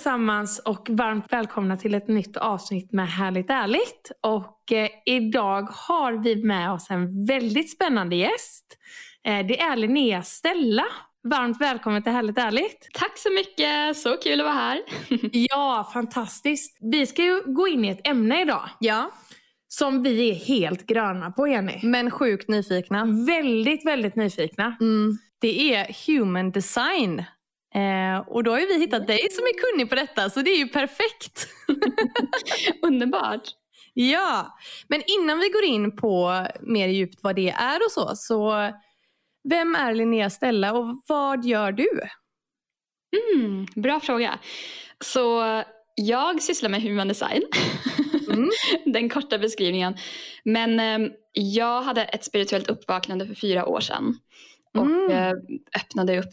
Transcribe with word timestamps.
Allesammans 0.00 0.58
och 0.58 0.86
varmt 0.90 1.32
välkomna 1.32 1.76
till 1.76 1.94
ett 1.94 2.08
nytt 2.08 2.36
avsnitt 2.36 2.92
med 2.92 3.08
Härligt 3.08 3.50
Ärligt. 3.50 4.10
Och 4.22 4.72
eh, 4.72 4.88
idag 5.06 5.62
har 5.62 6.12
vi 6.12 6.44
med 6.44 6.72
oss 6.72 6.90
en 6.90 7.24
väldigt 7.26 7.70
spännande 7.70 8.16
gäst. 8.16 8.64
Eh, 9.24 9.46
det 9.46 9.60
är 9.60 9.76
Linnea 9.76 10.22
Stella. 10.22 10.84
Varmt 11.28 11.60
välkommen 11.60 12.02
till 12.02 12.12
Härligt 12.12 12.38
Ärligt. 12.38 12.88
Tack 12.94 13.18
så 13.18 13.30
mycket, 13.32 13.96
så 13.96 14.16
kul 14.16 14.40
att 14.40 14.44
vara 14.46 14.54
här. 14.54 14.80
Ja, 15.32 15.90
fantastiskt. 15.92 16.78
Vi 16.80 17.06
ska 17.06 17.22
ju 17.24 17.42
gå 17.46 17.68
in 17.68 17.84
i 17.84 17.88
ett 17.88 18.06
ämne 18.08 18.42
idag 18.42 18.68
Ja, 18.80 19.10
som 19.68 20.02
vi 20.02 20.30
är 20.30 20.34
helt 20.34 20.86
gröna 20.86 21.30
på, 21.30 21.48
Jenny. 21.48 21.80
men 21.82 22.10
sjukt 22.10 22.48
nyfikna. 22.48 23.04
Väldigt, 23.26 23.86
väldigt 23.86 24.16
nyfikna. 24.16 24.76
Mm. 24.80 25.18
Det 25.40 25.74
är 25.74 25.96
human 26.06 26.50
design. 26.50 27.24
Eh, 27.74 28.28
och 28.28 28.44
då 28.44 28.50
har 28.50 28.58
ju 28.60 28.66
vi 28.66 28.78
hittat 28.78 29.06
dig 29.06 29.28
som 29.30 29.44
är 29.44 29.72
kunnig 29.72 29.88
på 29.88 29.94
detta, 29.94 30.30
så 30.30 30.42
det 30.42 30.50
är 30.50 30.58
ju 30.58 30.68
perfekt. 30.68 31.48
Underbart. 32.82 33.42
Ja, 33.94 34.58
men 34.88 35.02
innan 35.06 35.38
vi 35.38 35.48
går 35.48 35.64
in 35.64 35.96
på 35.96 36.46
mer 36.60 36.88
djupt 36.88 37.18
vad 37.22 37.36
det 37.36 37.50
är 37.50 37.76
och 37.84 37.90
så, 37.90 38.10
så 38.16 38.70
vem 39.48 39.74
är 39.74 39.94
Linnea 39.94 40.30
Stella 40.30 40.72
och 40.72 41.02
vad 41.08 41.44
gör 41.44 41.72
du? 41.72 41.88
Mm, 43.34 43.66
bra 43.76 44.00
fråga. 44.00 44.38
Så 45.04 45.42
jag 45.94 46.42
sysslar 46.42 46.70
med 46.70 46.82
human 46.82 47.08
design. 47.08 47.42
Mm. 48.32 48.50
Den 48.92 49.08
korta 49.08 49.38
beskrivningen. 49.38 49.96
Men 50.44 50.80
eh, 50.80 51.10
jag 51.32 51.82
hade 51.82 52.04
ett 52.04 52.24
spirituellt 52.24 52.68
uppvaknande 52.70 53.26
för 53.26 53.34
fyra 53.34 53.66
år 53.66 53.80
sedan. 53.80 54.18
Och 54.78 54.86
Mm. 54.86 55.10
eh, 55.10 55.32
öppnade 55.76 56.18
upp 56.18 56.30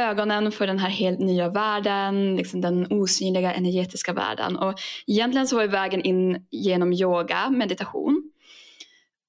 ögonen 0.00 0.52
för 0.52 0.66
den 0.66 0.78
här 0.78 0.88
helt 0.88 1.18
nya 1.18 1.48
världen, 1.48 2.36
liksom 2.36 2.60
den 2.60 2.86
osynliga 2.90 3.52
energetiska 3.52 4.12
världen. 4.12 4.56
Och 4.56 4.74
egentligen 5.06 5.48
så 5.48 5.56
var 5.56 5.62
ju 5.62 5.68
vägen 5.68 6.02
in 6.02 6.46
genom 6.50 6.92
yoga, 6.92 7.50
meditation. 7.50 8.30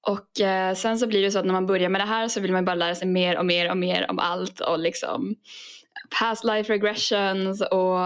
Och 0.06 0.40
eh, 0.40 0.74
sen 0.74 0.98
så 0.98 1.06
blir 1.06 1.22
det 1.22 1.30
så 1.30 1.38
att 1.38 1.46
när 1.46 1.52
man 1.52 1.66
börjar 1.66 1.88
med 1.88 2.00
det 2.00 2.04
här 2.04 2.28
så 2.28 2.40
vill 2.40 2.52
man 2.52 2.64
bara 2.64 2.74
lära 2.74 2.94
sig 2.94 3.08
mer 3.08 3.38
och 3.38 3.46
mer 3.46 3.70
och 3.70 3.76
mer 3.76 4.10
om 4.10 4.18
allt 4.18 4.60
och 4.60 4.78
liksom 4.78 5.34
past 6.20 6.44
life 6.44 6.72
regressions 6.72 7.60
och 7.60 8.00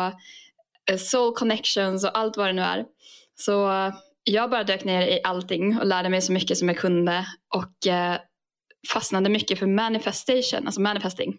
eh, 0.91 0.97
soul 0.99 1.35
connections 1.35 2.05
och 2.05 2.19
allt 2.19 2.37
vad 2.37 2.47
det 2.47 2.53
nu 2.53 2.63
är. 2.63 2.85
Så 3.35 3.71
jag 4.25 4.51
bara 4.51 4.65
dök 4.65 4.85
ner 4.85 5.03
i 5.03 5.21
allting 5.25 5.79
och 5.79 5.87
lärde 5.87 6.09
mig 6.09 6.23
så 6.23 6.33
mycket 6.33 6.59
som 6.59 6.69
jag 6.69 6.79
kunde 6.79 7.27
och 7.55 7.87
eh, 7.93 8.17
fastnade 8.93 9.31
mycket 9.31 9.59
för 9.59 9.67
manifestation, 9.67 10.67
alltså 10.67 10.81
manifesting. 10.81 11.35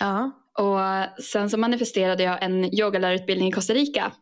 Ja. 0.00 0.30
Och 0.58 1.22
sen 1.22 1.50
så 1.50 1.58
manifesterade 1.58 2.22
jag 2.22 2.42
en 2.42 2.74
yogalärarutbildning 2.74 3.48
i 3.48 3.52
Costa 3.52 3.74
Rica. 3.74 4.12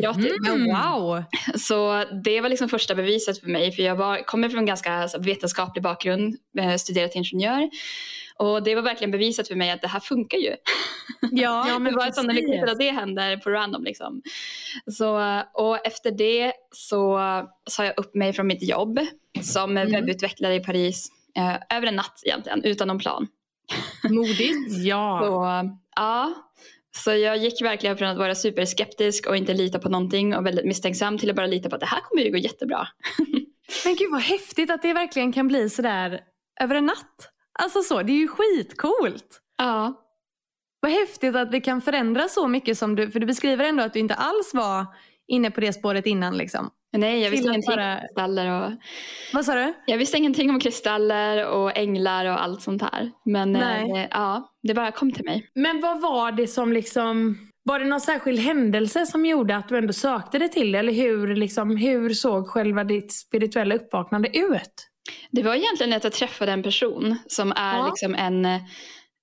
Gratis. 0.00 0.32
Men 0.42 0.64
wow! 0.64 1.22
Så 1.58 2.04
det 2.24 2.40
var 2.40 2.48
liksom 2.48 2.68
första 2.68 2.94
beviset 2.94 3.40
för 3.40 3.46
mig. 3.48 3.72
För 3.72 3.82
jag 3.82 3.96
var, 3.96 4.18
kommer 4.26 4.48
från 4.48 4.58
en 4.58 4.66
ganska 4.66 5.08
vetenskaplig 5.18 5.82
bakgrund, 5.82 6.36
eh, 6.58 6.74
studerat 6.76 7.12
till 7.12 7.18
ingenjör. 7.18 7.70
Och 8.36 8.62
det 8.62 8.74
var 8.74 8.82
verkligen 8.82 9.10
beviset 9.10 9.48
för 9.48 9.54
mig 9.54 9.70
att 9.70 9.82
det 9.82 9.88
här 9.88 10.00
funkar 10.00 10.38
ju. 10.38 10.50
Ja, 11.30 11.64
Ja, 11.68 11.78
men 11.78 11.92
det 11.92 11.96
var 11.96 12.04
precis. 12.06 12.16
sannolikt 12.16 12.70
att 12.70 12.78
det 12.78 12.90
händer 12.90 13.36
på 13.36 13.50
random. 13.50 13.84
Liksom. 13.84 14.22
Så, 14.92 15.40
och 15.54 15.86
efter 15.86 16.10
det 16.10 16.52
så 16.70 17.20
sa 17.70 17.84
jag 17.84 17.98
upp 17.98 18.14
mig 18.14 18.32
från 18.32 18.46
mitt 18.46 18.62
jobb 18.68 19.00
som 19.42 19.76
Mm. 19.76 19.92
webbutvecklare 19.92 20.54
i 20.54 20.60
Paris. 20.60 21.08
Eh, 21.36 21.76
över 21.76 21.86
en 21.86 21.96
natt 21.96 22.20
egentligen, 22.24 22.64
utan 22.64 22.88
någon 22.88 22.98
plan. 22.98 23.26
Modigt. 24.10 24.84
Ja. 24.84 25.20
Så, 25.24 25.70
ja. 25.96 26.34
så 26.96 27.10
jag 27.10 27.36
gick 27.36 27.62
verkligen 27.62 27.96
från 27.96 28.08
att 28.08 28.18
vara 28.18 28.34
superskeptisk 28.34 29.26
och 29.26 29.36
inte 29.36 29.54
lita 29.54 29.78
på 29.78 29.88
någonting 29.88 30.36
och 30.36 30.46
väldigt 30.46 30.64
misstänksam 30.64 31.18
till 31.18 31.30
att 31.30 31.36
bara 31.36 31.46
lita 31.46 31.68
på 31.68 31.74
att 31.74 31.80
det 31.80 31.86
här 31.86 32.00
kommer 32.00 32.22
ju 32.22 32.30
gå 32.30 32.36
jättebra. 32.36 32.88
Men 33.84 33.96
gud 33.96 34.10
vad 34.10 34.20
häftigt 34.20 34.70
att 34.70 34.82
det 34.82 34.92
verkligen 34.92 35.32
kan 35.32 35.48
bli 35.48 35.70
sådär 35.70 36.20
över 36.60 36.74
en 36.74 36.86
natt. 36.86 37.28
Alltså 37.58 37.82
så, 37.82 38.02
det 38.02 38.12
är 38.12 38.16
ju 38.16 38.28
skitcoolt. 38.28 39.40
Ja, 39.58 39.94
Vad 40.80 40.90
häftigt 40.92 41.36
att 41.36 41.52
vi 41.52 41.60
kan 41.60 41.80
förändra 41.80 42.28
så 42.28 42.48
mycket 42.48 42.78
som 42.78 42.96
du, 42.96 43.10
för 43.10 43.20
du 43.20 43.26
beskriver 43.26 43.64
ändå 43.64 43.82
att 43.82 43.92
du 43.92 43.98
inte 43.98 44.14
alls 44.14 44.54
var 44.54 44.86
inne 45.26 45.50
på 45.50 45.60
det 45.60 45.72
spåret 45.72 46.06
innan 46.06 46.36
liksom. 46.36 46.70
Nej 46.92 47.20
jag 47.22 47.30
visste 47.30 47.48
ingenting 47.48 47.76
bara- 47.76 47.94
om 47.94 48.00
kristaller 48.00 48.50
och 48.66 48.72
Vad 49.32 49.44
sa 49.44 49.54
du? 49.54 49.74
jag 49.86 49.98
visste 49.98 50.16
ingenting 50.16 50.50
om 50.50 50.60
kristaller 50.60 51.46
och 51.48 51.76
änglar 51.76 52.26
och 52.26 52.42
allt 52.42 52.62
sånt 52.62 52.82
här. 52.82 53.10
Men 53.24 53.56
eh, 53.56 54.06
ja, 54.10 54.48
det 54.62 54.74
bara 54.74 54.90
kom 54.92 55.12
till 55.12 55.24
mig. 55.24 55.50
Men 55.54 55.80
vad 55.80 56.00
var 56.00 56.32
det 56.32 56.46
som 56.46 56.72
liksom... 56.72 57.36
Var 57.64 57.78
det 57.78 57.84
någon 57.84 58.00
särskild 58.00 58.38
händelse 58.38 59.06
som 59.06 59.26
gjorde 59.26 59.56
att 59.56 59.68
du 59.68 59.78
ändå 59.78 59.92
sökte 59.92 60.38
dig 60.38 60.48
till 60.48 60.72
det? 60.72 60.78
Eller 60.78 60.92
hur, 60.92 61.36
liksom, 61.36 61.76
hur 61.76 62.10
såg 62.10 62.48
själva 62.48 62.84
ditt 62.84 63.12
spirituella 63.12 63.74
uppvaknande 63.74 64.38
ut? 64.38 64.88
Det 65.30 65.42
var 65.42 65.54
egentligen 65.54 65.92
att 65.92 66.04
jag 66.04 66.12
träffade 66.12 66.52
en 66.52 66.62
person 66.62 67.18
som 67.26 67.52
är 67.56 67.76
Ja. 67.76 67.86
liksom 67.86 68.14
en, 68.14 68.44
eh, 68.46 68.60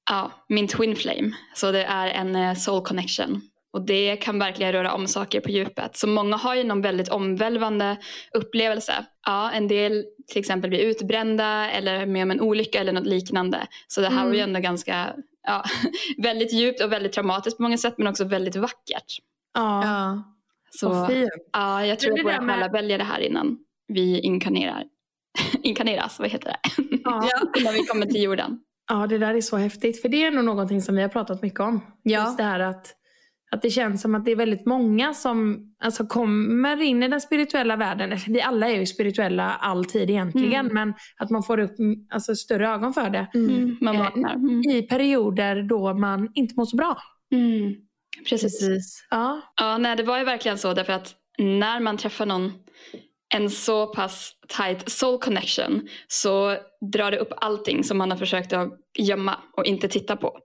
ja, 0.09 0.31
min 0.49 0.67
twin 0.67 0.95
flame. 0.95 1.31
Så 1.55 1.71
det 1.71 1.83
är 1.83 2.07
en 2.07 2.35
eh, 2.35 2.53
soul 2.55 2.81
connection. 2.85 3.41
Och 3.73 3.85
det 3.85 4.15
kan 4.15 4.39
verkligen 4.39 4.71
röra 4.71 4.93
om 4.93 5.07
saker 5.07 5.41
på 5.41 5.49
djupet. 5.49 5.97
Så 5.97 6.07
många 6.07 6.35
har 6.37 6.55
ju 6.55 6.63
någon 6.63 6.81
väldigt 6.81 7.09
omvälvande 7.09 7.97
upplevelse. 8.33 8.93
Ja, 9.25 9.51
en 9.51 9.67
del 9.67 10.05
till 10.27 10.39
exempel 10.39 10.69
blir 10.69 10.79
utbrända 10.79 11.69
eller 11.71 12.05
med 12.05 12.23
om 12.23 12.31
en 12.31 12.41
olycka 12.41 12.79
eller 12.79 12.93
något 12.93 13.05
liknande. 13.05 13.67
Så 13.87 14.01
det 14.01 14.09
här 14.09 14.25
var 14.25 14.33
ju 14.33 14.39
Mm. 14.39 14.49
ändå 14.55 14.59
ganska, 14.59 15.13
ja, 15.47 15.63
väldigt 16.23 16.53
djupt 16.53 16.83
och 16.83 16.91
väldigt 16.91 17.13
traumatiskt 17.13 17.57
på 17.57 17.63
många 17.63 17.77
sätt 17.77 17.93
men 17.97 18.07
också 18.07 18.23
väldigt 18.25 18.55
vackert. 18.55 19.17
Ja, 19.53 19.83
Ja. 19.85 20.23
Så 20.71 21.07
fint. 21.07 21.29
ja, 21.53 21.85
jag 21.85 21.99
tror 21.99 22.13
att 22.19 22.25
våra 22.25 22.41
med- 22.41 22.55
själar 22.55 22.69
väljer 22.73 22.97
det 22.97 23.03
här 23.03 23.19
innan 23.19 23.57
vi 23.87 24.19
inkarnerar. 24.19 24.83
Inkarneras, 25.63 26.19
vad 26.19 26.29
heter 26.29 26.47
det? 26.47 26.83
Ja. 27.03 27.29
innan 27.59 27.73
vi 27.73 27.79
kommer 27.85 28.05
till 28.05 28.23
jorden. 28.23 28.59
ja, 28.89 29.07
det 29.07 29.17
där 29.17 29.33
är 29.35 29.41
så 29.41 29.57
häftigt. 29.57 30.01
För 30.01 30.09
det 30.09 30.23
är 30.25 30.31
nog 30.31 30.45
någonting 30.45 30.81
som 30.81 30.95
vi 30.95 31.01
har 31.01 31.09
pratat 31.09 31.41
mycket 31.41 31.59
om. 31.59 31.81
Ja. 32.03 32.19
Just 32.25 32.37
det 32.37 32.43
här 32.43 32.59
att, 32.59 32.93
att 33.51 33.61
det 33.61 33.69
känns 33.69 34.01
som 34.01 34.15
att 34.15 34.25
det 34.25 34.31
är 34.31 34.35
väldigt 34.35 34.65
många 34.65 35.13
som 35.13 35.59
alltså, 35.83 36.05
kommer 36.05 36.81
in 36.81 37.03
i 37.03 37.07
den 37.07 37.21
spirituella 37.21 37.75
världen. 37.75 38.17
Vi 38.27 38.41
alla 38.41 38.69
är 38.69 38.79
ju 38.79 38.85
spirituella 38.85 39.55
alltid 39.55 40.09
egentligen. 40.09 40.65
Mm. 40.65 40.73
Men 40.73 40.93
att 41.17 41.29
man 41.29 41.43
får 41.43 41.59
upp 41.59 41.79
mm, 41.79 41.95
alltså, 42.09 42.35
större 42.35 42.69
ögon 42.69 42.93
för 42.93 43.09
det. 43.09 43.27
Mm, 43.33 43.77
man 43.81 43.95
Eh, 43.95 44.01
vaknar. 44.01 44.33
Mm. 44.33 44.61
I 44.61 44.81
perioder 44.81 45.63
då 45.63 45.93
man 45.93 46.31
inte 46.33 46.53
mår 46.57 46.65
så 46.65 46.77
bra. 46.77 46.97
Mm. 47.31 47.75
Precis. 48.29 49.07
Ja. 49.09 49.41
Ja, 49.55 49.77
nej, 49.77 49.95
det 49.95 50.03
var 50.03 50.17
ju 50.19 50.25
verkligen 50.25 50.57
så 50.57 50.73
därför 50.73 50.93
att 50.93 51.15
när 51.37 51.79
man 51.79 51.97
träffar 51.97 52.25
någon 52.25 52.51
en 53.35 53.49
så 53.49 53.87
pass 53.87 54.31
tight 54.47 54.91
soul 54.91 55.19
connection 55.19 55.87
så 56.07 56.57
drar 56.93 57.11
det 57.11 57.17
upp 57.17 57.33
allting 57.37 57.83
som 57.83 57.97
man 57.97 58.11
har 58.11 58.17
försökt 58.17 58.53
att 58.53 58.69
gömma 58.99 59.37
och 59.57 59.65
inte 59.65 59.87
titta 59.87 60.15
på. 60.15 60.39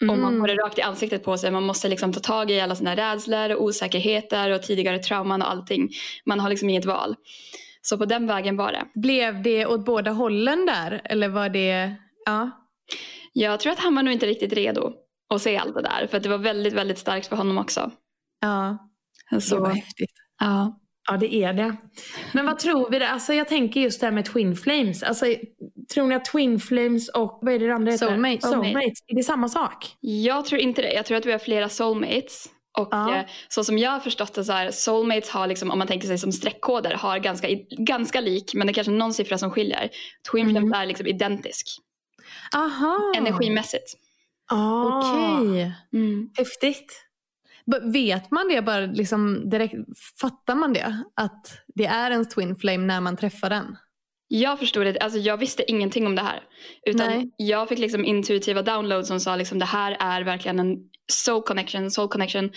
Och 0.00 0.06
man 0.18 0.18
Mm. 0.34 0.40
får 0.40 0.46
det 0.48 0.54
rakt 0.54 0.78
i 0.78 0.82
ansiktet 0.82 1.24
på 1.24 1.36
sig. 1.38 1.50
Man 1.50 1.62
måste 1.62 1.88
liksom 1.88 2.12
ta 2.12 2.20
tag 2.20 2.50
i 2.50 2.60
alla 2.60 2.74
sina 2.74 2.96
rädslor 2.96 3.54
och 3.54 3.62
osäkerheter 3.62 4.50
och 4.50 4.62
tidigare 4.62 4.98
trauman 4.98 5.42
och 5.42 5.50
allting. 5.50 5.88
Man 6.26 6.40
har 6.40 6.50
liksom 6.50 6.70
inget 6.70 6.84
val. 6.84 7.14
Så 7.82 7.98
på 7.98 8.04
den 8.04 8.26
vägen 8.26 8.56
var 8.56 8.72
det. 8.72 8.84
Blev 8.94 9.42
det 9.42 9.66
åt 9.66 9.84
båda 9.84 10.10
hållen 10.10 10.66
där? 10.66 11.00
Eller 11.04 11.28
var 11.28 11.48
det... 11.48 11.94
Ja. 12.26 12.50
Jag 13.32 13.60
tror 13.60 13.72
att 13.72 13.78
han 13.78 13.94
var 13.94 14.02
nog 14.02 14.12
inte 14.12 14.26
riktigt 14.26 14.52
redo 14.52 14.92
att 15.34 15.42
se 15.42 15.56
allt 15.56 15.74
det 15.74 15.82
där. 15.82 16.06
För 16.10 16.20
det 16.20 16.28
var 16.28 16.38
väldigt, 16.38 16.72
väldigt 16.72 16.98
starkt 16.98 17.26
för 17.26 17.36
honom 17.36 17.58
också. 17.58 17.90
Ja. 18.40 18.78
Så, 19.40 19.54
Det 19.54 19.60
var 19.60 19.70
häftigt. 19.70 20.10
ja. 20.40 20.80
Ja, 21.10 21.16
det 21.16 21.34
är 21.34 21.52
det. 21.52 21.76
Men 22.32 22.46
vad 22.46 22.58
tror 22.58 22.90
vi? 22.90 23.04
Alltså, 23.04 23.32
jag 23.34 23.48
tänker 23.48 23.80
just 23.80 24.00
det 24.00 24.06
här 24.06 24.12
med 24.12 24.24
Twin 24.24 24.56
Flames. 24.56 25.02
Alltså, 25.02 25.26
tror 25.94 26.06
ni 26.06 26.14
att 26.14 26.24
Twin 26.24 26.60
Flames 26.60 27.08
och 27.08 27.38
vad 27.42 27.54
är 27.54 27.58
det 27.58 27.74
andra 27.74 27.92
heter? 27.92 28.06
Soulmates. 28.06 28.50
Soulmates. 28.50 28.98
Är 29.06 29.14
det 29.16 29.22
samma 29.22 29.48
sak? 29.48 29.96
Jag 30.00 30.44
tror 30.44 30.60
inte 30.60 30.82
det. 30.82 30.92
Jag 30.92 31.06
tror 31.06 31.18
att 31.18 31.26
vi 31.26 31.32
har 31.32 31.38
flera 31.38 31.68
soulmates. 31.68 32.46
Och 32.78 32.88
Ja. 32.90 33.16
eh, 33.16 33.26
så 33.48 33.64
som 33.64 33.78
jag 33.78 33.90
har 33.90 34.00
förstått 34.00 34.34
det 34.34 34.44
så 34.44 34.52
här, 34.52 34.70
soulmates 34.70 35.30
har 35.30 35.46
liksom, 35.46 35.70
om 35.70 35.78
man 35.78 35.88
tänker 35.88 36.06
sig 36.08 36.18
som 36.18 36.32
streckkoder, 36.32 36.94
har 36.94 37.18
ganska, 37.18 37.48
ganska 37.78 38.20
lik, 38.20 38.54
men 38.54 38.66
det 38.66 38.70
är 38.70 38.74
kanske 38.74 38.90
någon 38.90 39.14
siffra 39.14 39.38
som 39.38 39.50
skiljer. 39.50 39.90
Twin 40.32 40.44
flames 40.50 40.66
Mm. 40.68 40.80
är 40.82 40.86
liksom 40.86 41.06
identisk, 41.06 41.66
Aha. 42.56 43.12
energimässigt. 43.16 43.94
Ah, 44.50 44.84
Okej. 44.98 45.72
Mm. 45.92 46.30
Häftigt. 46.38 47.04
B- 47.66 47.78
Vet 47.92 48.30
man 48.30 48.48
det 48.48 48.62
bara 48.62 48.80
liksom 48.80 49.50
direkt? 49.50 49.74
Fattar 50.20 50.54
man 50.54 50.72
det? 50.72 51.02
Att 51.16 51.58
det 51.74 51.86
är 51.86 52.10
en 52.10 52.28
twin 52.28 52.56
flame 52.56 52.86
när 52.86 53.00
man 53.00 53.16
träffar 53.16 53.50
den? 53.50 53.76
Jag 54.28 54.58
förstod 54.58 54.86
det, 54.86 54.98
alltså 55.00 55.18
jag 55.18 55.36
visste 55.36 55.70
ingenting 55.70 56.06
om 56.06 56.14
det 56.14 56.22
här. 56.22 56.42
Utan 56.86 57.06
Nej. 57.06 57.30
jag 57.36 57.68
fick 57.68 57.78
liksom 57.78 58.04
intuitiva 58.04 58.62
downloads 58.62 59.08
som 59.08 59.20
sa 59.20 59.36
liksom 59.36 59.58
det 59.58 59.64
här 59.64 59.96
är 60.00 60.22
verkligen 60.22 60.58
en 60.58 60.78
soul 61.06 61.42
connection, 61.42 61.90
soul 61.90 62.08
connection. 62.08 62.50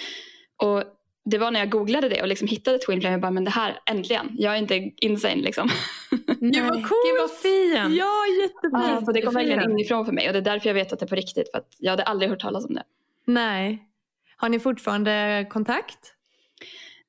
Och 0.57 0.83
det 1.25 1.37
var 1.37 1.51
när 1.51 1.59
jag 1.59 1.69
googlade 1.69 2.09
det 2.09 2.21
och 2.21 2.27
liksom 2.27 2.47
hittade 2.47 2.77
Twin 2.77 3.01
Flame, 3.01 3.13
jag 3.13 3.21
bara 3.21 3.31
men 3.31 3.43
det 3.43 3.51
här 3.51 3.79
äntligen, 3.85 4.29
jag 4.33 4.53
är 4.53 4.57
inte 4.57 4.91
insane 4.97 5.35
liksom. 5.35 5.69
Gud, 6.39 6.63
vad 6.63 6.73
coolt. 6.73 7.05
Gud 7.05 7.19
vad 7.19 7.31
fint. 7.31 7.95
Ja, 7.95 8.25
jättefint. 8.41 8.85
Ja, 8.89 9.01
så 9.05 9.11
det 9.11 9.21
kom 9.21 9.33
verkligen 9.33 9.71
inifrån 9.71 10.05
för 10.05 10.13
mig 10.13 10.27
och 10.27 10.33
det 10.33 10.39
är 10.39 10.43
därför 10.43 10.69
jag 10.69 10.73
vet 10.73 10.93
att 10.93 10.99
det 10.99 11.05
är 11.05 11.07
på 11.07 11.15
riktigt. 11.15 11.51
För 11.51 11.57
att 11.57 11.67
jag 11.77 11.91
hade 11.91 12.03
aldrig 12.03 12.29
hört 12.29 12.39
talas 12.39 12.65
om 12.65 12.73
det. 12.73 12.83
Nej. 13.25 13.87
Har 14.35 14.49
ni 14.49 14.59
fortfarande 14.59 15.45
kontakt? 15.49 16.13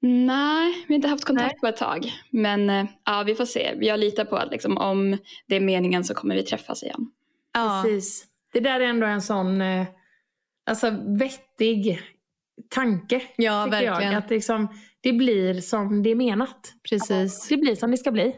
Nej, 0.04 0.84
vi 0.88 0.94
har 0.94 0.96
inte 0.96 1.08
haft 1.08 1.24
kontakt 1.24 1.60
på 1.60 1.66
ett 1.66 1.76
tag. 1.76 2.12
Men 2.30 2.70
eh, 2.70 2.84
ja, 3.04 3.22
vi 3.26 3.34
får 3.34 3.44
se. 3.44 3.74
Jag 3.80 4.00
litar 4.00 4.24
på 4.24 4.36
att 4.36 4.50
liksom, 4.50 4.78
om 4.78 5.18
det 5.46 5.56
är 5.56 5.60
meningen 5.60 6.04
så 6.04 6.14
kommer 6.14 6.34
vi 6.34 6.42
träffas 6.42 6.82
igen. 6.82 7.10
Ja. 7.54 7.82
Precis. 7.84 8.24
Det 8.52 8.60
där 8.60 8.80
är 8.80 8.84
ändå 8.84 9.06
en 9.06 9.22
sån 9.22 9.60
eh, 9.60 9.86
alltså, 10.66 10.90
vettig 11.18 12.00
tanke. 12.70 13.22
Ja, 13.36 13.66
verkligen. 13.66 14.12
Jag. 14.12 14.14
Att 14.14 14.30
liksom, 14.30 14.68
det 15.00 15.12
blir 15.12 15.60
som 15.60 16.02
det 16.02 16.10
är 16.10 16.14
menat. 16.14 16.74
Precis. 16.88 17.48
Det 17.48 17.56
blir 17.56 17.74
som 17.74 17.90
det 17.90 17.96
ska 17.96 18.10
bli. 18.10 18.34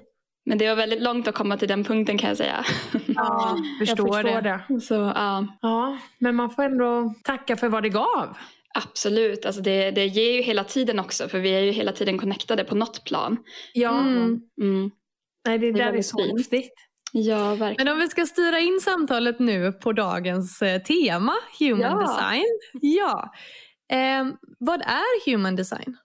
Men 0.46 0.58
det 0.58 0.69
var 0.69 0.76
väldigt 0.76 1.02
långt 1.02 1.28
att 1.28 1.34
komma 1.34 1.56
till 1.56 1.69
den 1.69 1.84
punkten 1.84 2.19
kan 2.19 2.28
jag 2.28 2.37
säga. 2.37 2.64
Ja, 3.06 3.56
förstår, 3.78 4.08
jag 4.08 4.22
förstår 4.22 4.43
det. 4.43 4.64
det. 4.69 4.81
Så 4.81 4.94
ja, 4.94 5.46
Ja, 5.60 5.99
men 6.19 6.34
man 6.34 6.50
får 6.50 6.62
ändå 6.62 7.14
tacka 7.22 7.56
för 7.56 7.69
vad 7.69 7.82
det 7.82 7.88
gav. 7.88 8.37
Absolut. 8.74 9.46
Alltså 9.46 9.62
det, 9.62 9.90
det 9.90 10.06
ger 10.06 10.32
ju 10.32 10.42
hela 10.42 10.64
tiden 10.64 10.98
också. 10.98 11.28
För 11.28 11.38
vi 11.38 11.50
är 11.54 11.60
ju 11.60 11.70
hela 11.70 11.92
tiden 11.92 12.18
connectade 12.18 12.64
på 12.64 12.74
något 12.74 13.04
plan. 13.04 13.36
Ja, 13.72 13.98
Mm. 14.00 14.40
Mm. 14.62 14.90
nej, 15.46 15.58
det, 15.58 15.66
är 15.66 15.72
där 15.72 15.92
är 15.92 16.02
så 16.02 16.18
fint. 16.18 16.38
häftigt. 16.38 16.72
Ja, 17.12 17.54
verkligen. 17.54 17.74
Men 17.86 17.88
om 17.94 18.00
vi 18.00 18.08
ska 18.08 18.26
styra 18.26 18.58
in 18.60 18.80
samtalet 18.80 19.38
nu 19.38 19.72
på 19.72 19.92
dagens 19.92 20.62
eh, 20.62 20.82
tema, 20.82 21.34
human 21.58 21.80
Ja. 21.80 22.00
design. 22.00 22.58
Ja. 22.72 23.32
Eh, 23.92 24.26
vad 24.58 24.80
är 24.82 25.30
human 25.30 25.56
design? 25.56 25.96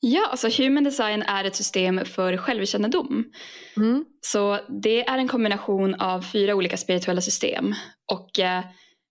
Ja, 0.00 0.28
alltså 0.30 0.62
human 0.62 0.84
design 0.84 1.22
är 1.22 1.44
ett 1.44 1.56
system 1.56 2.04
för 2.04 2.36
självkännedom. 2.36 3.24
Mm. 3.76 4.04
Så 4.20 4.58
det 4.82 5.06
är 5.08 5.18
en 5.18 5.28
kombination 5.28 5.94
av 5.94 6.22
fyra 6.22 6.54
olika 6.54 6.76
spirituella 6.76 7.20
system. 7.20 7.74
Och 8.12 8.38
eh, 8.38 8.64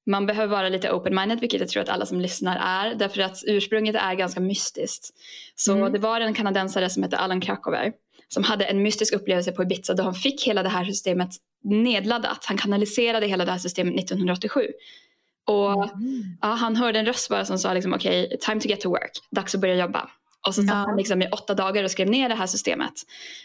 man 0.06 0.26
behöver 0.26 0.56
vara 0.56 0.70
lite 0.70 0.92
open-minded, 0.92 1.40
vilket 1.40 1.60
jag 1.60 1.70
tror 1.70 1.84
att 1.84 1.90
alla 1.90 2.06
som 2.06 2.22
lyssnar 2.22 2.58
är. 2.86 2.96
Därför 2.96 3.22
att 3.22 3.38
ursprunget 3.48 3.96
är 3.96 4.14
ganska 4.14 4.40
mystiskt. 4.40 5.10
Så 5.56 5.74
Mm. 5.76 5.94
det 5.94 6.00
var 6.00 6.22
en 6.22 6.34
kanadensare 6.34 6.90
som 6.90 7.04
hette 7.04 7.18
Alan 7.18 7.42
Krakower 7.42 7.92
som 8.28 8.44
hade 8.44 8.66
en 8.66 8.84
mystisk 8.84 9.14
upplevelse 9.14 9.52
på 9.52 9.64
Ibiza 9.64 9.94
då 9.94 10.04
han 10.04 10.14
fick 10.14 10.48
hela 10.48 10.64
det 10.64 10.70
här 10.70 10.86
systemet 10.86 11.30
nedladdat. 11.64 12.46
Han 12.46 12.58
kanaliserade 12.58 13.28
hela 13.28 13.46
det 13.46 13.52
här 13.52 13.60
systemet 13.60 13.96
1987. 13.96 14.68
Och 15.48 15.90
ja, 16.42 16.48
han 16.48 16.76
hörde 16.76 17.00
en 17.00 17.06
röst 17.06 17.30
bara 17.30 17.46
som 17.46 17.58
sa 17.60 17.74
liksom, 17.74 17.94
okej, 17.94 18.38
time 18.42 18.62
to 18.62 18.68
get 18.68 18.82
to 18.82 18.90
work, 18.90 19.12
dags 19.32 19.56
att 19.56 19.62
börja 19.62 19.76
jobba. 19.76 20.10
Och 20.48 20.56
så 20.56 20.62
satt 20.62 20.70
Ja. 20.70 20.76
han 20.76 20.98
liksom 20.98 21.22
i 21.22 21.28
åtta 21.32 21.54
dagar 21.54 21.84
och 21.84 21.92
skrev 21.92 22.10
ner 22.10 22.30
det 22.30 22.36
här 22.36 22.48
systemet 22.48 22.94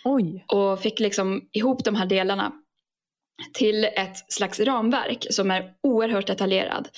Oj. 0.05 0.44
och 0.49 0.81
fick 0.81 1.00
liksom 1.00 1.49
ihop 1.53 1.85
de 1.85 1.94
här 1.94 2.06
delarna 2.06 2.53
till 3.52 3.84
ett 3.84 4.32
slags 4.32 4.60
ramverk 4.60 5.26
som 5.30 5.50
är 5.50 5.72
oerhört 5.82 6.26
detaljerad. 6.26 6.88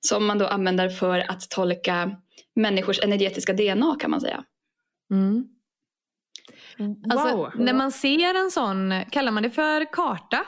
Som 0.00 0.26
man 0.26 0.38
då 0.38 0.46
använder 0.46 0.88
för 0.88 1.30
att 1.30 1.50
tolka 1.50 2.10
människors 2.56 3.00
energetiska 3.00 3.52
DNA 3.52 3.96
kan 4.00 4.10
man 4.10 4.20
säga. 4.20 4.44
Mm. 5.10 5.44
Alltså, 7.10 7.36
wow. 7.36 7.52
När 7.54 7.72
man 7.72 7.92
ser 7.92 8.34
en 8.34 8.50
sån, 8.50 9.04
kallar 9.10 9.32
man 9.32 9.42
det 9.42 9.50
för 9.50 9.92
karta? 9.92 10.46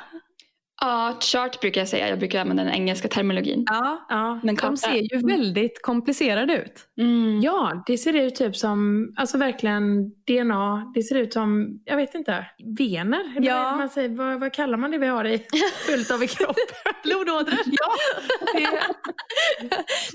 Ja, 0.80 1.18
chart 1.20 1.60
brukar 1.60 1.80
jag 1.80 1.88
säga. 1.88 2.08
Jag 2.08 2.18
brukar 2.18 2.40
använda 2.40 2.64
den 2.64 2.72
engelska 2.74 3.08
terminologin. 3.08 3.64
Ja. 3.66 4.06
Ja. 4.08 4.40
Men 4.42 4.54
De 4.54 4.76
ser 4.76 5.14
ju 5.14 5.26
väldigt 5.26 5.82
komplicerade 5.82 6.56
ut. 6.56 6.86
Mm. 7.00 7.40
ja, 7.40 7.82
det 7.86 7.98
ser 7.98 8.12
ut 8.16 8.34
typ 8.34 8.56
som, 8.56 9.08
alltså 9.16 9.38
verkligen 9.38 10.10
DNA. 10.10 10.92
Det 10.94 11.02
ser 11.02 11.16
ut 11.16 11.32
som, 11.32 11.68
jag 11.84 11.96
vet 11.96 12.14
inte, 12.14 12.46
vener? 12.78 13.34
Ja. 13.40 13.62
vad, 13.64 13.76
man 13.78 13.88
säger, 13.88 14.08
vad, 14.08 14.40
vad 14.40 14.52
kallar 14.52 14.78
man 14.78 14.90
det 14.90 14.98
vi 14.98 15.06
har 15.06 15.24
i 15.24 15.38
fullt 15.86 16.10
av 16.10 16.22
i 16.22 16.28
kroppen? 16.28 16.54
Blodådror. 17.04 17.58
ja, 17.66 17.90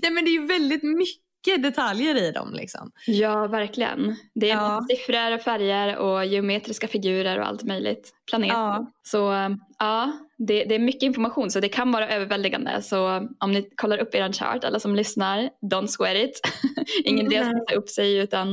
Nej 0.01 0.11
men 0.11 0.25
det 0.25 0.29
är 0.29 0.41
ju 0.41 0.45
väldigt 0.45 0.83
mycket 0.83 1.63
detaljer 1.63 2.15
i 2.15 2.31
dem 2.31 2.53
liksom. 2.53 2.91
Ja, 3.07 3.47
verkligen. 3.47 4.15
Det 4.35 4.50
är 4.50 4.56
Ja. 4.56 4.85
siffror 4.89 5.33
och 5.33 5.41
färger 5.41 5.97
och 5.97 6.25
geometriska 6.25 6.88
figurer 6.88 7.39
och 7.39 7.47
allt 7.47 7.63
möjligt. 7.63 8.11
Planeter. 8.29 8.53
Ja. 8.56 8.91
Så 9.07 9.34
eh, 9.34 9.50
ja, 9.80 10.12
det, 10.38 10.63
det 10.63 10.75
är 10.75 10.80
mycket 10.80 11.04
information 11.04 11.52
så 11.52 11.60
det 11.60 11.69
kan 11.69 11.92
vara 11.92 12.10
överväldigande. 12.10 12.81
Så 12.81 13.28
om 13.40 13.52
ni 13.52 13.69
kollar 13.75 13.98
upp 13.98 14.16
er 14.16 14.31
chart, 14.31 14.63
alla 14.63 14.80
som 14.80 14.96
lyssnar, 14.96 15.50
don't 15.72 15.88
sweat 15.88 16.16
it. 16.18 16.42
Ingen 17.06 17.25
idé 17.25 17.38
att 17.38 17.46
Nej. 17.46 17.54
sätta 17.60 17.75
upp 17.75 17.90
sig 17.90 18.18
utan 18.18 18.52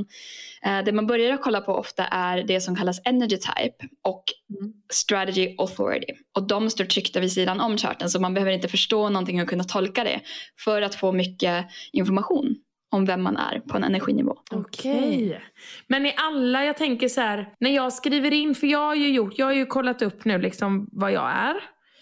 eh, 0.66 0.84
det 0.84 0.92
man 0.92 1.06
börjar 1.06 1.34
att 1.34 1.42
kolla 1.42 1.60
på 1.60 1.72
ofta 1.72 2.04
är 2.04 2.42
det 2.42 2.60
som 2.60 2.76
kallas 2.76 3.00
energy 3.04 3.36
type 3.36 3.88
och 4.02 4.24
Mm. 4.60 4.72
strategy 4.92 5.54
authority. 5.58 6.12
Och 6.36 6.46
de 6.46 6.70
står 6.70 6.84
tryckta 6.84 7.20
vid 7.20 7.32
sidan 7.32 7.60
om 7.60 7.78
charten 7.78 8.10
så 8.10 8.20
man 8.20 8.34
behöver 8.34 8.52
inte 8.52 8.68
förstå 8.68 9.08
någonting 9.08 9.42
och 9.42 9.48
kunna 9.48 9.64
tolka 9.64 10.04
det 10.04 10.20
för 10.64 10.82
att 10.82 10.94
få 10.94 11.12
mycket 11.12 11.66
information 11.92 12.56
om 12.92 13.04
vem 13.04 13.22
man 13.22 13.36
är 13.36 13.60
på 13.60 13.76
en 13.76 13.84
energinivå. 13.84 14.36
Okej. 14.50 15.40
Men 15.86 16.06
är 16.06 16.14
alla, 16.16 16.64
jag 16.64 16.76
tänker 16.76 17.08
så 17.08 17.20
här, 17.20 17.54
när 17.60 17.70
jag 17.70 17.92
skriver 17.92 18.32
in, 18.32 18.54
för 18.54 18.66
jag 18.66 18.78
har 18.78 18.94
ju 18.94 19.08
gjort, 19.08 19.34
jag 19.36 19.46
har 19.46 19.52
ju 19.52 19.66
kollat 19.66 20.02
upp 20.02 20.24
nu 20.24 20.38
liksom 20.38 20.88
vad 20.92 21.12
jag 21.12 21.30
är. 21.30 21.54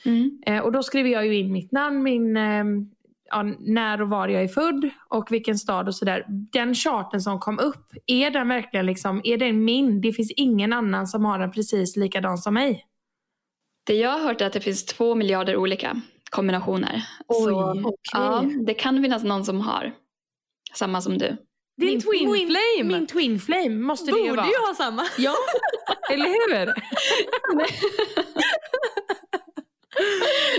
Mm. 0.05 0.39
Eh, 0.47 0.59
och 0.59 0.73
då 0.73 0.83
skriver 0.83 1.11
jag 1.11 1.27
ju 1.27 1.37
in 1.37 1.53
mitt 1.53 1.73
namn, 1.73 2.03
min, 2.03 2.37
eh, 2.37 2.65
ja, 3.31 3.43
när 3.59 4.03
och 4.03 4.09
var 4.09 4.29
jag 4.29 4.43
är 4.43 4.49
född 4.49 4.91
och 5.09 5.33
vilken 5.33 5.59
stad 5.59 5.89
och 5.89 5.95
sådär. 5.95 6.25
Den 6.29 6.75
charten 6.75 7.21
som 7.21 7.39
kom 7.39 7.59
upp, 7.59 7.93
är 8.07 8.31
den 8.31 8.49
verkligen 8.49 8.87
liksom, 8.87 9.21
är 9.25 9.37
den 9.37 9.65
min? 9.65 10.01
Det 10.01 10.13
finns 10.13 10.33
ingen 10.37 10.73
annan 10.73 11.07
som 11.07 11.25
har 11.25 11.39
den 11.39 11.53
precis 11.53 11.97
likadan 11.97 12.39
som 12.39 12.55
mig. 12.55 12.87
Det 13.87 13.95
jag 13.95 14.11
har 14.11 14.21
hört 14.21 14.41
är 14.41 14.47
att 14.47 14.53
det 14.53 14.61
finns 14.61 14.87
två 14.87 15.15
miljarder 15.15 15.57
olika 15.57 16.01
kombinationer. 16.31 17.03
Oj, 17.29 17.45
så 17.45 17.71
okej. 17.71 17.95
ja, 18.13 18.45
det 18.67 18.75
kan 18.75 19.03
finnas 19.03 19.25
någon 19.25 19.45
som 19.45 19.61
har 19.61 19.93
samma 20.75 21.01
som 21.01 21.19
du. 21.19 21.27
Din 21.77 21.89
Min- 21.89 22.01
twin 22.01 22.33
min- 22.33 22.47
flame. 22.47 22.99
Min 22.99 23.07
twin 23.07 23.41
flame 23.41 23.69
måste 23.69 24.11
det 24.13 24.19
ju 24.19 24.23
Borde 24.29 24.37
vara. 24.37 24.47
ju 24.47 24.67
ha 24.67 24.75
samma. 24.75 25.03
Ja, 25.19 25.35
eller 26.11 26.25
hur? 26.27 26.73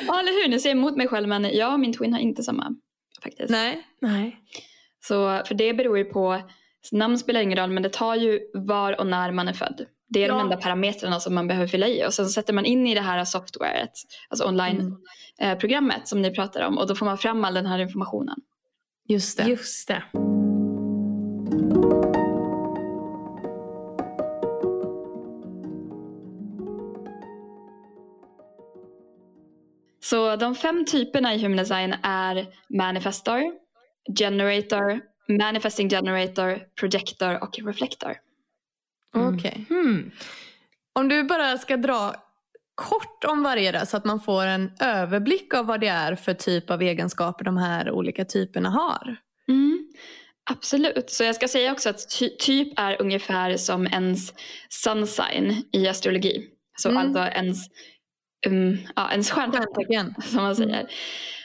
Ja, 0.08 0.20
eller 0.20 0.32
hur? 0.44 0.48
Nu 0.50 0.60
ser 0.60 0.70
jag 0.70 0.78
emot 0.78 0.96
mig 0.98 1.08
själv 1.08 1.28
men 1.28 1.58
ja, 1.58 1.78
min 1.78 1.94
twin 1.94 2.14
har 2.14 2.20
inte 2.20 2.44
samma. 2.44 2.76
Faktiskt. 3.24 3.50
Nej. 3.50 3.88
Nej. 4.00 4.38
Så, 5.08 5.42
för 5.48 5.56
det 5.56 5.74
beror 5.74 5.98
ju 5.98 6.04
på, 6.06 6.42
namn 6.92 7.18
spelar 7.18 7.42
ingen 7.42 7.58
roll 7.58 7.70
men 7.70 7.84
det 7.84 7.90
tar 7.90 8.16
ju 8.16 8.40
var 8.54 9.00
och 9.00 9.08
när 9.08 9.32
man 9.32 9.48
är 9.48 9.54
född. 9.54 9.86
Det 10.10 10.24
är 10.24 10.28
de 10.30 10.38
Ja. 10.38 10.42
enda 10.44 10.58
parametrarna 10.58 11.20
som 11.20 11.36
man 11.36 11.48
behöver 11.48 11.68
fylla 11.68 11.88
i 11.88 12.06
och 12.08 12.14
sen 12.14 12.30
sätter 12.30 12.54
man 12.54 12.66
in 12.66 12.88
i 12.88 12.96
det 12.96 13.02
här 13.02 13.26
softwaret, 13.26 13.92
alltså 14.30 14.48
Mm. 14.48 14.56
online-programmet 14.56 16.08
som 16.08 16.22
ni 16.22 16.32
pratar 16.36 16.62
om 16.68 16.78
och 16.78 16.88
då 16.88 16.96
får 16.96 17.06
man 17.06 17.18
fram 17.18 17.46
all 17.46 17.54
den 17.54 17.66
här 17.66 17.80
informationen. 17.80 18.36
Just 19.12 19.38
det. 19.38 19.44
Just 19.44 19.88
det. 19.88 20.04
Så 30.00 30.36
de 30.36 30.56
fem 30.56 30.86
typerna 30.86 31.36
i 31.36 31.42
human 31.42 31.58
design 31.58 31.96
är 32.04 32.48
manifestor, 32.70 33.42
generator, 34.20 35.02
manifesting 35.28 35.90
generator, 35.90 36.60
projector 36.80 37.44
och 37.44 37.60
reflector. 37.60 38.18
Mm. 39.16 39.36
Okej. 39.36 39.66
Hmm. 39.70 40.12
Om 40.94 41.08
du 41.10 41.24
bara 41.24 41.58
ska 41.58 41.78
dra 41.78 42.16
kort 42.76 43.24
om 43.24 43.44
varje 43.44 43.72
där 43.72 43.86
så 43.86 43.98
att 43.98 44.06
man 44.06 44.20
får 44.22 44.46
en 44.46 44.72
överblick 44.80 45.54
av 45.54 45.66
vad 45.66 45.80
det 45.82 45.88
är 45.88 46.16
för 46.16 46.34
typ 46.34 46.70
av 46.72 46.82
egenskaper 46.82 47.46
de 47.46 47.58
här 47.58 47.92
olika 47.92 48.26
typerna 48.26 48.70
har. 48.70 49.16
Mm, 49.48 49.88
absolut. 50.52 51.10
Så 51.10 51.24
jag 51.24 51.36
ska 51.36 51.48
säga 51.48 51.72
också 51.72 51.90
att 51.90 52.10
ty- 52.20 52.38
typ 52.40 52.80
är 52.80 53.02
ungefär 53.02 53.58
som 53.58 53.88
ens 53.88 54.34
sun 54.70 55.08
sign 55.08 55.64
i 55.74 55.88
astrologi. 55.88 56.48
Så 56.78 56.90
Mm. 56.90 57.02
alltså 57.02 57.38
ens 57.38 57.58
um, 58.48 58.78
ja, 58.96 59.12
ens 59.12 59.32
stjärntecken 59.32 60.16
som 60.26 60.44
man 60.44 60.56
säger. 60.56 60.88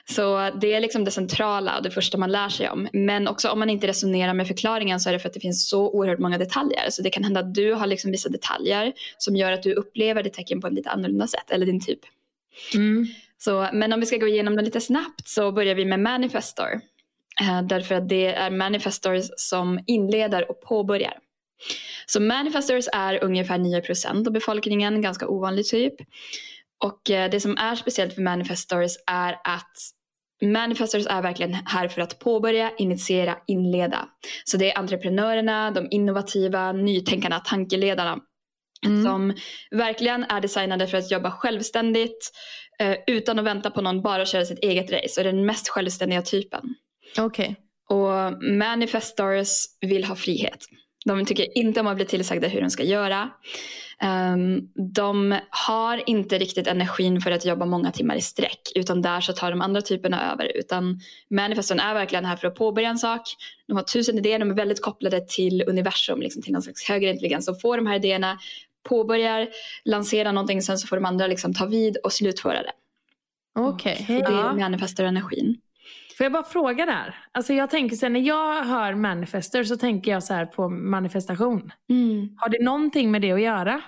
Så 0.08 0.50
det 0.60 0.74
är 0.74 0.80
liksom 0.80 1.04
det 1.04 1.10
centrala 1.10 1.76
och 1.76 1.82
det 1.82 1.90
första 1.90 2.18
man 2.18 2.32
lär 2.32 2.48
sig 2.48 2.70
om. 2.70 2.88
Men 2.92 3.28
också 3.28 3.48
om 3.48 3.58
man 3.58 3.70
inte 3.70 3.86
resonerar 3.86 4.34
med 4.34 4.46
förklaringen 4.46 5.00
så 5.00 5.08
är 5.08 5.12
det 5.12 5.18
för 5.18 5.28
att 5.28 5.34
det 5.34 5.40
finns 5.40 5.68
så 5.68 5.90
oerhört 5.90 6.18
många 6.18 6.38
detaljer. 6.38 6.90
Så 6.90 7.02
det 7.02 7.10
kan 7.10 7.24
hända 7.24 7.40
att 7.40 7.54
du 7.54 7.72
har 7.72 7.86
liksom 7.86 8.10
vissa 8.10 8.28
detaljer 8.28 8.92
som 9.18 9.36
gör 9.36 9.52
att 9.52 9.62
du 9.62 9.74
upplever 9.74 10.22
ditt 10.22 10.32
tecken 10.32 10.60
på 10.60 10.66
ett 10.66 10.72
lite 10.72 10.90
annorlunda 10.90 11.26
sätt. 11.26 11.50
Eller 11.50 11.66
din 11.66 11.80
typ. 11.80 12.00
Mm. 12.74 13.06
Så, 13.38 13.68
men 13.72 13.92
om 13.92 14.00
vi 14.00 14.06
ska 14.06 14.16
gå 14.16 14.26
igenom 14.26 14.56
det 14.56 14.62
lite 14.62 14.80
snabbt 14.80 15.28
så 15.28 15.52
börjar 15.52 15.74
vi 15.74 15.84
med 15.84 16.00
manifestor. 16.00 16.80
Eh, 17.40 17.62
därför 17.62 17.94
att 17.94 18.08
det 18.08 18.26
är 18.26 18.50
manifestors 18.50 19.24
som 19.36 19.80
inleder 19.86 20.50
och 20.50 20.60
påbörjar. 20.60 21.14
Så 22.06 22.20
manifestors 22.20 22.84
är 22.92 23.24
ungefär 23.24 23.58
9% 23.58 24.26
av 24.26 24.32
befolkningen, 24.32 25.02
ganska 25.02 25.28
ovanlig 25.28 25.66
typ. 25.66 25.94
Och 26.84 27.10
eh, 27.10 27.30
det 27.30 27.40
som 27.40 27.56
är 27.58 27.74
speciellt 27.74 28.14
för 28.14 28.22
manifestors 28.22 28.92
är 29.06 29.32
att 29.32 29.72
manifestors 30.42 31.06
är 31.06 31.22
verkligen 31.22 31.54
här 31.54 31.88
för 31.88 32.00
att 32.00 32.18
påbörja, 32.18 32.72
initiera, 32.78 33.38
inleda. 33.46 34.08
Så 34.44 34.56
det 34.56 34.72
är 34.72 34.78
entreprenörerna, 34.78 35.70
de 35.70 35.88
innovativa, 35.90 36.72
nytänkarna, 36.72 37.40
tankeledarna 37.40 38.18
Mm. 38.86 39.04
som 39.04 39.34
verkligen 39.70 40.24
är 40.24 40.40
designade 40.40 40.86
för 40.86 40.98
att 40.98 41.10
jobba 41.10 41.30
självständigt 41.30 42.32
eh, 42.78 42.96
utan 43.06 43.38
att 43.38 43.44
vänta 43.44 43.70
på 43.70 43.80
någon, 43.80 44.02
bara 44.02 44.26
köra 44.26 44.44
sitt 44.44 44.58
eget 44.58 44.92
race. 44.92 45.20
Och 45.20 45.26
är 45.26 45.32
den 45.32 45.46
mest 45.46 45.68
självständiga 45.68 46.22
typen. 46.22 46.60
Okej. 47.18 47.56
Och 47.88 48.42
manifestors 48.42 49.48
vill 49.80 50.04
ha 50.04 50.16
frihet. 50.16 50.58
De 51.04 51.24
tycker 51.24 51.58
inte 51.58 51.80
om 51.80 51.86
att 51.86 51.96
bli 51.96 52.04
tillsagda 52.04 52.48
hur 52.48 52.60
de 52.60 52.70
ska 52.70 52.82
göra. 52.82 53.30
Ehm, 54.02 54.60
de 54.94 55.38
har 55.50 56.08
inte 56.08 56.38
riktigt 56.38 56.66
energin 56.66 57.20
för 57.20 57.30
att 57.30 57.44
jobba 57.44 57.66
många 57.66 57.92
timmar 57.92 58.16
i 58.16 58.20
sträck 58.20 58.60
utan 58.74 59.02
där 59.02 59.20
så 59.20 59.32
tar 59.32 59.50
de 59.50 59.60
andra 59.60 59.80
typerna 59.82 60.32
över. 60.32 60.56
Utan 60.56 61.00
manifestorn 61.30 61.80
är 61.80 61.94
verkligen 61.94 62.24
här 62.24 62.36
för 62.36 62.48
att 62.48 62.54
påbörja 62.54 62.88
en 62.88 62.98
sak. 62.98 63.22
De 63.68 63.76
har 63.76 63.82
tusen 63.84 64.18
idéer, 64.18 64.38
de 64.38 64.50
är 64.50 64.54
väldigt 64.54 64.82
kopplade 64.82 65.20
till 65.28 65.64
universum, 65.66 66.20
liksom 66.20 66.42
till 66.42 66.52
någon 66.52 66.62
slags 66.62 66.88
högre 66.88 67.10
intelligens. 67.10 67.46
De 67.46 67.56
får 67.56 67.76
de 67.76 67.86
här 67.86 67.96
idéerna, 67.96 68.38
påbörjar, 68.88 69.48
lanserar 69.84 70.32
någonting, 70.32 70.62
sen 70.62 70.78
så 70.78 70.86
får 70.86 70.96
de 70.96 71.04
andra 71.04 71.26
liksom 71.26 71.54
ta 71.54 71.66
vid 71.66 71.96
och 71.96 72.12
slutföra 72.12 72.62
det. 72.62 72.72
Okej. 73.58 73.98
Okej. 74.02 74.18
Det 74.22 74.26
är 74.26 74.32
Ja. 74.32 74.52
manifestor-energin. 74.54 75.56
Får 76.16 76.24
jag 76.24 76.32
bara 76.32 76.44
fråga 76.44 76.86
där? 76.86 77.14
Alltså 77.32 77.52
jag 77.52 77.70
tänker 77.70 77.96
så 77.96 78.06
här, 78.06 78.10
när 78.10 78.20
jag 78.20 78.64
hör 78.64 78.94
manifester 78.94 79.64
så 79.64 79.76
tänker 79.76 80.10
jag 80.10 80.22
så 80.24 80.34
här 80.34 80.46
på 80.46 80.68
manifestation. 80.68 81.72
Har 82.36 82.48
det 82.48 82.64
någonting 82.64 83.10
med 83.10 83.22
det 83.22 83.32
att 83.32 83.40
göra? 83.40 83.82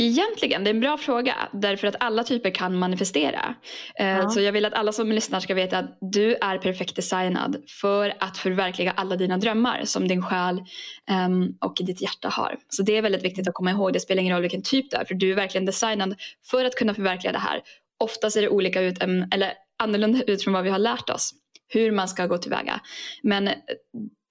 Egentligen, 0.00 0.64
det 0.64 0.70
är 0.70 0.74
en 0.74 0.80
bra 0.80 0.96
fråga 0.98 1.34
därför 1.52 1.86
att 1.86 1.96
alla 2.00 2.24
typer 2.24 2.50
kan 2.50 2.78
manifestera. 2.78 3.54
Eh, 3.98 4.06
Ja. 4.06 4.28
Så 4.28 4.40
jag 4.40 4.52
vill 4.52 4.64
att 4.64 4.72
alla 4.74 4.92
som 4.92 5.12
lyssnar 5.12 5.40
ska 5.40 5.54
veta 5.54 5.78
att 5.78 5.98
du 6.00 6.34
är 6.34 6.58
perfekt 6.58 6.96
designad 6.96 7.56
för 7.80 8.14
att 8.20 8.38
förverkliga 8.38 8.90
alla 8.90 9.16
dina 9.16 9.38
drömmar 9.38 9.80
som 9.84 10.08
din 10.08 10.22
själ 10.22 10.62
ehm, 11.10 11.48
och 11.60 11.74
ditt 11.80 12.02
hjärta 12.02 12.28
har. 12.28 12.56
Så 12.68 12.82
det 12.82 12.96
är 12.96 13.02
väldigt 13.02 13.24
viktigt 13.24 13.48
att 13.48 13.54
komma 13.54 13.70
ihåg. 13.70 13.92
Det 13.92 14.00
spelar 14.00 14.22
ingen 14.22 14.34
roll 14.34 14.42
vilken 14.42 14.62
typ 14.62 14.90
du 14.90 14.96
är 14.96 15.04
för 15.04 15.14
du 15.14 15.30
är 15.30 15.36
verkligen 15.36 15.64
designad 15.64 16.14
för 16.50 16.64
att 16.64 16.74
kunna 16.74 16.94
förverkliga 16.94 17.32
det 17.32 17.38
här. 17.38 17.60
Ofta 18.00 18.30
ser 18.30 18.42
det 18.42 18.48
olika 18.48 18.80
ut, 18.80 19.02
em, 19.02 19.24
eller 19.34 19.52
annorlunda 19.78 20.22
ut 20.26 20.44
från 20.44 20.54
vad 20.54 20.64
vi 20.64 20.70
har 20.70 20.78
lärt 20.78 21.10
oss. 21.10 21.34
Hur 21.68 21.92
man 21.92 22.08
ska 22.08 22.26
gå 22.26 22.38
tillväga. 22.38 22.80
Men 23.22 23.50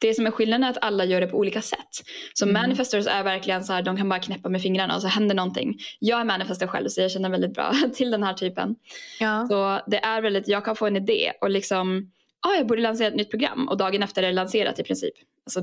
det 0.02 0.14
som 0.14 0.28
är 0.28 0.32
skillnaden 0.32 0.64
är 0.64 0.70
att 0.70 0.78
alla 0.84 1.06
gör 1.06 1.22
det 1.22 1.28
på 1.28 1.38
olika 1.38 1.62
sätt. 1.62 1.88
Så 2.34 2.46
Mm. 2.46 2.62
manifestors 2.62 3.08
är 3.08 3.24
verkligen 3.24 3.64
så 3.64 3.74
här, 3.74 3.82
de 3.82 3.98
kan 3.98 4.10
bara 4.10 4.20
knäppa 4.20 4.50
med 4.50 4.62
fingrarna 4.62 4.96
och 4.96 5.02
så 5.02 5.08
händer 5.08 5.36
någonting. 5.36 5.78
Jag 6.00 6.20
är 6.20 6.26
manifester 6.26 6.68
själv 6.68 6.88
så 6.90 7.02
jag 7.02 7.12
känner 7.12 7.30
väldigt 7.30 7.54
bra 7.54 7.74
till 7.96 8.12
den 8.12 8.24
här 8.24 8.34
typen. 8.34 8.76
Ja. 9.20 9.48
Så 9.50 9.82
det 9.92 9.98
är 9.98 10.22
väldigt, 10.22 10.48
jag 10.48 10.66
kan 10.66 10.76
få 10.76 10.88
en 10.88 10.96
idé 10.96 11.32
och 11.42 11.50
liksom, 11.50 12.12
ah, 12.48 12.54
jag 12.54 12.68
borde 12.68 12.82
lansera 12.82 13.08
ett 13.08 13.16
nytt 13.16 13.30
program 13.30 13.68
och 13.68 13.78
dagen 13.78 14.04
efter 14.04 14.24
är 14.24 14.28
det 14.28 14.34
lanserat 14.34 14.80
i 14.80 14.84
princip. 14.84 15.14
Alltså, 15.46 15.62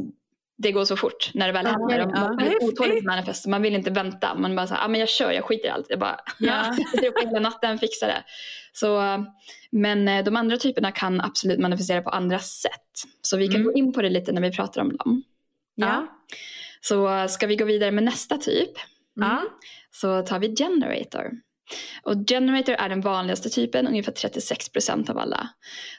det 0.59 0.73
går 0.73 0.85
så 0.85 0.97
fort 0.97 1.31
när 1.35 1.47
det 1.47 1.53
väl 1.53 1.67
händer. 1.67 1.99
Man 2.07 2.11
ja. 2.15 2.45
är 2.47 2.51
Häftigt. 2.51 2.63
otålig 2.81 3.05
manifest. 3.05 3.47
Man 3.47 3.63
vill 3.63 3.75
inte 3.75 3.91
vänta. 3.91 4.35
Man 4.35 4.57
bara 4.57 4.67
så 4.67 4.75
här, 4.75 4.85
ah, 4.85 4.89
men 4.89 5.01
jag 5.01 5.09
kör, 5.09 5.33
jag 5.33 5.45
skiter 5.45 5.67
i 5.69 5.71
allt. 5.71 5.87
Jag 5.89 5.99
bara, 5.99 6.21
Ja. 6.39 6.77
sitter 6.93 7.09
upp 7.09 7.19
hela 7.25 7.41
natten, 7.41 7.79
fixar 7.79 8.07
det. 8.07 8.25
Så, 8.73 8.97
men 9.75 10.09
eh, 10.09 10.25
de 10.25 10.37
andra 10.37 10.57
typerna 10.57 10.93
kan 10.93 11.21
absolut 11.21 11.59
manifestera 11.59 12.03
på 12.03 12.11
andra 12.11 12.39
sätt. 12.39 12.71
Så 13.23 13.37
vi 13.37 13.47
kan 13.49 13.61
Mm. 13.61 13.67
gå 13.67 13.79
in 13.79 13.93
på 13.93 14.03
det 14.03 14.11
lite 14.11 14.33
när 14.33 14.43
vi 14.43 14.53
pratar 14.53 14.81
om 14.81 14.97
dem. 14.97 15.23
Ja. 15.75 16.07
Så 16.81 17.09
eh, 17.15 17.27
ska 17.27 17.47
vi 17.47 17.57
gå 17.57 17.65
vidare 17.65 17.91
med 17.91 18.05
nästa 18.05 18.37
typ 18.39 18.71
Ja. 19.15 19.43
så 19.91 20.23
tar 20.23 20.39
vi 20.39 20.55
generator. 20.57 21.31
Och 22.03 22.15
generator 22.29 22.75
är 22.75 22.89
den 22.89 23.01
vanligaste 23.01 23.51
typen, 23.51 23.87
ungefär 23.89 24.13
36% 24.13 25.11
av 25.11 25.19
alla. 25.19 25.49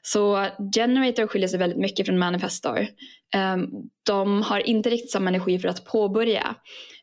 Så 0.02 0.48
generator 0.76 1.28
skiljer 1.28 1.48
sig 1.48 1.60
väldigt 1.60 1.80
mycket 1.80 2.06
från 2.06 2.20
manifestor. 2.20 2.88
Ehm, 3.36 3.68
de 4.06 4.42
har 4.42 4.60
inte 4.60 4.90
riktigt 4.90 5.12
samma 5.12 5.30
energi 5.30 5.60
för 5.60 5.68
att 5.68 5.86
påbörja. 5.86 6.56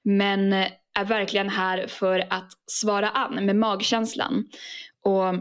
Men 0.04 0.52
eh, 0.52 0.68
är 0.98 1.04
verkligen 1.04 1.48
här 1.48 1.86
för 1.86 2.26
att 2.30 2.50
svara 2.66 3.10
an 3.10 3.46
med 3.46 3.56
magkänslan. 3.56 4.44
Och 5.04 5.34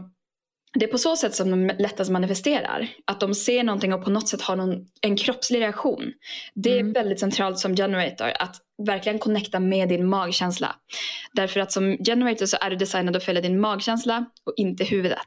det 0.78 0.84
är 0.84 0.88
på 0.90 0.98
så 0.98 1.16
sätt 1.16 1.34
som 1.34 1.50
de 1.50 1.74
lättast 1.78 2.10
manifesterar. 2.10 2.88
Att 3.04 3.20
de 3.20 3.34
ser 3.34 3.62
någonting 3.64 3.92
och 3.92 4.04
på 4.04 4.10
något 4.10 4.28
sätt 4.28 4.42
har 4.42 4.56
någon, 4.56 4.86
en 5.00 5.16
kroppslig 5.16 5.60
reaktion. 5.60 6.12
Det 6.54 6.70
är 6.72 6.80
Mm. 6.80 6.92
väldigt 6.92 7.20
centralt 7.20 7.58
som 7.58 7.76
generator. 7.76 8.32
Att 8.38 8.56
verkligen 8.86 9.18
connecta 9.18 9.60
med 9.60 9.88
din 9.88 10.08
magkänsla. 10.08 10.76
Därför 11.32 11.60
att 11.60 11.72
som 11.72 11.96
generator 12.04 12.46
så 12.46 12.56
är 12.60 12.70
du 12.70 12.76
designad 12.76 13.16
att 13.16 13.24
följa 13.24 13.42
din 13.42 13.60
magkänsla 13.60 14.24
och 14.46 14.54
inte 14.56 14.84
huvudet. 14.84 15.26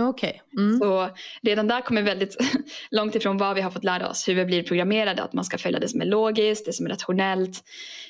Okej. 0.00 0.42
Mm. 0.58 0.78
Så 0.78 1.08
redan 1.42 1.68
där 1.68 1.80
kommer 1.80 2.02
väldigt 2.02 2.36
långt 2.90 3.14
ifrån 3.14 3.38
vad 3.38 3.54
vi 3.54 3.60
har 3.60 3.70
fått 3.70 3.84
lära 3.84 4.08
oss. 4.08 4.28
Hur 4.28 4.34
vi 4.34 4.44
blir 4.44 4.62
programmerade. 4.62 5.22
Att 5.22 5.32
man 5.32 5.44
ska 5.44 5.58
följa 5.58 5.80
det 5.80 5.88
som 5.88 6.00
är 6.00 6.04
logiskt, 6.04 6.66
det 6.66 6.72
som 6.72 6.86
är 6.86 6.90
rationellt. 6.90 7.62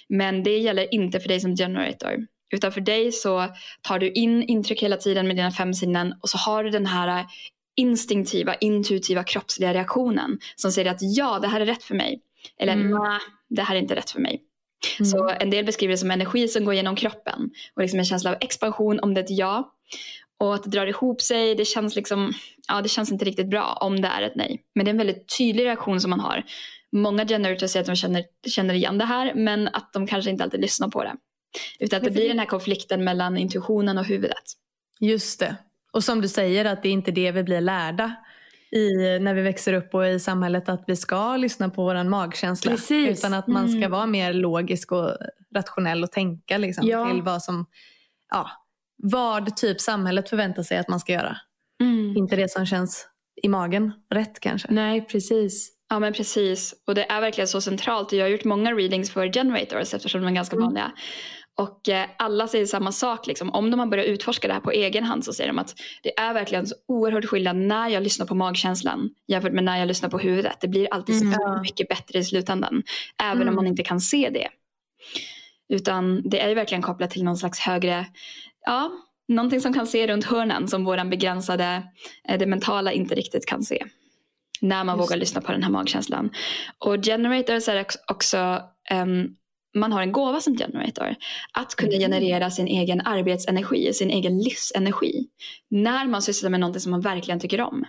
Men 0.08 0.42
det 0.42 0.58
gäller 0.58 0.94
inte 0.94 1.20
för 1.20 1.28
dig 1.28 1.40
som 1.40 1.56
generator. 1.56 2.26
Utan 2.54 2.72
för 2.72 2.80
dig 2.80 3.12
så 3.12 3.48
tar 3.82 3.98
du 3.98 4.10
in 4.10 4.42
intryck 4.42 4.82
hela 4.82 4.96
tiden 4.96 5.26
med 5.26 5.36
dina 5.36 5.50
fem 5.50 5.74
sinnen 5.74 6.14
och 6.22 6.28
så 6.28 6.38
har 6.38 6.64
du 6.64 6.70
den 6.70 6.86
här 6.86 7.26
instinktiva, 7.76 8.54
intuitiva 8.54 9.24
kroppsliga 9.24 9.74
reaktionen 9.74 10.38
som 10.56 10.72
säger 10.72 10.90
att 10.90 10.98
ja, 11.00 11.38
det 11.38 11.48
här 11.48 11.60
är 11.60 11.66
rätt 11.66 11.82
för 11.82 11.94
mig. 11.94 12.20
Eller 12.58 12.72
Mm. 12.72 12.90
nej, 12.90 13.20
det 13.48 13.62
här 13.62 13.74
är 13.74 13.78
inte 13.78 13.94
rätt 13.94 14.10
för 14.10 14.20
mig. 14.20 14.42
Mm. 14.98 15.06
Så 15.10 15.28
en 15.40 15.50
del 15.50 15.64
beskriver 15.64 15.92
det 15.92 15.98
som 15.98 16.10
energi 16.10 16.48
som 16.48 16.64
går 16.64 16.74
genom 16.74 16.96
kroppen 16.96 17.50
och 17.76 17.82
liksom 17.82 17.98
en 17.98 18.04
känsla 18.04 18.30
av 18.30 18.36
expansion 18.40 19.00
om 19.00 19.14
det 19.14 19.20
är 19.20 19.24
ett 19.24 19.38
ja. 19.38 19.70
Och 20.38 20.54
att 20.54 20.62
det 20.62 20.70
drar 20.70 20.86
ihop 20.86 21.20
sig, 21.22 21.54
det 21.54 21.64
känns 21.64 21.96
liksom, 21.96 22.32
ja 22.68 22.82
det 22.82 22.88
känns 22.88 23.12
inte 23.12 23.24
riktigt 23.24 23.50
bra 23.50 23.78
om 23.80 24.00
det 24.00 24.08
är 24.08 24.22
ett 24.22 24.36
nej. 24.36 24.62
Men 24.74 24.84
det 24.84 24.88
är 24.88 24.92
en 24.92 24.98
väldigt 24.98 25.38
tydlig 25.38 25.64
reaktion 25.64 26.00
som 26.00 26.10
man 26.10 26.20
har. 26.20 26.42
Många 26.92 27.26
generators 27.26 27.70
säger 27.70 27.82
att 27.82 27.86
de 27.86 27.96
känner, 27.96 28.24
känner 28.48 28.74
igen 28.74 28.98
det 28.98 29.04
här 29.04 29.34
men 29.34 29.68
att 29.68 29.92
de 29.92 30.06
kanske 30.06 30.30
inte 30.30 30.44
alltid 30.44 30.60
lyssnar 30.60 30.88
på 30.88 31.02
det. 31.02 31.16
Utan 31.78 31.96
att 31.96 32.04
det 32.04 32.10
blir 32.10 32.28
den 32.28 32.38
här 32.38 32.46
konflikten 32.46 33.04
mellan 33.04 33.36
intuitionen 33.36 33.98
och 33.98 34.04
huvudet. 34.04 34.44
Just 35.00 35.40
det. 35.40 35.56
Och 35.92 36.04
som 36.04 36.20
du 36.20 36.28
säger 36.28 36.64
att 36.64 36.82
det 36.82 36.88
är 36.88 36.92
inte 36.92 37.10
det 37.10 37.32
vi 37.32 37.42
blir 37.42 37.60
lärda 37.60 38.14
i, 38.70 39.18
när 39.18 39.34
vi 39.34 39.42
växer 39.42 39.72
upp 39.72 39.94
och 39.94 40.06
i 40.08 40.20
samhället 40.20 40.68
att 40.68 40.84
vi 40.86 40.96
ska 40.96 41.36
lyssna 41.36 41.68
på 41.68 41.84
vår 41.84 42.04
magkänsla. 42.04 42.70
Precis. 42.70 43.18
Utan 43.18 43.34
att 43.34 43.46
man 43.46 43.68
ska 43.68 43.76
Mm. 43.76 43.90
vara 43.90 44.06
mer 44.06 44.32
logisk 44.32 44.92
och 44.92 45.10
rationell 45.54 46.04
och 46.04 46.12
tänka 46.12 46.58
liksom, 46.58 46.86
Ja. 46.88 47.10
till 47.10 47.22
vad 47.22 47.42
som, 47.42 47.66
ja, 48.30 48.50
vad 49.02 49.56
typ 49.56 49.80
samhället 49.80 50.28
förväntar 50.28 50.62
sig 50.62 50.78
att 50.78 50.88
man 50.88 51.00
ska 51.00 51.12
göra. 51.12 51.36
Inte 52.16 52.36
det 52.36 52.50
som 52.50 52.66
känns 52.66 53.08
i 53.42 53.48
magen 53.48 53.92
rätt 54.10 54.40
kanske. 54.40 54.68
Nej, 54.70 55.00
precis. 55.06 55.70
Ja 55.90 55.98
men 55.98 56.12
precis. 56.12 56.74
Och 56.86 56.94
det 56.94 57.10
är 57.10 57.20
verkligen 57.20 57.48
så 57.48 57.60
centralt. 57.60 58.12
Jag 58.12 58.24
har 58.24 58.28
gjort 58.30 58.44
många 58.44 58.72
readings 58.72 59.10
för 59.10 59.32
generators 59.32 59.94
eftersom 59.94 60.20
de 60.20 60.26
är 60.28 60.32
ganska 60.34 60.56
Mm. 60.56 60.64
vanliga. 60.64 60.92
Och 61.56 61.88
eh, 61.88 62.06
alla 62.18 62.48
säger 62.48 62.66
samma 62.66 62.92
sak. 62.92 63.26
Liksom. 63.26 63.50
Om 63.50 63.70
de 63.70 63.80
har 63.80 63.86
börjat 63.86 64.06
utforska 64.06 64.48
det 64.48 64.54
här 64.54 64.60
på 64.60 64.70
egen 64.70 65.04
hand 65.04 65.24
så 65.24 65.32
säger 65.32 65.48
de 65.48 65.58
att 65.58 65.74
det 66.02 66.18
är 66.18 66.34
verkligen 66.34 66.66
så 66.66 66.74
oerhört 66.88 67.24
skillnad 67.24 67.56
när 67.56 67.88
jag 67.88 68.02
lyssnar 68.02 68.26
på 68.26 68.34
magkänslan 68.34 69.10
jämfört 69.28 69.52
med 69.52 69.64
när 69.64 69.78
jag 69.78 69.88
lyssnar 69.88 70.08
på 70.08 70.18
huvudet. 70.18 70.56
Det 70.60 70.68
blir 70.68 70.88
alltid 70.94 71.22
Mm. 71.22 71.34
så 71.34 71.60
mycket 71.62 71.88
bättre 71.88 72.18
i 72.18 72.24
slutändan. 72.24 72.82
Även 73.22 73.36
Mm. 73.42 73.48
om 73.48 73.54
man 73.54 73.66
inte 73.66 73.82
kan 73.82 74.00
se 74.00 74.30
det. 74.30 74.48
Utan 75.68 76.22
det 76.28 76.40
är 76.40 76.48
ju 76.48 76.54
verkligen 76.54 76.82
kopplat 76.82 77.10
till 77.10 77.24
någon 77.24 77.36
slags 77.36 77.58
högre, 77.60 78.06
ja, 78.66 78.90
någonting 79.28 79.60
som 79.60 79.72
kan 79.74 79.86
se 79.86 80.06
runt 80.06 80.24
hörnen 80.24 80.68
som 80.68 80.84
våran 80.84 81.10
begränsade, 81.10 81.82
eh, 82.28 82.38
det 82.38 82.46
mentala 82.46 82.92
inte 82.92 83.14
riktigt 83.14 83.46
kan 83.46 83.62
se. 83.62 83.84
När 84.60 84.84
man 84.84 84.98
Just 84.98 85.10
vågar 85.10 85.16
lyssna 85.20 85.40
på 85.40 85.52
den 85.52 85.62
här 85.62 85.70
magkänslan. 85.70 86.30
Och 86.78 87.04
generators 87.04 87.68
är 87.68 87.86
också, 88.06 88.60
ehm, 88.90 89.28
man 89.74 89.92
har 89.92 90.02
en 90.02 90.12
gåva 90.12 90.40
som 90.40 90.56
generator. 90.56 91.14
Att 91.52 91.74
kunna 91.74 91.96
Mm. 91.96 92.00
generera 92.00 92.50
sin 92.50 92.66
egen 92.66 93.00
arbetsenergi, 93.00 93.92
sin 93.92 94.10
egen 94.10 94.38
livsenergi. 94.38 95.26
När 95.70 96.06
man 96.06 96.22
sysslar 96.22 96.50
med 96.50 96.60
någonting 96.60 96.80
som 96.80 96.90
man 96.90 97.00
verkligen 97.00 97.40
tycker 97.40 97.60
om. 97.60 97.84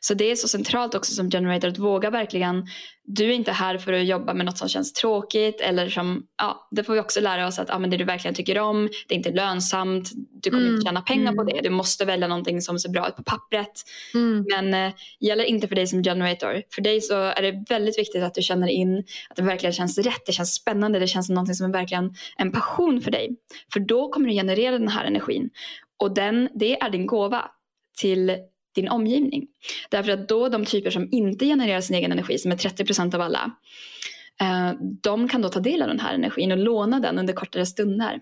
Så 0.00 0.14
det 0.14 0.30
är 0.30 0.34
så 0.34 0.48
centralt 0.48 0.94
också 0.94 1.14
som 1.14 1.30
generator 1.30 1.68
att 1.68 1.78
våga 1.78 2.10
verkligen, 2.10 2.66
du 3.04 3.24
är 3.24 3.32
inte 3.32 3.52
här 3.52 3.78
för 3.78 3.92
att 3.92 4.06
jobba 4.06 4.34
med 4.34 4.46
något 4.46 4.58
som 4.58 4.68
känns 4.68 4.92
tråkigt 4.92 5.60
eller 5.60 5.88
som, 5.88 6.26
ja 6.38 6.68
det 6.70 6.84
får 6.84 6.94
vi 6.94 7.00
också 7.00 7.20
lära 7.20 7.46
oss 7.46 7.58
att 7.58 7.68
ja, 7.68 7.78
men 7.78 7.90
det 7.90 7.96
du 7.96 8.04
verkligen 8.04 8.34
tycker 8.34 8.58
om, 8.58 8.88
det 9.08 9.14
är 9.14 9.16
inte 9.16 9.30
lönsamt, 9.30 10.10
du 10.42 10.50
kommer 10.50 10.66
Mm, 10.66 10.74
inte 10.74 10.88
tjäna 10.88 11.02
pengar 11.02 11.32
på 11.32 11.42
mm. 11.42 11.54
det, 11.54 11.60
du 11.68 11.70
måste 11.70 12.04
välja 12.04 12.28
någonting 12.28 12.62
som 12.62 12.78
ser 12.78 12.88
bra 12.88 13.08
ut 13.08 13.16
på 13.16 13.22
pappret. 13.22 13.82
Mm. 14.14 14.44
Men 14.50 14.74
eh, 14.74 14.94
gäller 15.20 15.44
inte 15.44 15.68
för 15.68 15.74
dig 15.74 15.86
som 15.86 16.02
generator. 16.02 16.62
För 16.74 16.82
dig 16.82 17.00
så 17.00 17.14
är 17.14 17.42
det 17.42 17.64
väldigt 17.68 17.98
viktigt 17.98 18.22
att 18.22 18.34
du 18.34 18.42
känner 18.42 18.68
in 18.68 19.04
att 19.28 19.36
det 19.36 19.42
verkligen 19.42 19.72
känns 19.72 19.98
rätt, 19.98 20.26
det 20.26 20.32
känns 20.32 20.54
spännande, 20.54 20.98
det 20.98 21.06
känns 21.06 21.26
som 21.26 21.34
någonting 21.34 21.54
som 21.54 21.66
är 21.66 21.72
verkligen 21.72 22.14
en 22.36 22.52
passion 22.52 23.00
för 23.00 23.10
dig. 23.10 23.36
För 23.72 23.80
då 23.80 24.08
kommer 24.08 24.28
du 24.28 24.34
generera 24.34 24.78
den 24.78 24.88
här 24.88 25.04
energin. 25.04 25.50
Och 25.98 26.14
den, 26.14 26.48
det 26.54 26.80
är 26.80 26.90
din 26.90 27.06
gåva 27.06 27.50
till 27.98 28.36
din 28.76 28.88
omgivning. 28.88 29.46
Därför 29.90 30.12
att 30.12 30.28
då 30.28 30.48
de 30.48 30.64
typer 30.64 30.90
som 30.90 31.08
inte 31.12 31.44
genererar 31.46 31.80
sin 31.80 31.96
egen 31.96 32.12
energi, 32.12 32.38
som 32.38 32.52
är 32.52 32.56
30% 32.56 33.14
av 33.14 33.20
alla, 33.20 33.50
eh, 34.40 34.72
de 35.02 35.28
kan 35.28 35.42
då 35.42 35.48
ta 35.48 35.60
del 35.60 35.82
av 35.82 35.88
den 35.88 36.00
här 36.00 36.14
energin 36.14 36.52
och 36.52 36.58
låna 36.58 37.00
den 37.00 37.18
under 37.18 37.34
kortare 37.34 37.66
stunder. 37.66 38.20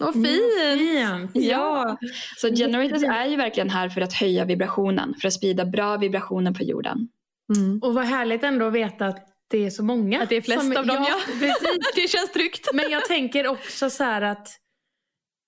Vad 0.00 0.14
Mm, 0.16 0.24
fint! 0.26 1.32
fint. 1.32 1.46
Ja. 1.46 1.98
Så 2.36 2.48
generators 2.54 3.02
är 3.02 3.26
ju 3.26 3.36
verkligen 3.36 3.70
här 3.70 3.88
för 3.88 4.00
att 4.00 4.12
höja 4.12 4.44
vibrationen, 4.44 5.14
för 5.20 5.28
att 5.28 5.34
sprida 5.34 5.64
bra 5.64 5.96
vibrationer 5.96 6.52
på 6.52 6.62
jorden. 6.62 7.08
Mm. 7.56 7.78
Och 7.82 7.94
vad 7.94 8.04
härligt 8.04 8.42
ändå 8.44 8.66
att 8.66 8.72
veta 8.72 9.06
att 9.06 9.28
det 9.48 9.66
är 9.66 9.70
så 9.70 9.84
många. 9.84 10.22
Att 10.22 10.28
det 10.28 10.36
är 10.36 10.40
flest 10.40 10.62
som- 10.62 10.76
av 10.76 10.86
dem 10.86 11.06
ja. 11.08 11.16
precis. 11.40 11.92
det 11.94 12.08
känns 12.10 12.32
tryggt. 12.32 12.68
Men 12.74 12.90
jag 12.90 13.04
tänker 13.04 13.46
också 13.46 13.90
så 13.90 14.04
här 14.04 14.22
att 14.22 14.48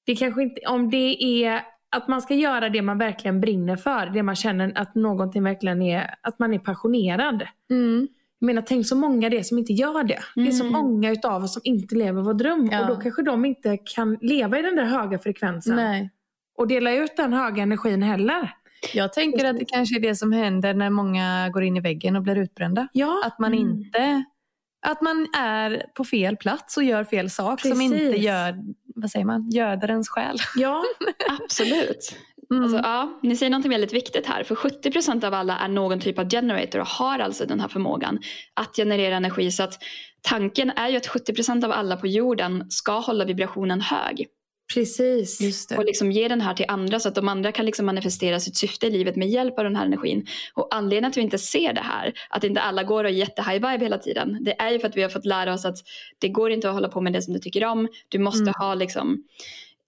det 0.06 0.16
kanske 0.16 0.42
inte, 0.42 0.60
om 0.66 0.90
det 0.90 1.22
är 1.44 1.62
att 1.96 2.08
man 2.08 2.22
ska 2.22 2.34
göra 2.34 2.68
det 2.68 2.82
man 2.82 2.98
verkligen 2.98 3.40
brinner 3.40 3.76
för, 3.76 4.06
det 4.06 4.22
man 4.22 4.34
känner 4.34 4.72
att 4.74 4.94
någonting 4.94 5.42
verkligen 5.44 5.82
är, 5.82 6.14
att 6.20 6.38
man 6.38 6.54
är 6.54 6.58
passionerad. 6.58 7.46
Mm. 7.70 8.08
Jag 8.38 8.46
menar 8.46 8.62
tänk 8.62 8.86
så 8.86 8.96
många 8.96 9.28
det 9.28 9.38
är 9.38 9.42
som 9.42 9.58
inte 9.58 9.72
gör 9.72 10.04
det. 10.04 10.18
Det 10.34 10.46
är 10.46 10.50
så 10.50 10.64
Mm. 10.64 10.72
många 10.82 11.10
utav 11.10 11.42
oss 11.44 11.52
som 11.52 11.62
inte 11.64 11.94
lever 11.94 12.22
vår 12.22 12.34
dröm 12.34 12.68
Ja. 12.72 12.80
och 12.80 12.86
då 12.88 12.96
kanske 12.96 13.22
de 13.22 13.44
inte 13.44 13.78
kan 13.94 14.18
leva 14.20 14.58
i 14.58 14.62
den 14.62 14.76
där 14.76 14.84
höga 14.84 15.18
frekvensen 15.18 15.76
Nej. 15.76 16.10
och 16.58 16.68
dela 16.68 16.92
ut 16.92 17.16
den 17.16 17.32
höga 17.32 17.62
energin 17.62 18.02
heller. 18.02 18.54
Jag 18.94 19.12
tänker 19.12 19.44
att 19.44 19.58
det 19.58 19.64
kanske 19.64 19.96
är 19.96 20.00
det 20.00 20.14
som 20.14 20.32
händer 20.32 20.74
när 20.74 20.90
många 20.90 21.48
går 21.52 21.62
in 21.62 21.76
i 21.76 21.80
väggen 21.80 22.16
och 22.16 22.22
blir 22.22 22.36
utbrända. 22.38 22.88
Ja, 22.92 23.22
Att 23.26 23.38
man 23.38 23.52
Mm. 23.54 23.68
inte 23.68 24.24
att 24.86 25.02
man 25.02 25.26
är 25.38 25.82
på 25.94 26.04
fel 26.04 26.36
plats 26.36 26.76
och 26.76 26.82
gör 26.84 27.04
fel 27.04 27.30
sak 27.30 27.60
som 27.60 27.70
Precis. 27.70 27.92
inte 27.92 28.16
gör, 28.20 28.54
vad 29.00 29.10
säger 29.10 29.26
man, 29.26 29.50
göder 29.50 29.90
ens 29.90 30.08
själ. 30.08 30.36
ja. 30.56 30.84
Absolut. 31.40 32.16
Mm. 32.50 32.62
Alltså, 32.62 32.78
ja, 32.78 33.18
ni 33.22 33.36
säger 33.36 33.50
något 33.50 33.66
väldigt 33.66 33.92
viktigt 33.92 34.26
här. 34.26 34.44
För 34.44 34.54
70% 34.54 35.24
av 35.24 35.34
alla 35.34 35.58
är 35.58 35.68
någon 35.68 36.00
typ 36.00 36.18
av 36.18 36.30
generator 36.30 36.80
och 36.80 36.86
har 36.86 37.18
alltså 37.18 37.46
den 37.46 37.60
här 37.60 37.68
förmågan 37.68 38.18
att 38.54 38.76
generera 38.76 39.16
energi. 39.16 39.50
Så 39.50 39.62
att 39.62 39.78
tanken 40.22 40.70
är 40.70 40.88
ju 40.88 40.96
att 40.96 41.08
70% 41.08 41.64
av 41.64 41.72
alla 41.72 41.96
på 41.96 42.06
jorden 42.06 42.66
ska 42.70 42.98
hålla 42.98 43.24
vibrationen 43.24 43.80
hög. 43.80 44.26
Precis. 44.74 45.40
Just 45.40 45.72
Och 45.72 45.84
liksom 45.84 46.12
ge 46.12 46.28
den 46.28 46.40
här 46.40 46.54
till 46.54 46.64
andra 46.68 47.00
så 47.00 47.08
att 47.08 47.14
de 47.14 47.28
andra 47.28 47.52
kan 47.52 47.66
liksom 47.66 47.86
manifestera 47.86 48.40
sitt 48.40 48.56
syfte 48.56 48.86
i 48.86 48.90
livet 48.90 49.16
med 49.16 49.28
hjälp 49.28 49.58
av 49.58 49.64
den 49.64 49.76
här 49.76 49.86
energin. 49.86 50.26
Och 50.54 50.74
anledningen 50.74 51.12
till 51.12 51.20
att 51.20 51.22
vi 51.22 51.24
inte 51.24 51.38
ser 51.38 51.72
det 51.72 51.80
här, 51.80 52.12
att 52.30 52.44
inte 52.44 52.60
alla 52.60 52.82
går 52.82 53.04
och 53.04 53.10
är 53.10 53.14
jätte 53.14 53.42
high 53.42 53.70
vibe 53.70 53.84
hela 53.84 53.98
tiden. 53.98 54.38
Det 54.40 54.60
är 54.60 54.70
ju 54.70 54.78
för 54.78 54.88
att 54.88 54.96
vi 54.96 55.02
har 55.02 55.08
fått 55.08 55.26
lära 55.26 55.52
oss 55.54 55.64
att 55.64 55.78
det 56.18 56.28
går 56.28 56.50
inte 56.50 56.68
att 56.68 56.74
hålla 56.74 56.88
på 56.88 57.00
med 57.00 57.12
det 57.12 57.22
som 57.22 57.34
du 57.34 57.40
tycker 57.40 57.64
om. 57.64 57.88
Du 58.08 58.18
måste 58.18 58.42
Mm. 58.42 58.54
ha 58.58 58.74
liksom 58.74 59.24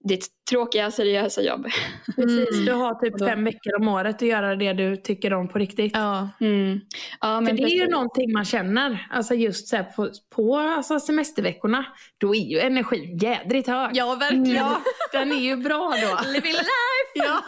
ditt 0.03 0.27
tråkiga 0.49 0.91
seriösa 0.91 1.41
jobb. 1.41 1.65
precis. 2.15 2.49
Mm. 2.53 2.65
Du 2.65 2.71
har 2.71 2.95
typ 2.95 3.17
då- 3.17 3.25
fem 3.27 3.43
veckor 3.43 3.75
om 3.79 3.87
året 3.87 4.15
att 4.15 4.21
göra 4.21 4.55
det 4.55 4.73
du 4.73 4.95
tycker 4.97 5.33
om 5.33 5.47
på 5.47 5.59
riktigt. 5.59 5.91
Ja. 5.95 6.29
Mm. 6.39 6.79
Ja, 7.21 7.27
För 7.37 7.41
men 7.41 7.55
det 7.55 7.63
är 7.63 7.67
ju 7.67 7.77
precis. 7.79 7.91
någonting 7.91 8.31
man 8.33 8.45
känner, 8.45 9.07
alltså 9.11 9.33
just 9.33 9.67
så 9.67 9.75
här 9.75 9.83
på, 9.83 10.09
på 10.35 10.57
alltså 10.57 10.99
semesterveckorna, 10.99 11.85
då 12.17 12.35
är 12.35 12.39
ju 12.39 12.59
energin 12.59 13.17
jädrigt 13.17 13.67
hög. 13.67 13.89
ja, 13.93 14.15
verkligen. 14.15 14.55
Ja, 14.55 14.81
den 15.11 15.31
är 15.31 15.39
ju 15.39 15.55
bra 15.55 15.93
då. 16.01 16.29
Living 16.33 16.51
life! 16.51 16.67
Ja. 17.15 17.43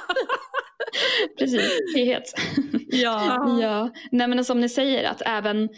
Precis, 1.39 1.71
frihet. 1.95 2.23
Ja. 2.87 3.59
ja. 3.61 3.89
Nej 4.11 4.27
men 4.27 4.45
som 4.45 4.59
ni 4.61 4.69
säger 4.69 5.09
att 5.09 5.21
även 5.25 5.69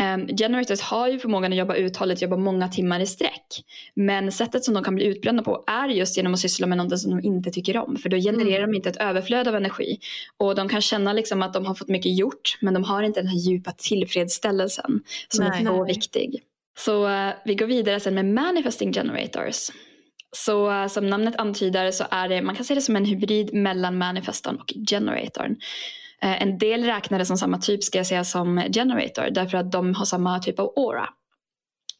um, 0.00 0.36
generators 0.36 0.80
har 0.80 1.08
ju 1.08 1.18
förmågan 1.18 1.52
att 1.52 1.58
jobba 1.58 1.74
uthålligt, 1.74 2.22
jobba 2.22 2.36
många 2.36 2.68
timmar 2.68 3.00
i 3.00 3.06
sträck. 3.06 3.64
Men 3.94 4.32
sättet 4.32 4.64
som 4.64 4.74
de 4.74 4.84
kan 4.84 4.94
bli 4.94 5.04
utbrända 5.04 5.42
på 5.42 5.64
är 5.66 5.88
just 5.88 6.16
genom 6.16 6.34
att 6.34 6.40
syssla 6.40 6.66
med 6.66 6.78
något 6.78 6.98
som 6.98 7.10
de 7.10 7.26
inte 7.26 7.50
tycker 7.50 7.76
om. 7.76 7.96
För 7.96 8.08
då 8.08 8.16
genererar 8.16 8.66
de 8.66 8.74
inte 8.74 8.88
ett 8.88 8.96
överflöd 8.96 9.48
av 9.48 9.56
energi. 9.56 9.98
Och 10.36 10.54
de 10.54 10.68
kan 10.68 10.80
känna 10.80 11.12
liksom 11.12 11.42
att 11.42 11.52
de 11.52 11.66
har 11.66 11.74
fått 11.74 11.88
mycket 11.88 12.18
gjort 12.18 12.58
men 12.60 12.74
de 12.74 12.84
har 12.84 13.02
inte 13.02 13.20
den 13.20 13.28
här 13.28 13.38
djupa 13.38 13.72
tillfredsställelsen 13.72 15.02
som 15.28 15.44
Nej. 15.44 15.60
är 15.60 15.66
så 15.66 15.84
Nej. 15.84 15.94
viktig. 15.94 16.42
Så 16.78 17.08
eh, 17.08 17.32
vi 17.44 17.54
går 17.54 17.66
vidare 17.66 18.00
sen 18.00 18.14
med 18.14 18.24
manifesting 18.24 18.92
generators. 18.92 19.70
Så 20.32 20.70
eh, 20.70 20.86
som 20.86 21.06
namnet 21.06 21.36
antyder 21.36 21.90
så 21.90 22.04
är 22.10 22.28
det, 22.28 22.42
man 22.42 22.56
kan 22.56 22.64
se 22.64 22.74
det 22.74 22.80
som 22.80 22.96
en 22.96 23.04
hybrid 23.04 23.54
mellan 23.54 23.98
manifestorn 23.98 24.56
och 24.56 24.72
generatorn. 24.90 25.56
Eh, 26.22 26.42
en 26.42 26.58
del 26.58 26.84
räknar 26.84 27.18
det 27.18 27.24
som 27.26 27.38
samma 27.38 27.58
typ 27.58 27.84
ska 27.84 27.98
jag 27.98 28.06
säga 28.06 28.24
som 28.24 28.62
generator 28.72 29.30
därför 29.30 29.58
att 29.58 29.72
de 29.72 29.94
har 29.94 30.04
samma 30.04 30.38
typ 30.38 30.58
av 30.58 30.72
aura. 30.76 31.08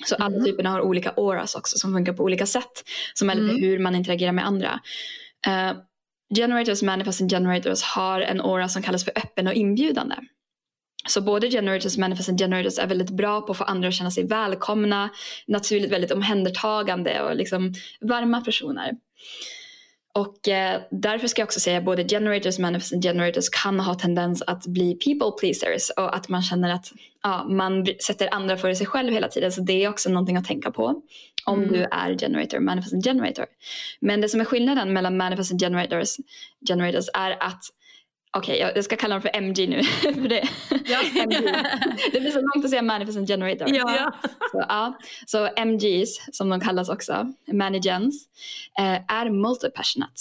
Så 0.06 0.14
alla 0.14 0.36
Mhm. 0.36 0.44
typerna 0.44 0.70
har 0.70 0.80
olika 0.80 1.10
auras 1.16 1.54
också 1.54 1.78
som 1.78 1.92
funkar 1.92 2.12
på 2.12 2.22
olika 2.22 2.46
sätt. 2.46 2.84
Som 3.14 3.30
är 3.30 3.34
lite 3.34 3.50
Mm. 3.50 3.62
hur 3.62 3.78
man 3.78 3.94
interagerar 3.94 4.32
med 4.32 4.46
andra. 4.46 4.80
Eh, 5.46 5.72
generators, 6.36 6.82
manifesting 6.82 7.28
generators 7.28 7.82
har 7.82 8.20
en 8.20 8.40
aura 8.40 8.68
som 8.68 8.82
kallas 8.82 9.04
för 9.04 9.12
öppen 9.18 9.46
och 9.46 9.54
inbjudande. 9.54 10.14
Så 11.08 11.20
både 11.20 11.50
generators 11.50 11.94
och 11.94 12.00
manifesting 12.00 12.38
generators 12.38 12.78
är 12.78 12.86
väldigt 12.86 13.10
bra 13.10 13.40
på 13.40 13.52
att 13.52 13.58
få 13.58 13.64
andra 13.64 13.88
att 13.88 13.94
känna 13.94 14.10
sig 14.10 14.26
välkomna, 14.26 15.10
naturligt 15.46 15.92
väldigt 15.92 16.10
omhändertagande 16.12 17.22
och 17.22 17.36
liksom 17.36 17.74
varma 18.00 18.40
personer. 18.40 18.90
Och 20.12 20.48
eh, 20.48 20.80
därför 20.90 21.28
ska 21.28 21.40
jag 21.40 21.46
också 21.46 21.60
säga 21.60 21.78
att 21.78 21.84
både 21.84 22.08
generators 22.08 22.54
och 22.56 22.62
manifesting 22.62 23.02
generators 23.02 23.48
kan 23.48 23.80
ha 23.80 23.94
tendens 23.94 24.42
att 24.42 24.66
bli 24.66 24.94
people 24.94 25.30
pleasers 25.40 25.90
och 25.96 26.16
att 26.16 26.28
man 26.28 26.42
känner 26.42 26.74
att 26.74 26.92
ja, 27.22 27.44
man 27.44 27.86
sätter 28.06 28.34
andra 28.34 28.56
före 28.56 28.76
sig 28.76 28.86
själv 28.86 29.12
hela 29.12 29.28
tiden. 29.28 29.52
Så 29.52 29.60
det 29.60 29.84
är 29.84 29.88
också 29.88 30.10
någonting 30.10 30.36
att 30.36 30.44
tänka 30.44 30.70
på 30.70 31.02
om 31.44 31.58
Mm. 31.62 31.72
du 31.72 31.82
är 31.82 32.18
generator 32.18 32.56
och 32.56 32.62
manifesting 32.62 33.02
generator. 33.02 33.46
Men 34.00 34.20
det 34.20 34.28
som 34.28 34.40
är 34.40 34.44
skillnaden 34.44 34.92
mellan 34.92 35.16
manifesting 35.16 35.58
generators, 35.58 36.16
generators 36.68 37.06
är 37.14 37.30
att 37.42 37.64
Okej, 38.36 38.58
jag- 38.58 38.76
jag 38.76 38.84
ska 38.84 38.96
kalla 38.96 39.14
dem 39.14 39.22
för 39.22 39.30
MG 39.36 39.66
nu. 39.66 39.82
för 40.02 40.28
det, 40.28 40.48
MG. 41.22 41.52
det 42.12 42.20
blir 42.20 42.30
så 42.30 42.40
långt 42.40 42.64
att 42.64 42.70
säga 42.70 42.82
manifesting 42.82 43.26
generator. 43.26 43.68
Ja. 43.70 44.12
Så, 44.52 44.64
ja. 44.68 44.98
så 45.26 45.48
MGs, 45.56 46.20
som 46.32 46.48
de 46.48 46.60
kallas 46.60 46.88
också, 46.88 47.32
managens, 47.52 48.28
eh, 48.78 49.14
är 49.16 49.30
multipassionate. 49.30 50.14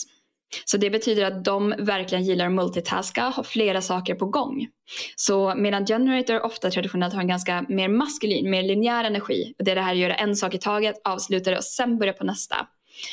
Så 0.66 0.78
det 0.78 0.90
betyder 0.90 1.26
att 1.26 1.44
de 1.46 1.74
verkligen 1.80 2.24
gillar 2.24 2.46
att 2.46 2.52
multitaska, 2.52 3.24
ha 3.24 3.44
flera 3.44 3.82
saker 3.82 4.16
på 4.16 4.26
gång. 4.26 4.68
Så 5.16 5.54
medan 5.58 5.86
generator 5.86 6.46
ofta 6.46 6.72
traditionellt 6.72 7.14
har 7.14 7.22
en 7.22 7.28
ganska 7.28 7.66
mer 7.70 7.88
maskulin, 7.88 8.50
mer 8.50 8.64
linjär 8.64 9.04
energi. 9.04 9.54
Och 9.60 9.66
det 9.66 9.72
är 9.72 9.76
det 9.76 9.82
här 9.82 9.92
att 9.92 9.98
göra 9.98 10.16
en 10.16 10.36
sak 10.36 10.54
i 10.54 10.58
taget, 10.58 10.96
avsluta 11.04 11.52
det 11.52 11.58
och 11.58 11.64
sen 11.64 11.98
börja 11.98 12.14
på 12.14 12.24
nästa. 12.24 12.68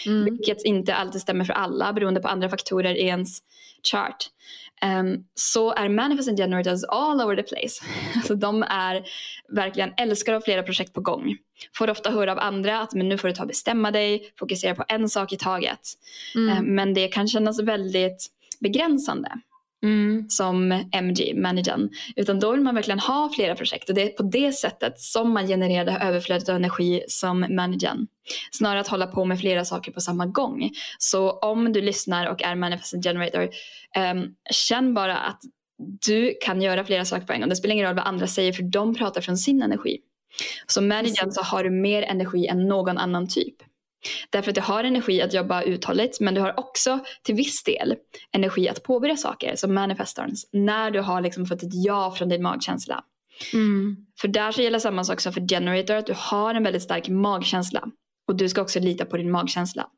Mm. 0.07 0.25
Vilket 0.25 0.65
inte 0.65 0.95
alltid 0.95 1.21
stämmer 1.21 1.45
för 1.45 1.53
alla 1.53 1.93
beroende 1.93 2.21
på 2.21 2.29
andra 2.29 2.49
faktorer 2.49 2.95
i 2.95 3.03
ens 3.07 3.39
chart. 3.91 4.17
Ehm, 4.83 5.17
så 5.35 5.73
är 5.73 5.89
manifesting 5.89 6.37
generators 6.37 6.85
all 6.85 7.21
over 7.21 7.37
the 7.37 7.43
place. 7.43 7.85
Så 8.27 8.35
de 8.35 8.63
är 8.63 9.05
verkligen 9.49 9.93
älskar 9.97 10.33
att 10.33 10.43
ha 10.43 10.45
flera 10.45 10.63
projekt 10.63 10.93
på 10.93 11.01
gång. 11.01 11.37
Får 11.77 11.91
ofta 11.91 12.11
höra 12.11 12.33
av 12.33 12.39
andra 12.39 12.81
att 12.81 12.95
men 12.95 13.09
nu 13.09 13.19
får 13.19 13.29
du 13.29 13.35
ta 13.35 13.43
och 13.43 13.49
bestämma 13.49 13.91
dig, 13.91 14.33
fokusera 14.39 14.75
på 14.75 14.85
en 14.89 15.09
sak 15.09 15.33
i 15.33 15.37
taget. 15.37 15.81
Mm. 16.35 16.59
Ehm, 16.59 16.75
men 16.75 16.95
det 16.95 17.09
kan 17.09 17.29
kännas 17.29 17.63
väldigt 17.63 18.27
begränsande 18.61 19.41
Mm. 19.83 20.29
som 20.29 20.85
MG, 20.93 21.35
managern. 21.37 21.91
Utan 22.17 22.41
då 22.41 22.53
vill 22.53 22.61
man 22.61 22.75
verkligen 22.75 23.01
ha 23.01 23.31
flera 23.35 23.55
projekt 23.55 23.89
och 23.89 23.95
det 23.95 24.03
är 24.03 24.09
på 24.09 24.23
det 24.23 24.53
sättet 24.53 25.01
som 25.01 25.33
man 25.33 25.47
genererar 25.47 25.85
det 25.85 25.91
här 25.91 26.09
överflödet 26.09 26.49
av 26.49 26.57
energi 26.57 27.03
som 27.09 27.41
managern. 27.41 28.07
Snarare 28.53 28.81
att 28.81 28.89
hålla 28.89 29.07
på 29.07 29.25
med 29.25 29.41
flera 29.41 29.65
saker 29.65 29.93
på 29.93 30.01
samma 30.01 30.27
gång. 30.27 30.71
Så 30.99 31.31
om 31.31 31.73
du 31.73 31.81
lyssnar 31.81 32.27
och 32.27 32.43
är 32.43 32.55
manifesting 32.55 33.03
generator, 33.03 33.49
ehm, 33.97 34.27
känn 34.51 34.95
bara 34.95 35.17
att 35.17 35.41
du 36.07 36.35
kan 36.41 36.63
göra 36.63 36.85
flera 36.85 37.05
saker 37.05 37.27
på 37.27 37.33
en 37.33 37.41
gång. 37.41 37.49
Det 37.49 37.57
spelar 37.57 37.73
ingen 37.73 37.87
roll 37.87 37.97
vad 37.97 38.07
andra 38.07 38.27
säger 38.27 38.53
för 38.53 38.63
de 38.63 38.95
pratar 38.95 39.21
från 39.21 39.37
sin 39.37 39.63
energi. 39.63 39.99
Som 40.67 40.89
managern 40.89 41.33
så 41.33 41.43
har 41.43 41.65
du 41.65 41.71
mer 41.71 42.03
energi 42.03 42.47
än 42.47 42.69
någon 42.69 42.99
annan 42.99 43.29
typ. 43.29 43.55
Därför 44.31 44.51
att 44.51 44.55
du 44.55 44.61
har 44.61 44.85
energi 44.85 45.23
att 45.23 45.35
jobba 45.35 45.63
uthålligt 45.63 46.21
men 46.21 46.35
du 46.35 46.41
har 46.41 46.61
också 46.61 46.99
till 47.23 47.35
viss 47.35 47.63
del 47.65 47.97
energi 48.33 48.69
att 48.69 48.83
påbörja 48.83 49.17
saker 49.17 49.57
som 49.57 49.75
manifestorns 49.75 50.49
när 50.53 50.91
du 50.91 51.01
har 51.01 51.21
liksom 51.21 51.47
fått 51.47 51.63
ett 51.63 51.85
ja 51.85 52.11
från 52.11 52.29
din 52.29 52.43
magkänsla. 52.43 53.05
Mm. 53.53 53.97
För 54.21 54.29
där 54.29 54.53
så 54.53 54.63
gäller 54.63 54.79
samma 54.79 55.05
sak 55.05 55.21
som 55.21 55.33
för 55.33 55.49
generator 55.49 55.95
att 55.95 56.07
du 56.07 56.15
har 56.17 56.55
en 56.55 56.63
väldigt 56.63 56.83
stark 56.83 57.09
magkänsla 57.09 57.89
och 58.29 58.37
du 58.37 58.49
ska 58.49 58.63
också 58.63 58.81
lita 58.81 59.05
på 59.05 59.17
din 59.17 59.31
magkänsla. 59.31 59.89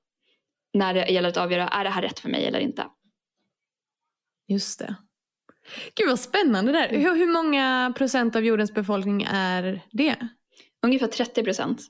När 0.75 0.95
det 0.95 1.09
gäller 1.09 1.29
att 1.29 1.37
avgöra 1.37 1.69
är 1.69 1.85
det 1.85 1.91
här 1.91 2.03
rätt 2.03 2.19
för 2.19 2.29
mig 2.29 2.47
eller 2.47 2.59
inte. 2.59 2.87
Just 4.49 4.79
det. 4.79 4.95
Gud 5.95 6.09
vad 6.09 6.21
spännande 6.21 6.73
där. 6.73 6.89
Hur, 6.89 7.17
hur 7.17 7.33
många 7.33 7.95
procent 7.97 8.37
av 8.37 8.45
jordens 8.45 8.75
befolkning 8.75 9.23
är 9.31 9.83
det? 9.91 10.17
Ungefär 10.83 11.07
30 11.07 11.43
procent. 11.43 11.81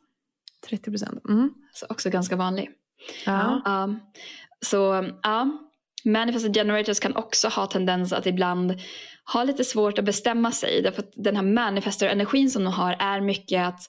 30 0.68 0.90
procent. 0.90 1.24
Mm. 1.28 1.54
Så 1.78 1.86
också 1.88 2.10
ganska 2.10 2.36
vanlig. 2.36 2.70
Ja. 3.26 3.62
Ja. 3.64 3.88
så 4.60 5.10
ja, 5.22 5.48
manifested 6.04 6.54
generators 6.54 7.00
kan 7.00 7.16
också 7.16 7.48
ha 7.48 7.66
tendens 7.66 8.12
att 8.12 8.26
ibland 8.26 8.80
ha 9.32 9.44
lite 9.44 9.64
svårt 9.64 9.98
att 9.98 10.04
bestämma 10.04 10.52
sig. 10.52 10.82
Därför 10.82 11.02
att 11.02 11.12
den 11.14 11.36
här 11.36 11.42
manifestor-energin 11.42 12.50
som 12.50 12.64
de 12.64 12.72
har 12.72 12.96
är 12.98 13.20
mycket 13.20 13.66
att 13.66 13.80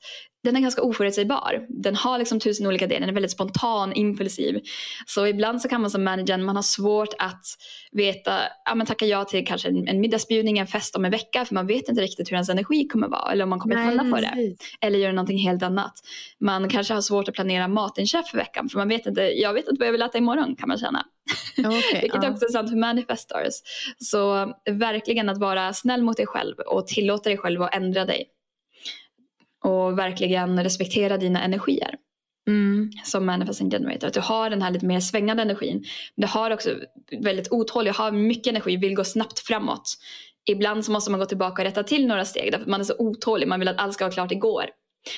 den 0.44 0.56
är 0.56 0.60
ganska 0.60 0.82
oförutsägbar. 0.82 1.66
Den 1.70 1.96
har 1.96 2.18
liksom 2.18 2.40
tusen 2.40 2.68
olika 2.68 2.88
delar, 2.88 3.00
den 3.00 3.10
är 3.10 3.14
väldigt 3.14 3.32
spontan, 3.32 3.94
impulsiv. 3.94 4.60
Så 5.06 5.28
ibland 5.28 5.62
så 5.62 5.70
kan 5.70 5.82
man 5.82 5.90
som 5.90 6.04
manager, 6.04 6.38
man 6.38 6.56
ha 6.56 6.64
svårt 6.64 7.14
att 7.18 7.46
veta, 7.92 8.40
ja 8.66 8.76
men 8.76 8.88
tacka 8.88 9.06
ja 9.06 9.26
till 9.26 9.48
kanske 9.48 9.70
en, 9.70 9.88
en 9.88 10.02
middagsbjudning, 10.02 10.58
en 10.58 10.68
fest 10.68 10.96
om 10.96 11.06
en 11.06 11.12
vecka 11.12 11.46
för 11.46 11.56
man 11.56 11.68
vet 11.68 11.90
inte 11.90 12.02
riktigt 12.02 12.32
hur 12.32 12.34
ens 12.34 12.50
energi 12.50 12.88
kommer 12.88 13.08
vara 13.08 13.32
eller 13.32 13.44
om 13.44 13.50
man 13.50 13.60
kommer 13.60 13.86
falla 13.86 14.04
på 14.04 14.22
det. 14.22 14.56
Eller 14.82 15.00
göra 15.00 15.12
någonting 15.12 15.38
helt 15.38 15.64
annat. 15.64 15.94
Man 16.40 16.70
kanske 16.70 16.94
har 16.94 17.02
svårt 17.02 17.28
att 17.28 17.36
planera 17.36 17.68
matinköp 17.68 18.28
för 18.28 18.38
veckan 18.38 18.70
för 18.70 18.78
man 18.78 18.90
vet 18.90 19.06
inte, 19.06 19.22
jag 19.22 19.54
vet 19.54 19.68
inte 19.68 19.80
vad 19.80 19.88
jag 19.88 19.92
vill 19.92 20.02
äta 20.02 20.18
imorgon 20.18 20.56
kan 20.56 20.68
man 20.68 20.78
känna. 20.78 21.06
Okej, 21.58 21.82
Vilket 22.02 22.24
ja. 22.24 22.32
också 22.32 22.46
är 22.46 22.50
sant 22.50 22.70
för 22.70 22.78
manifestors. 22.78 23.54
Så 23.98 24.54
verkligen 24.72 25.30
att 25.30 25.38
vara 25.38 25.74
snäll 25.74 26.04
mot 26.04 26.18
dig 26.18 26.28
själv 26.28 26.56
och 26.60 26.88
tillåta 26.88 27.30
dig 27.30 27.38
själv 27.38 27.62
att 27.62 27.76
ändra 27.76 28.06
dig. 28.06 28.26
Och 29.64 29.98
verkligen 30.00 30.64
respektera 30.64 31.18
dina 31.18 31.44
energier 31.44 31.96
Mm. 32.48 32.92
som 33.04 33.26
manifesting 33.26 33.72
generator. 33.72 34.08
Att 34.08 34.14
du 34.14 34.20
har 34.20 34.50
den 34.50 34.62
här 34.62 34.72
lite 34.72 34.86
mer 34.86 35.00
svängande 35.00 35.44
energin. 35.44 35.84
Men 36.16 36.22
du 36.22 36.28
har 36.28 36.52
också 36.52 36.70
väldigt 37.22 37.52
otålig, 37.52 37.92
har 37.92 38.12
mycket 38.12 38.48
energi, 38.48 38.78
vill 38.78 38.96
gå 38.96 39.04
snabbt 39.04 39.40
framåt. 39.40 39.94
Ibland 40.50 40.86
så 40.86 40.92
måste 40.92 41.12
man 41.12 41.20
gå 41.20 41.26
tillbaka 41.26 41.62
och 41.62 41.66
rätta 41.66 41.84
till 41.84 42.08
några 42.08 42.26
steg 42.26 42.52
därför 42.52 42.62
att 42.64 42.70
man 42.70 42.80
är 42.80 42.84
så 42.86 42.96
otålig. 43.00 43.48
Man 43.48 43.60
vill 43.60 43.68
att 43.68 43.78
allt 43.80 43.94
ska 43.94 44.06
vara 44.06 44.14
klart 44.14 44.32
igår. 44.32 44.66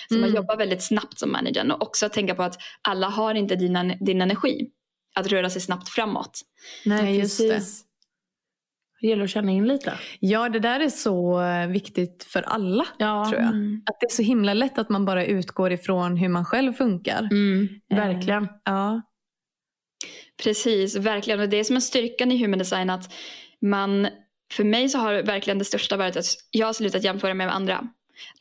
Så 0.10 0.13
man 0.15 0.23
Mm. 0.23 0.36
jobbar 0.36 0.58
väldigt 0.58 0.84
snabbt 0.84 1.19
som 1.19 1.32
managern 1.32 1.71
och 1.71 1.82
också 1.82 2.10
tänka 2.10 2.36
på 2.36 2.43
att 2.43 2.58
alla 2.82 3.08
har 3.08 3.36
inte 3.36 3.56
dina, 3.56 3.84
din 3.84 4.21
energi 4.21 4.69
att 5.15 5.27
röra 5.27 5.49
sig 5.49 5.62
snabbt 5.62 5.89
framåt. 5.89 6.39
Nej, 6.86 7.19
just 7.19 7.39
precis. 7.39 7.84
Det 9.02 9.08
gäller 9.08 9.24
att 9.24 9.30
känna 9.30 9.52
in 9.52 9.68
lite. 9.68 9.94
ja, 10.20 10.50
det 10.50 10.60
där 10.60 10.80
är 10.80 10.90
så 10.90 11.42
eh, 11.42 11.68
viktigt 11.68 12.24
för 12.24 12.42
alla. 12.42 12.86
Ja, 12.98 13.26
Tror 13.30 13.40
jag. 13.42 13.50
Mm. 13.50 13.82
Att 13.86 14.00
det 14.00 14.06
är 14.06 14.10
så 14.16 14.22
himla 14.22 14.54
lätt 14.54 14.78
att 14.78 14.90
man 14.90 15.06
bara 15.06 15.26
utgår 15.26 15.72
ifrån 15.72 16.18
hur 16.18 16.30
man 16.30 16.46
själv 16.46 16.74
funkar. 16.74 17.28
Mm, 17.32 17.68
verkligen. 17.90 18.48
Ja. 18.66 19.02
Precis, 20.44 20.96
verkligen. 20.96 21.40
Och 21.40 21.50
det 21.50 21.58
är 21.58 21.64
som 21.64 21.76
en 21.76 21.82
styrkan 21.82 22.32
i 22.32 22.38
human 22.38 22.60
design 22.60 22.90
att 22.90 23.14
man, 23.62 24.08
för 24.54 24.64
mig 24.64 24.90
så 24.90 24.98
har 24.98 25.14
verkligen 25.24 25.60
det 25.60 25.66
största 25.66 25.98
varit 25.98 26.18
att 26.18 26.26
jag 26.52 26.66
har 26.66 26.74
slutat 26.74 27.04
jämföra 27.04 27.34
mig 27.34 27.48
med 27.48 27.56
andra. 27.56 27.88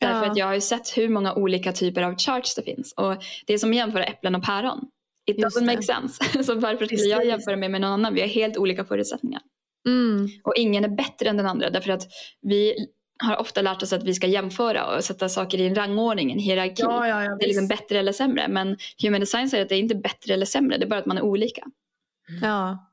Därför 0.01 0.25
Ja. 0.27 0.31
att 0.31 0.37
jag 0.37 0.47
har 0.47 0.55
ju 0.55 0.61
sett 0.61 0.97
hur 0.99 1.09
många 1.09 1.35
olika 1.35 1.73
typer 1.73 2.03
av 2.03 2.17
charts 2.19 2.55
det 2.55 2.63
finns. 2.63 2.93
Och 2.97 3.17
det 3.47 3.55
är 3.55 3.59
som 3.59 3.71
att 3.71 3.77
jämföra 3.77 4.05
äpplen 4.05 4.35
och 4.35 4.45
päron. 4.45 4.89
It 5.27 5.39
Just 5.39 5.57
doesn't 5.57 5.61
det. 5.61 5.67
make 5.67 5.83
sense. 5.83 6.45
Så 6.45 6.55
varför 6.55 6.87
skulle 6.87 7.03
jag 7.03 7.27
jämföra 7.27 7.57
mig 7.57 7.69
med 7.69 7.81
någon 7.81 7.91
annan? 7.93 8.15
Vi 8.15 8.21
har 8.21 8.29
helt 8.29 8.57
olika 8.57 8.85
förutsättningar. 8.85 9.41
Mm. 9.87 10.29
Och 10.45 10.53
ingen 10.57 10.85
är 10.85 10.89
bättre 10.89 11.29
än 11.29 11.37
den 11.37 11.47
andra 11.47 11.71
därför 11.71 11.91
att 11.91 12.07
vi 12.43 12.75
har 13.23 13.37
ofta 13.37 13.63
lärt 13.63 13.83
oss 13.83 13.93
att 13.93 14.05
vi 14.05 14.15
ska 14.15 14.27
jämföra 14.27 14.97
och 14.97 15.05
sätta 15.05 15.29
saker 15.29 15.59
i 15.59 15.67
en 15.67 15.75
rangordning, 15.75 16.33
en 16.33 16.39
hierarki. 16.39 16.83
Ja, 16.83 17.09
ja, 17.09 17.25
ja, 17.25 17.37
det 17.37 17.45
är 17.45 17.49
liksom 17.49 17.69
bättre 17.69 17.99
eller 17.99 18.13
sämre. 18.13 18.49
Men 18.49 18.77
human 19.03 19.21
design 19.21 19.51
säger 19.51 19.63
att 19.63 19.69
det 19.69 19.75
är 19.75 19.81
inte 19.81 19.95
bättre 19.95 20.35
eller 20.35 20.47
sämre, 20.47 20.79
det 20.79 20.85
är 20.85 20.89
bara 20.89 21.01
att 21.01 21.07
man 21.07 21.19
är 21.19 21.23
olika. 21.23 21.63
Ja. 22.43 22.87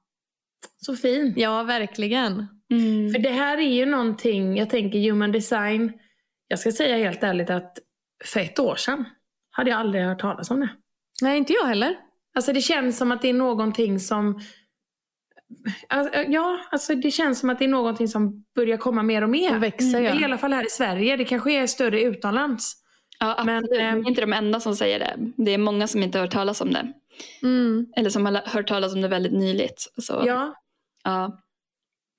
Så 0.78 0.95
fint. 0.95 1.38
ja, 1.38 1.63
verkligen. 1.63 2.47
För 3.13 3.19
det 3.19 3.30
här 3.30 3.58
är 3.58 3.73
ju 3.73 3.86
någonting, 3.86 4.58
jag 4.58 4.69
tänker 4.69 5.00
human 5.00 5.32
design. 5.32 5.93
Jag 6.47 6.60
ska 6.60 6.71
säga 6.71 6.97
helt 6.97 7.23
ärligt 7.23 7.50
att 7.50 7.78
för 8.26 8.39
ett 8.39 8.60
år 8.60 8.76
sedan 8.76 9.06
hade 9.52 9.69
jag 9.69 9.80
aldrig 9.80 10.04
hört 10.04 10.19
talas 10.19 10.52
om 10.52 10.60
det. 10.60 10.69
Nej, 11.21 11.38
inte 11.38 11.54
jag 11.54 11.65
heller. 11.65 11.95
Alltså 12.36 12.54
det 12.54 12.62
känns 12.62 12.97
som 12.97 13.12
att 13.12 13.21
det 13.21 13.30
är 13.30 13.34
någonting 13.34 14.00
som 14.00 14.41
Ja, 16.28 16.60
alltså 16.72 16.96
det 16.96 17.12
känns 17.12 17.40
som 17.40 17.50
att 17.50 17.60
det 17.60 17.66
är 17.66 17.70
någonting 17.70 18.08
som 18.08 18.46
börjar 18.56 18.78
komma 18.78 19.04
mer 19.04 19.22
och 19.22 19.30
mer. 19.30 19.56
Och 19.56 19.64
växer, 19.64 20.02
ja. 20.02 20.20
I 20.22 20.24
alla 20.24 20.38
fall 20.38 20.54
här 20.54 20.66
i 20.66 20.70
Sverige. 20.70 21.18
Det 21.18 21.26
kanske 21.26 21.52
är 21.52 21.68
större 21.68 22.02
utomlands. 22.02 22.74
Ja, 23.20 23.44
Men, 23.46 23.58
absolut. 23.58 23.82
ehm, 23.82 23.96
Vi 24.00 24.06
är 24.06 24.10
inte 24.10 24.22
de 24.22 24.34
enda 24.34 24.60
som 24.60 24.76
säger 24.76 25.00
det. 25.00 25.16
Det 25.38 25.52
är 25.52 25.58
många 25.58 25.88
som 25.88 26.04
inte 26.04 26.18
har 26.18 26.26
hört 26.26 26.34
talas 26.34 26.62
om 26.62 26.74
det. 26.74 26.94
Mm. 27.44 27.86
Eller 27.98 28.10
som 28.10 28.26
har 28.26 28.34
hört 28.46 28.68
talas 28.68 28.94
om 28.94 29.02
det 29.02 29.08
väldigt 29.08 29.34
nyligt. 29.34 29.88
Så, 29.98 30.24
Ja. 30.26 30.54
ja. 31.04 31.40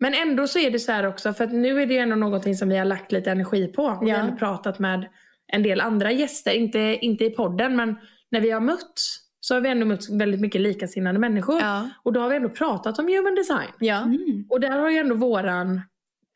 Men 0.01 0.15
ändå 0.15 0.47
så 0.47 0.59
är 0.59 0.71
det 0.71 0.79
så 0.79 0.93
här 0.93 1.07
också, 1.07 1.33
för 1.33 1.47
nu 1.47 1.83
är 1.83 1.87
det 1.87 1.99
ändå 1.99 2.17
någonting 2.17 2.55
som 2.55 2.69
vi 2.69 2.77
har 2.79 2.85
lagt 2.85 3.13
lite 3.13 3.31
energi 3.31 3.67
på. 3.67 3.83
Och 3.85 4.03
Vi 4.07 4.11
Ja. 4.11 4.17
har 4.19 4.31
pratat 4.31 4.79
med 4.79 5.09
en 5.53 5.63
del 5.63 5.81
andra 5.81 6.13
gäster, 6.13 6.53
inte, 6.55 6.79
inte 7.01 7.25
i 7.25 7.31
podden, 7.31 7.77
men 7.77 7.97
när 8.31 8.41
vi 8.41 8.51
har 8.51 8.61
mötts 8.61 9.19
så 9.41 9.55
har 9.55 9.61
vi 9.61 9.69
ändå 9.69 9.87
mött 9.87 10.11
väldigt 10.11 10.41
mycket 10.41 10.61
likasinnade 10.61 11.19
människor. 11.19 11.61
Ja. 11.61 11.89
Och 12.03 12.13
då 12.13 12.21
har 12.21 12.29
vi 12.29 12.37
ändå 12.37 12.49
pratat 12.49 12.99
om 12.99 13.09
human 13.09 13.35
design. 13.35 13.71
Ja. 13.79 13.97
Mm. 13.99 14.47
Och 14.49 14.61
där 14.61 14.79
har 14.79 14.91
ju 14.91 14.97
ändå 14.97 15.15
våran, 15.15 15.81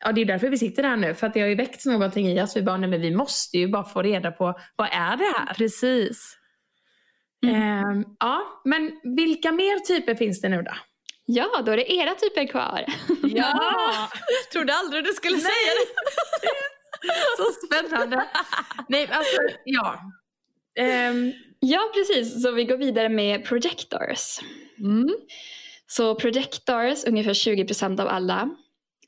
ja 0.05 0.11
det 0.11 0.21
är 0.21 0.25
därför 0.25 0.49
vi 0.49 0.57
sitter 0.57 0.83
här 0.83 0.97
nu, 0.97 1.13
för 1.13 1.27
att 1.27 1.33
det 1.33 1.41
har 1.41 1.47
ju 1.47 1.55
väckts 1.55 1.85
någonting 1.85 2.27
i 2.27 2.41
oss. 2.41 2.57
Vi 2.57 2.61
bara, 2.61 2.77
nej 2.77 2.89
men 2.89 3.01
vi 3.01 3.15
måste 3.15 3.57
ju 3.57 3.67
bara 3.67 3.83
få 3.83 4.01
reda 4.01 4.31
på, 4.31 4.59
vad 4.75 4.87
är 4.87 5.17
det 5.17 5.33
här? 5.37 5.53
Precis. 5.53 6.37
Ehm, 7.45 8.05
ja, 8.19 8.61
men 8.65 8.91
vilka 9.15 9.51
mer 9.51 9.79
typer 9.79 10.15
finns 10.15 10.41
det 10.41 10.49
nu 10.49 10.61
då? 10.61 10.71
ja, 11.25 11.61
då 11.65 11.71
är 11.71 11.77
det 11.77 11.93
era 11.93 12.15
typer 12.15 12.47
kvar. 12.47 12.85
Ja! 13.23 14.09
Trodde 14.51 14.73
aldrig 14.73 15.03
du 15.03 15.13
skulle 15.13 15.37
säga 15.37 15.71
det. 15.79 15.87
Så 17.37 17.67
spännande. 17.67 18.25
Nej, 18.87 19.09
alltså, 19.11 19.37
ja. 19.65 19.99
Ehm, 20.79 21.33
ja, 21.63 21.79
precis. 21.93 22.43
Så 22.43 22.51
vi 22.51 22.63
går 22.63 22.77
vidare 22.77 23.09
med 23.09 23.45
projectors. 23.45 24.39
Mm. 24.79 25.09
Så 25.87 26.15
projectors, 26.15 27.03
ungefär 27.07 27.33
20% 27.33 28.01
av 28.01 28.07
alla. 28.07 28.49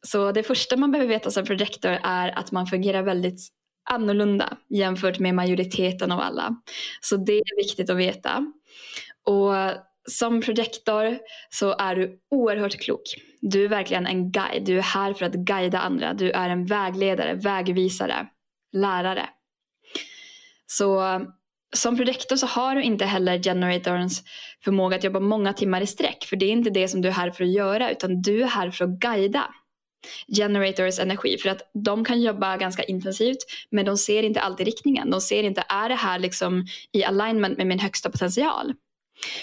Så 0.02 0.32
det 0.32 0.44
första 0.44 0.78
man 0.78 0.92
behöver 0.92 1.10
veta 1.10 1.32
som 1.32 1.46
projector 1.46 2.00
är 2.04 2.40
att 2.40 2.52
man 2.52 2.68
fungerar 2.68 3.04
väldigt 3.04 3.48
annorlunda 3.90 4.58
jämfört 4.70 5.20
med 5.20 5.36
majoriteten 5.36 6.12
av 6.12 6.20
alla. 6.20 6.56
Så 7.02 7.18
det 7.18 7.38
är 7.38 7.58
viktigt 7.58 7.90
att 7.90 7.98
veta. 7.98 8.46
Och 9.26 9.54
som 10.10 10.42
projektor 10.42 11.20
så 11.50 11.76
är 11.78 11.96
du 11.96 12.20
oerhört 12.32 12.80
klok. 12.80 13.02
Du 13.42 13.64
är 13.64 13.70
verkligen 13.70 14.08
en 14.08 14.32
guide. 14.32 14.66
Du 14.66 14.78
är 14.78 14.82
här 14.82 15.14
för 15.14 15.26
att 15.26 15.34
guida 15.34 15.80
andra. 15.80 16.14
Du 16.14 16.32
är 16.32 16.50
en 16.50 16.66
vägledare, 16.66 17.34
vägvisare, 17.34 18.28
lärare. 18.72 19.30
Så 20.68 21.22
som 21.76 21.98
projektor 21.98 22.36
så 22.36 22.48
har 22.48 22.76
du 22.76 22.84
inte 22.84 23.06
heller 23.06 23.44
generatorns 23.44 24.24
förmåga 24.64 24.96
att 24.96 25.04
jobba 25.04 25.20
många 25.20 25.54
timmar 25.54 25.82
i 25.82 25.88
sträck. 25.88 26.26
För 26.30 26.36
det 26.36 26.46
är 26.46 26.52
inte 26.52 26.70
det 26.70 26.88
som 26.88 27.02
du 27.02 27.08
är 27.08 27.14
här 27.14 27.32
för 27.32 27.44
att 27.44 27.54
göra 27.54 27.92
utan 27.92 28.22
du 28.22 28.42
är 28.44 28.48
här 28.48 28.72
för 28.72 28.86
att 28.86 28.92
guida 28.92 29.54
generators 30.38 31.00
energi. 31.00 31.38
För 31.38 31.50
att 31.50 31.72
de 31.74 32.06
kan 32.06 32.22
jobba 32.22 32.58
ganska 32.58 32.84
intensivt 32.84 33.38
men 33.70 33.86
de 33.86 33.98
ser 33.98 34.24
inte 34.24 34.42
alltid 34.42 34.66
riktningen. 34.66 35.10
De 35.10 35.22
ser 35.22 35.44
inte, 35.44 35.64
är 35.70 35.90
det 35.90 35.96
här 35.96 36.20
liksom 36.20 36.66
i 36.92 37.04
alignment 37.04 37.58
med 37.58 37.68
min 37.68 37.80
högsta 37.80 38.10
potential? 38.10 38.74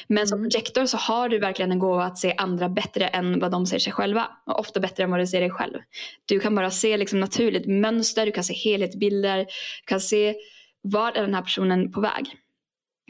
Men 0.06 0.26
som 0.28 0.38
Mm. 0.38 0.50
projektor 0.50 0.86
så 0.86 0.96
har 0.96 1.28
du 1.28 1.38
verkligen 1.38 1.72
en 1.72 1.78
gåva 1.78 2.04
att 2.04 2.18
se 2.18 2.34
andra 2.36 2.68
bättre 2.68 3.06
än 3.06 3.40
vad 3.40 3.50
de 3.50 3.66
ser 3.66 3.78
sig 3.78 3.92
själva. 3.92 4.28
Och 4.46 4.60
ofta 4.60 4.80
bättre 4.80 5.04
än 5.04 5.10
vad 5.10 5.20
du 5.20 5.26
ser 5.26 5.40
dig 5.40 5.50
själv. 5.50 5.78
Du 6.26 6.40
kan 6.40 6.54
bara 6.54 6.70
se 6.70 6.96
liksom 6.96 7.20
naturligt 7.20 7.66
mönster, 7.66 8.26
du 8.26 8.32
kan 8.32 8.44
se 8.44 8.54
helhetsbilder, 8.54 9.38
du 9.38 9.86
kan 9.86 10.00
se 10.00 10.34
vart 10.82 11.16
är 11.16 11.22
den 11.22 11.34
här 11.34 11.42
personen 11.42 11.92
på 11.92 12.00
väg? 12.00 12.36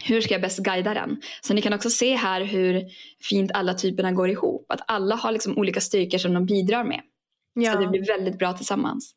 Hur 0.04 0.20
ska 0.20 0.34
jag 0.34 0.40
bäst 0.42 0.58
guida 0.58 0.94
den? 0.94 1.20
Så 1.40 1.54
ni 1.54 1.62
kan 1.62 1.72
också 1.72 1.90
se 1.90 2.14
här 2.16 2.40
hur 2.44 2.82
fint 3.20 3.50
alla 3.54 3.74
typerna 3.74 4.12
går 4.12 4.28
ihop. 4.30 4.66
Att 4.68 4.80
alla 4.86 5.14
har 5.16 5.32
liksom 5.32 5.58
olika 5.58 5.80
styrkor 5.80 6.18
som 6.18 6.34
de 6.34 6.46
bidrar 6.46 6.84
med. 6.84 7.00
Så 7.54 7.60
det 7.78 7.84
Ja. 7.84 7.90
blir 7.90 8.06
väldigt 8.06 8.38
bra 8.38 8.52
tillsammans. 8.52 9.14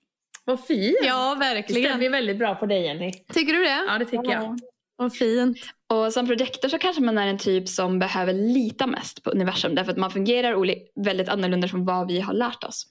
vad 0.48 0.66
fint. 0.66 0.98
ja, 1.04 1.36
Det 1.36 1.36
stämmer 1.36 1.56
verkligen. 1.56 2.12
väldigt 2.12 2.38
bra 2.38 2.56
på 2.56 2.66
dig 2.66 2.84
Jenny. 2.84 3.12
Tycker 3.34 3.54
du 3.54 3.60
det? 3.64 3.84
Ja, 3.88 3.98
det 4.00 4.06
tycker 4.06 4.32
jag. 4.32 4.60
Vad 4.98 5.14
fint. 5.14 5.58
Och 5.90 6.14
som 6.14 6.28
projektor 6.28 6.70
så 6.70 6.78
kanske 6.78 7.02
man 7.02 7.18
är 7.18 7.28
en 7.28 7.38
typ 7.38 7.70
som 7.70 8.00
behöver 8.00 8.34
lita 8.34 8.88
mest 8.88 9.24
på 9.24 9.30
universum 9.30 9.76
därför 9.76 9.92
att 9.92 9.98
man 9.98 10.12
fungerar 10.12 10.76
väldigt 11.04 11.30
annorlunda 11.30 11.68
från 11.68 11.86
vad 11.86 12.08
vi 12.08 12.20
har 12.20 12.34
lärt 12.34 12.64
oss. 12.64 12.88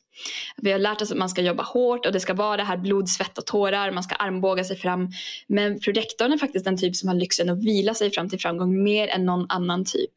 Vi 0.57 0.73
har 0.73 0.79
lärt 0.79 1.03
oss 1.03 1.13
att 1.13 1.19
man 1.19 1.29
ska 1.29 1.43
jobba 1.43 1.63
hårt 1.63 2.07
och 2.07 2.13
det 2.13 2.21
ska 2.21 2.35
vara 2.35 2.57
det 2.57 2.63
här 2.63 2.77
blod, 2.77 3.09
svett 3.09 3.39
och 3.39 3.47
tårar, 3.47 3.91
man 3.91 4.03
ska 4.03 4.15
armbåga 4.15 4.65
sig 4.65 4.77
fram. 4.77 5.09
Men 5.47 5.81
projektorn 5.81 6.33
är 6.33 6.39
faktiskt 6.39 6.67
en 6.67 6.79
typ 6.79 6.97
som 6.97 7.09
har 7.09 7.17
lyxen 7.17 7.51
att 7.51 7.65
vila 7.65 7.95
sig 7.95 8.11
fram 8.11 8.29
till 8.29 8.41
framgång 8.41 8.83
mer 8.83 9.09
än 9.09 9.27
någon 9.27 9.47
annan 9.49 9.85
typ. 9.85 10.13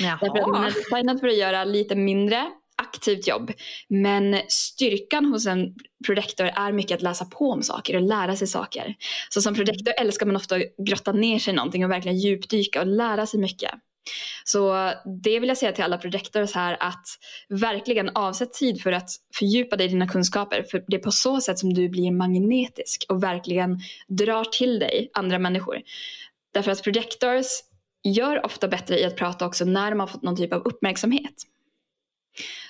Därför 0.00 0.26
att 0.26 0.48
man 0.48 0.64
är 0.64 0.70
designad 0.70 1.20
för 1.20 1.28
att 1.28 1.36
göra 1.36 1.64
lite 1.64 1.94
mindre 1.94 2.50
aktivt 2.82 3.28
jobb. 3.28 3.52
Men 3.88 4.40
styrkan 4.48 5.24
hos 5.24 5.46
en 5.46 5.74
projektor 6.06 6.46
är 6.46 6.72
mycket 6.72 6.94
att 6.94 7.02
läsa 7.02 7.24
på 7.24 7.50
om 7.50 7.62
saker 7.62 7.96
och 7.96 8.02
lära 8.02 8.36
sig 8.36 8.46
saker. 8.46 8.94
Så 9.28 9.42
som 9.42 9.54
projektor 9.54 9.94
älskar 10.00 10.26
man 10.26 10.36
ofta 10.36 10.56
att 10.56 10.62
grotta 10.86 11.12
ner 11.12 11.38
sig 11.38 11.52
i 11.52 11.56
någonting 11.56 11.84
och 11.84 11.90
verkligen 11.90 12.18
djupdyka 12.18 12.80
och 12.80 12.86
lära 12.86 13.26
sig 13.26 13.40
mycket. 13.40 13.70
Så 14.44 14.92
det 15.22 15.40
vill 15.40 15.48
jag 15.48 15.58
säga 15.58 15.72
till 15.72 15.84
alla 15.84 15.98
projektors 15.98 16.52
här 16.54 16.76
att 16.80 17.04
verkligen 17.48 18.08
avsätt 18.08 18.52
tid 18.52 18.82
för 18.82 18.92
att 18.92 19.10
fördjupa 19.34 19.76
dig 19.76 19.86
i 19.86 19.88
dina 19.88 20.08
kunskaper. 20.08 20.64
För 20.70 20.84
det 20.86 20.96
är 20.96 21.00
på 21.00 21.12
så 21.12 21.40
sätt 21.40 21.58
som 21.58 21.74
du 21.74 21.88
blir 21.88 22.10
magnetisk 22.10 23.06
och 23.08 23.22
verkligen 23.22 23.80
drar 24.08 24.44
till 24.44 24.78
dig 24.78 25.10
andra 25.12 25.38
människor. 25.38 25.76
Därför 26.54 26.70
att 26.70 26.82
projektors 26.82 27.46
gör 28.04 28.46
ofta 28.46 28.68
bättre 28.68 29.00
i 29.00 29.04
att 29.04 29.16
prata 29.16 29.46
också 29.46 29.64
när 29.64 29.90
de 29.90 30.00
har 30.00 30.06
fått 30.06 30.22
någon 30.22 30.36
typ 30.36 30.52
av 30.52 30.62
uppmärksamhet. 30.64 31.34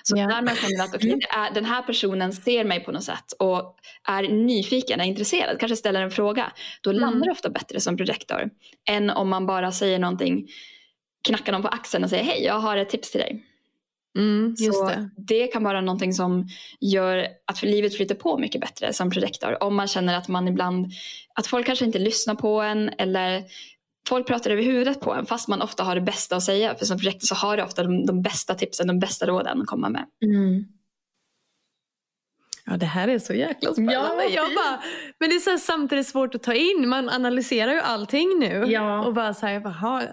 Så 0.03 0.17
Ja. 0.17 0.27
när 0.27 0.41
man 0.41 0.55
känner 0.55 0.83
att 0.83 0.95
okay, 0.95 1.09
det 1.15 1.27
är, 1.29 1.53
den 1.53 1.65
här 1.65 1.81
personen 1.81 2.33
ser 2.33 2.63
mig 2.63 2.79
på 2.83 2.91
något 2.91 3.03
sätt 3.03 3.33
och 3.39 3.75
är 4.07 4.23
nyfiken, 4.23 4.99
är 5.01 5.05
intresserad, 5.05 5.59
kanske 5.59 5.75
ställer 5.75 6.01
en 6.01 6.11
fråga. 6.11 6.51
Då 6.81 6.89
Mm. 6.89 7.01
landar 7.01 7.25
det 7.25 7.31
ofta 7.31 7.49
bättre 7.49 7.79
som 7.79 7.97
projektor. 7.97 8.49
Än 8.89 9.09
om 9.09 9.29
man 9.29 9.45
bara 9.45 9.71
säger 9.71 9.99
någonting, 9.99 10.47
knackar 11.27 11.51
någon 11.53 11.61
på 11.61 11.67
axeln 11.67 12.03
och 12.03 12.09
säger 12.09 12.23
hej, 12.23 12.43
jag 12.43 12.59
har 12.59 12.77
ett 12.77 12.89
tips 12.89 13.11
till 13.11 13.21
dig. 13.21 13.43
Mm, 14.17 14.55
Så 14.57 14.87
det. 14.89 15.09
det 15.17 15.47
kan 15.47 15.63
vara 15.63 15.81
någonting 15.81 16.13
som 16.13 16.47
gör 16.79 17.27
att 17.47 17.63
livet 17.63 17.95
flyter 17.95 18.15
på 18.15 18.37
mycket 18.37 18.61
bättre 18.61 18.93
som 18.93 19.11
projektor. 19.11 19.63
Om 19.63 19.75
man 19.75 19.87
känner 19.87 20.17
att 20.17 20.27
man 20.27 20.47
ibland, 20.47 20.91
att 21.35 21.47
folk 21.47 21.65
kanske 21.65 21.85
inte 21.85 21.99
lyssnar 21.99 22.35
på 22.35 22.61
en 22.61 22.89
eller 22.97 23.43
folk 24.07 24.27
pratar 24.27 24.51
över 24.51 24.63
huvudet 24.63 24.99
på 24.99 25.13
en 25.13 25.25
fast 25.25 25.47
man 25.47 25.61
ofta 25.61 25.83
har 25.83 25.95
det 25.95 26.01
bästa 26.01 26.35
att 26.35 26.43
säga. 26.43 26.75
För 26.75 26.85
som 26.85 26.97
projektor 26.97 27.25
så 27.27 27.35
har 27.35 27.57
du 27.57 27.63
ofta 27.63 27.83
de, 27.83 28.05
de 28.05 28.21
bästa 28.21 28.55
tipsen, 28.55 28.87
de 28.87 28.99
bästa 28.99 29.27
råden 29.27 29.61
att 29.61 29.67
komma 29.67 29.89
med. 29.89 30.05
Mm. 30.25 30.65
Ja 32.65 32.77
det 32.77 32.85
här 32.85 33.07
är 33.07 33.19
så 33.19 33.33
jäkla 33.33 33.71
spännande. 33.73 33.93
Ja, 33.93 34.15
vad 34.15 34.31
jag 34.31 34.55
bara, 34.55 34.83
men 35.19 35.29
det 35.29 35.35
är 35.35 35.39
så 35.39 35.49
här, 35.49 35.57
samtidigt 35.57 36.07
svårt 36.07 36.35
att 36.35 36.43
ta 36.43 36.53
in. 36.53 36.89
Man 36.89 37.09
analyserar 37.09 37.73
ju 37.73 37.79
allting 37.79 38.39
nu. 38.39 38.65
Ja. 38.67 39.05
Och 39.05 39.13
bara 39.13 39.33
så 39.33 39.45
här, 39.45 39.61
jaha. 39.63 40.03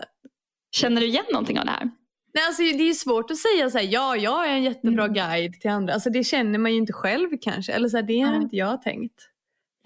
Känner 0.72 1.00
du 1.00 1.06
igen 1.06 1.24
någonting 1.32 1.58
av 1.58 1.64
det 1.64 1.70
här? 1.70 1.90
Nej, 2.34 2.44
alltså, 2.46 2.62
det 2.62 2.88
är 2.90 2.92
svårt 2.94 3.30
att 3.30 3.36
säga 3.38 3.70
så 3.70 3.78
här, 3.78 3.84
ja 3.84 4.16
jag 4.16 4.46
är 4.48 4.52
en 4.52 4.62
jättebra 4.62 5.04
Mm. 5.04 5.14
guide 5.14 5.60
till 5.60 5.70
andra. 5.70 5.94
Alltså, 5.94 6.10
det 6.10 6.24
känner 6.24 6.58
man 6.58 6.72
ju 6.72 6.78
inte 6.78 6.92
själv 6.92 7.28
kanske. 7.40 7.72
Eller 7.72 7.88
så 7.88 7.96
här, 7.96 8.04
det 8.04 8.20
har 8.20 8.32
Nej. 8.32 8.42
inte 8.42 8.56
jag 8.56 8.82
tänkt. 8.82 9.14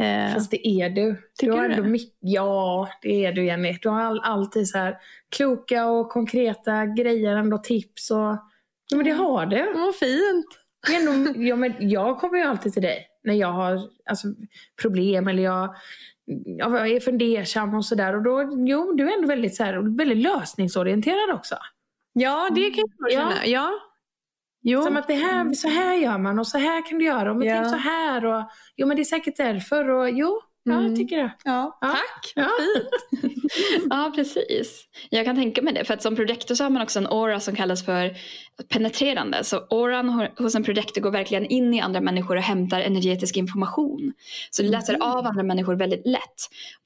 Eh, 0.01 0.35
Fast 0.35 0.51
det 0.51 0.69
är 0.69 0.91
du. 0.91 1.17
Tycker 1.39 1.53
du 1.53 1.59
har 1.59 1.69
du 1.69 1.75
ändå 1.75 1.99
ja, 2.21 2.89
det 3.03 3.25
är 3.25 3.33
du 3.33 3.45
Jenny. 3.45 3.79
Du 3.83 3.89
har 3.89 4.01
all, 4.01 4.21
alltid 4.21 4.69
så 4.69 4.79
här 4.79 4.97
kloka 5.37 5.87
och 5.87 6.11
konkreta 6.11 6.87
grejer, 6.87 7.37
ändå 7.37 7.59
tips 7.59 8.11
och... 8.11 8.39
Ja 8.91 8.97
men 8.97 9.05
det 9.05 9.11
har 9.11 9.47
du. 9.47 9.73
vad 9.75 9.97
fint. 9.97 10.47
Ändå, 10.97 11.41
ja, 11.43 11.57
men 11.57 11.75
jag 11.79 12.19
kommer 12.19 12.39
ju 12.39 12.45
alltid 12.45 12.73
till 12.73 12.83
dig 12.83 13.07
när 13.25 13.35
jag 13.35 13.53
har 13.53 13.81
alltså, 14.11 14.29
problem 14.83 15.29
eller 15.29 15.43
jag, 15.43 15.75
jag 16.59 16.91
är 16.91 17.01
fundersam 17.01 17.75
och 17.75 17.85
sådär. 17.85 18.17
Och 18.17 18.23
då, 18.23 18.43
jo, 18.67 18.93
du 18.93 19.09
är 19.11 19.15
ändå 19.17 19.29
väldigt, 19.29 19.57
så 19.57 19.65
här, 19.65 19.97
väldigt 19.99 20.19
lösningsorienterad 20.19 21.31
också. 21.35 21.55
Ja 22.13 22.51
det 22.55 22.71
kan 22.71 22.85
jag 22.99 23.13
Ja. 23.13 23.19
känna. 23.19 23.47
Ja. 23.47 23.71
Jo. 24.67 24.83
Som 24.83 24.97
att 24.97 25.07
det 25.09 25.15
här, 25.15 25.53
så 25.55 25.69
här 25.69 25.95
gör 25.95 26.19
man 26.19 26.39
och 26.39 26.47
så 26.47 26.59
här 26.59 26.89
kan 26.89 26.99
du 26.99 27.05
göra. 27.05 27.31
Och 27.31 27.37
men 27.37 27.49
Ja. 27.49 27.55
tänk 27.55 27.69
så 27.69 27.77
här. 27.77 28.25
Och, 28.25 28.45
jo 28.77 28.87
men 28.87 28.97
det 28.97 29.03
är 29.03 29.05
säkert 29.05 29.37
därför. 29.37 29.91
Och, 29.91 30.11
jo, 30.11 30.41
ja, 30.63 30.73
Mm. 30.73 30.87
jag 30.87 30.97
tycker 30.97 31.17
det. 31.17 31.31
ja. 31.45 31.79
Ja. 31.81 31.89
Tack. 31.91 32.33
Ja. 32.35 32.49
Fint. 32.61 33.33
Ja, 33.91 34.13
precis. 34.15 34.85
Jag 35.11 35.25
kan 35.25 35.37
tänka 35.37 35.63
mig 35.63 35.75
det. 35.75 35.85
För 35.85 35.95
att 35.95 36.03
som 36.03 36.17
projektor 36.17 36.55
så 36.55 36.65
har 36.65 36.71
man 36.71 36.83
också 36.83 36.99
en 36.99 37.07
aura 37.07 37.41
som 37.41 37.55
kallas 37.57 37.85
för 37.85 38.15
penetrerande. 38.73 39.45
Så 39.45 39.57
auran 39.71 40.11
ho- 40.11 40.43
hos 40.43 40.55
en 40.55 40.65
projektor 40.65 41.01
går 41.01 41.11
verkligen 41.11 41.47
in 41.47 41.75
i 41.75 41.81
andra 41.81 42.01
människor 42.01 42.37
och 42.37 42.43
hämtar 42.43 42.81
energetisk 42.81 43.37
information. 43.37 44.13
Så 44.51 44.63
det 44.63 44.69
läser 44.69 44.95
av 45.03 45.27
andra 45.27 45.43
människor 45.43 45.75
väldigt 45.77 46.07
lätt. 46.07 46.35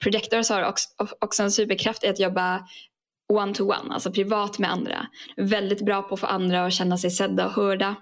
Projektors 0.03 0.49
har 0.49 0.63
också, 0.63 0.87
också 1.21 1.43
en 1.43 1.51
superkraft 1.51 2.03
i 2.03 2.07
att 2.07 2.19
jobba 2.19 2.59
one-to-one, 3.33 3.93
alltså 3.93 4.11
privat 4.11 4.59
med 4.59 4.71
andra. 4.71 5.07
Väldigt 5.37 5.81
bra 5.81 6.01
på 6.01 6.13
att 6.13 6.19
få 6.19 6.27
andra 6.27 6.65
att 6.65 6.73
känna 6.73 6.97
sig 6.97 7.11
sedda 7.11 7.45
och 7.45 7.51
hörda 7.51 7.95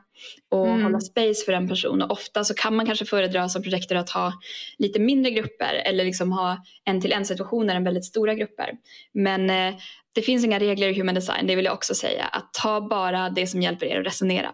och 0.51 0.67
Mm. 0.67 0.83
hålla 0.83 0.99
space 0.99 1.45
för 1.45 1.53
en 1.53 1.67
person. 1.69 2.01
Och 2.01 2.11
ofta 2.11 2.43
så 2.43 2.53
kan 2.53 2.75
man 2.75 2.85
kanske 2.85 3.05
föredra 3.05 3.49
som 3.49 3.63
projektor 3.63 3.95
att 3.95 4.09
ha 4.09 4.33
lite 4.77 4.99
mindre 4.99 5.31
grupper 5.31 5.73
eller 5.85 6.05
liksom 6.05 6.31
ha 6.31 6.63
en 6.85 7.01
till 7.01 7.11
en 7.11 7.25
situationer 7.25 7.75
än 7.75 7.83
väldigt 7.83 8.05
stora 8.05 8.33
grupper. 8.33 8.71
Men 9.13 9.49
eh, 9.49 9.75
det 10.15 10.21
finns 10.21 10.45
inga 10.45 10.59
regler 10.59 10.87
i 10.87 10.93
human 10.93 11.15
design, 11.15 11.47
det 11.47 11.55
vill 11.55 11.65
jag 11.65 11.73
också 11.73 11.95
säga. 11.95 12.23
Att 12.25 12.53
ta 12.53 12.81
bara 12.81 13.29
det 13.29 13.47
som 13.47 13.61
hjälper 13.61 13.85
er 13.85 13.99
att 13.99 14.05
resonera. 14.05 14.51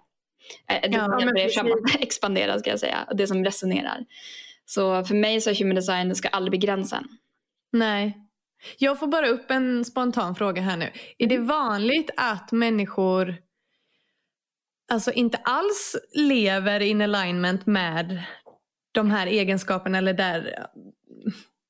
Eh, 0.69 0.89
det 0.89 0.97
Ja, 0.97 1.05
som 1.05 1.19
hjälper 1.19 1.39
er 1.39 1.49
framåt, 1.49 1.79
expandera 1.99 2.59
ska 2.59 2.69
jag 2.69 2.79
säga. 2.79 3.07
Och 3.09 3.15
det 3.15 3.27
som 3.27 3.45
resonerar. 3.45 3.97
Så 4.65 5.03
för 5.03 5.15
mig 5.15 5.41
så 5.41 5.49
är 5.49 5.55
human 5.55 5.75
design, 5.75 6.15
ska 6.15 6.27
aldrig 6.27 6.51
bli 6.51 6.67
gränsen. 6.67 7.07
Nej. 7.71 8.17
Jag 8.77 8.99
får 8.99 9.07
bara 9.07 9.27
upp 9.27 9.51
en 9.51 9.85
spontan 9.85 10.35
fråga 10.35 10.61
här 10.61 10.77
nu. 10.77 10.91
Är 11.17 11.27
det 11.27 11.37
vanligt 11.37 12.09
att 12.17 12.51
människor 12.51 13.35
alltså 14.91 15.11
inte 15.11 15.37
alls 15.37 15.95
lever 16.15 16.79
in 16.79 17.01
alignment 17.01 17.65
med 17.65 18.23
de 18.91 19.11
här 19.11 19.27
egenskaperna 19.27 19.97
eller 19.97 20.13
där 20.13 20.65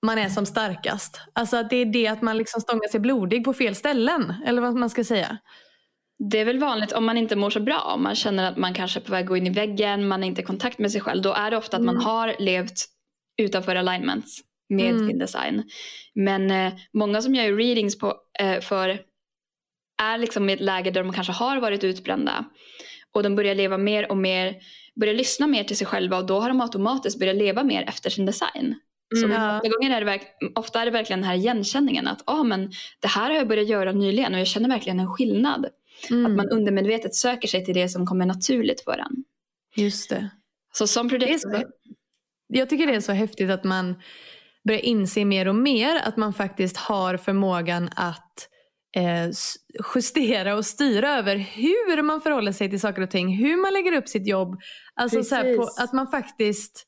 man 0.06 0.18
är 0.18 0.30
som 0.30 0.46
starkast? 0.46 1.22
Alltså 1.34 1.58
att 1.58 1.70
det 1.70 1.76
är 1.76 1.86
det 1.86 2.08
att 2.08 2.22
man 2.22 2.38
liksom 2.38 2.62
stångar 2.62 2.88
sig 2.92 3.00
blodig 3.00 3.44
på 3.44 3.54
fel 3.54 3.76
ställen 3.76 4.34
eller 4.46 4.62
vad 4.62 4.76
man 4.76 4.90
ska 4.90 5.04
säga. 5.04 5.38
Det 6.32 6.40
är 6.40 6.46
väl 6.46 6.60
vanligt 6.60 6.92
om 6.92 7.06
man 7.06 7.18
inte 7.18 7.36
mår 7.36 7.50
så 7.50 7.60
bra, 7.60 7.80
om 7.96 8.04
man 8.04 8.16
känner 8.16 8.52
att 8.52 8.58
man 8.58 8.74
kanske 8.74 9.00
är 9.00 9.02
på 9.02 9.12
väg 9.12 9.24
att 9.24 9.30
gå 9.30 9.38
in 9.38 9.48
i 9.48 9.50
väggen, 9.50 10.08
man 10.08 10.24
är 10.24 10.28
inte 10.28 10.42
i 10.42 10.46
kontakt 10.46 10.80
med 10.80 10.92
sig 10.92 11.02
själv. 11.02 11.22
Då 11.22 11.34
är 11.34 11.52
det 11.52 11.58
ofta 11.58 11.78
att 11.78 11.84
man 11.84 11.96
Mm. 11.96 12.06
har 12.06 12.36
levt 12.40 12.86
utanför 13.38 13.76
alignments 13.76 14.42
med 14.76 14.92
Mm. 14.96 15.08
sin 15.08 15.20
design. 15.20 15.64
Men 16.14 16.52
eh, 16.52 16.74
många 16.94 17.22
som 17.22 17.36
jag 17.36 17.46
gör 17.48 17.56
readings 17.58 17.98
på, 18.00 18.16
eh, 18.40 18.60
för 18.60 19.00
är 20.02 20.18
liksom 20.18 20.50
i 20.50 20.54
ett 20.54 20.60
läge 20.62 20.92
där 20.92 21.04
de 21.04 21.14
kanske 21.14 21.34
har 21.34 21.60
varit 21.62 21.84
utbrända. 21.84 22.46
Och 23.12 23.24
de 23.24 23.36
börjar 23.36 23.56
leva 23.56 23.78
mer 23.78 24.12
och 24.12 24.18
mer, 24.18 24.56
börjar 25.00 25.14
lyssna 25.14 25.48
mer 25.48 25.64
till 25.64 25.78
sig 25.78 25.88
själva 25.88 26.18
och 26.18 26.26
då 26.26 26.40
har 26.40 26.48
de 26.50 26.62
automatiskt 26.62 27.20
börjat 27.20 27.36
leva 27.36 27.64
mer 27.64 27.84
efter 27.88 28.10
sin 28.10 28.26
design. 28.26 28.76
Så 29.16 29.26
Mm. 29.26 29.32
Ofta, 29.58 29.70
gånger 29.70 30.02
är 30.02 30.06
det 30.06 30.20
ofta 30.56 30.82
är 30.82 30.86
det 30.86 30.92
verkligen 30.92 31.20
den 31.22 31.30
här 31.30 31.36
igenkänningen 31.36 32.08
att 32.08 32.22
ah, 32.26 32.44
men 32.44 32.72
det 33.00 33.08
här 33.08 33.30
har 33.30 33.38
jag 33.38 33.48
börjat 33.48 33.68
göra 33.68 33.92
nyligen 33.92 34.34
och 34.34 34.40
jag 34.40 34.48
känner 34.48 34.70
verkligen 34.70 35.00
en 35.00 35.08
skillnad. 35.08 35.66
Mm, 36.10 36.26
Att 36.26 36.32
man 36.32 36.50
undermedvetet 36.50 37.16
söker 37.16 37.48
sig 37.48 37.66
till 37.66 37.74
det 37.74 37.90
som 37.90 38.06
kommer 38.08 38.26
naturligt 38.26 38.82
för 38.84 38.98
en. 38.98 39.24
Just 39.76 40.10
det. 40.10 40.30
Så 40.74 40.88
som 40.88 41.10
projekt... 41.10 41.42
så, 41.42 41.64
jag 42.48 42.70
tycker 42.70 42.88
det 42.88 42.96
är 42.96 43.00
så 43.00 43.12
häftigt 43.12 43.50
att 43.50 43.64
man 43.64 43.96
börjar 44.68 44.82
inse 44.82 45.26
mer 45.26 45.48
och 45.48 45.56
mer 45.56 46.02
att 46.04 46.18
man 46.18 46.34
faktiskt 46.34 46.78
har 46.78 47.18
förmågan 47.18 47.90
att 47.96 48.50
eh, 48.96 49.30
justera 49.96 50.56
och 50.56 50.66
styra 50.66 51.10
över 51.10 51.36
hur 51.36 52.02
man 52.02 52.22
förhåller 52.22 52.52
sig 52.52 52.70
till 52.70 52.80
saker 52.80 53.02
och 53.02 53.12
ting. 53.12 53.38
Hur 53.38 53.58
man 53.62 53.74
lägger 53.74 53.94
upp 53.98 54.08
sitt 54.10 54.28
jobb. 54.28 54.62
Alltså 54.94 55.24
så 55.24 55.36
på, 55.36 55.70
att 55.78 55.94
man 55.94 56.08
faktiskt 56.08 56.88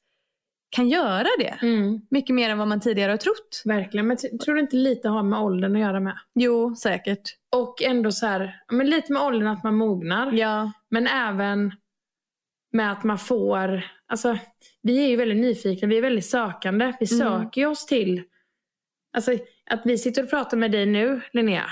kan 0.70 0.90
göra 0.90 1.28
det. 1.40 1.58
Mm, 1.62 2.02
Mycket 2.12 2.36
mer 2.36 2.50
än 2.50 2.58
vad 2.58 2.68
man 2.68 2.80
tidigare 2.82 3.12
har 3.12 3.18
trott. 3.18 3.62
verkligen. 3.66 4.08
Men 4.08 4.18
tror 4.18 4.54
du 4.56 4.62
inte 4.62 4.76
lite 4.76 5.10
har 5.10 5.24
med 5.24 5.40
åldern 5.40 5.76
att 5.76 5.82
göra 5.82 6.00
med? 6.00 6.18
Jo, 6.36 6.76
säkert. 6.76 7.22
Och 7.56 7.82
ändå 7.82 8.12
så 8.12 8.26
här, 8.26 8.56
men 8.72 8.90
lite 8.90 9.14
med 9.14 9.22
åldern 9.22 9.48
att 9.48 9.64
man 9.64 9.76
mognar. 9.76 10.32
Ja. 10.34 10.72
Men 10.90 11.08
även 11.08 11.72
med 12.74 12.92
att 12.92 13.04
man 13.04 13.18
får, 13.18 13.84
alltså 14.08 14.38
vi 14.82 15.04
är 15.06 15.08
ju 15.08 15.16
väldigt 15.16 15.38
nyfikna, 15.38 15.88
vi 15.88 15.98
är 15.98 16.02
väldigt 16.02 16.26
sökande. 16.26 16.94
Vi 17.00 17.16
Mm. 17.16 17.28
söker 17.44 17.66
oss 17.66 17.86
till, 17.86 18.24
alltså 19.18 19.32
att 19.70 19.82
vi 19.86 19.98
sitter 19.98 20.24
och 20.24 20.30
pratar 20.30 20.58
med 20.58 20.72
dig 20.72 20.86
nu 20.86 21.22
Linnea, 21.34 21.66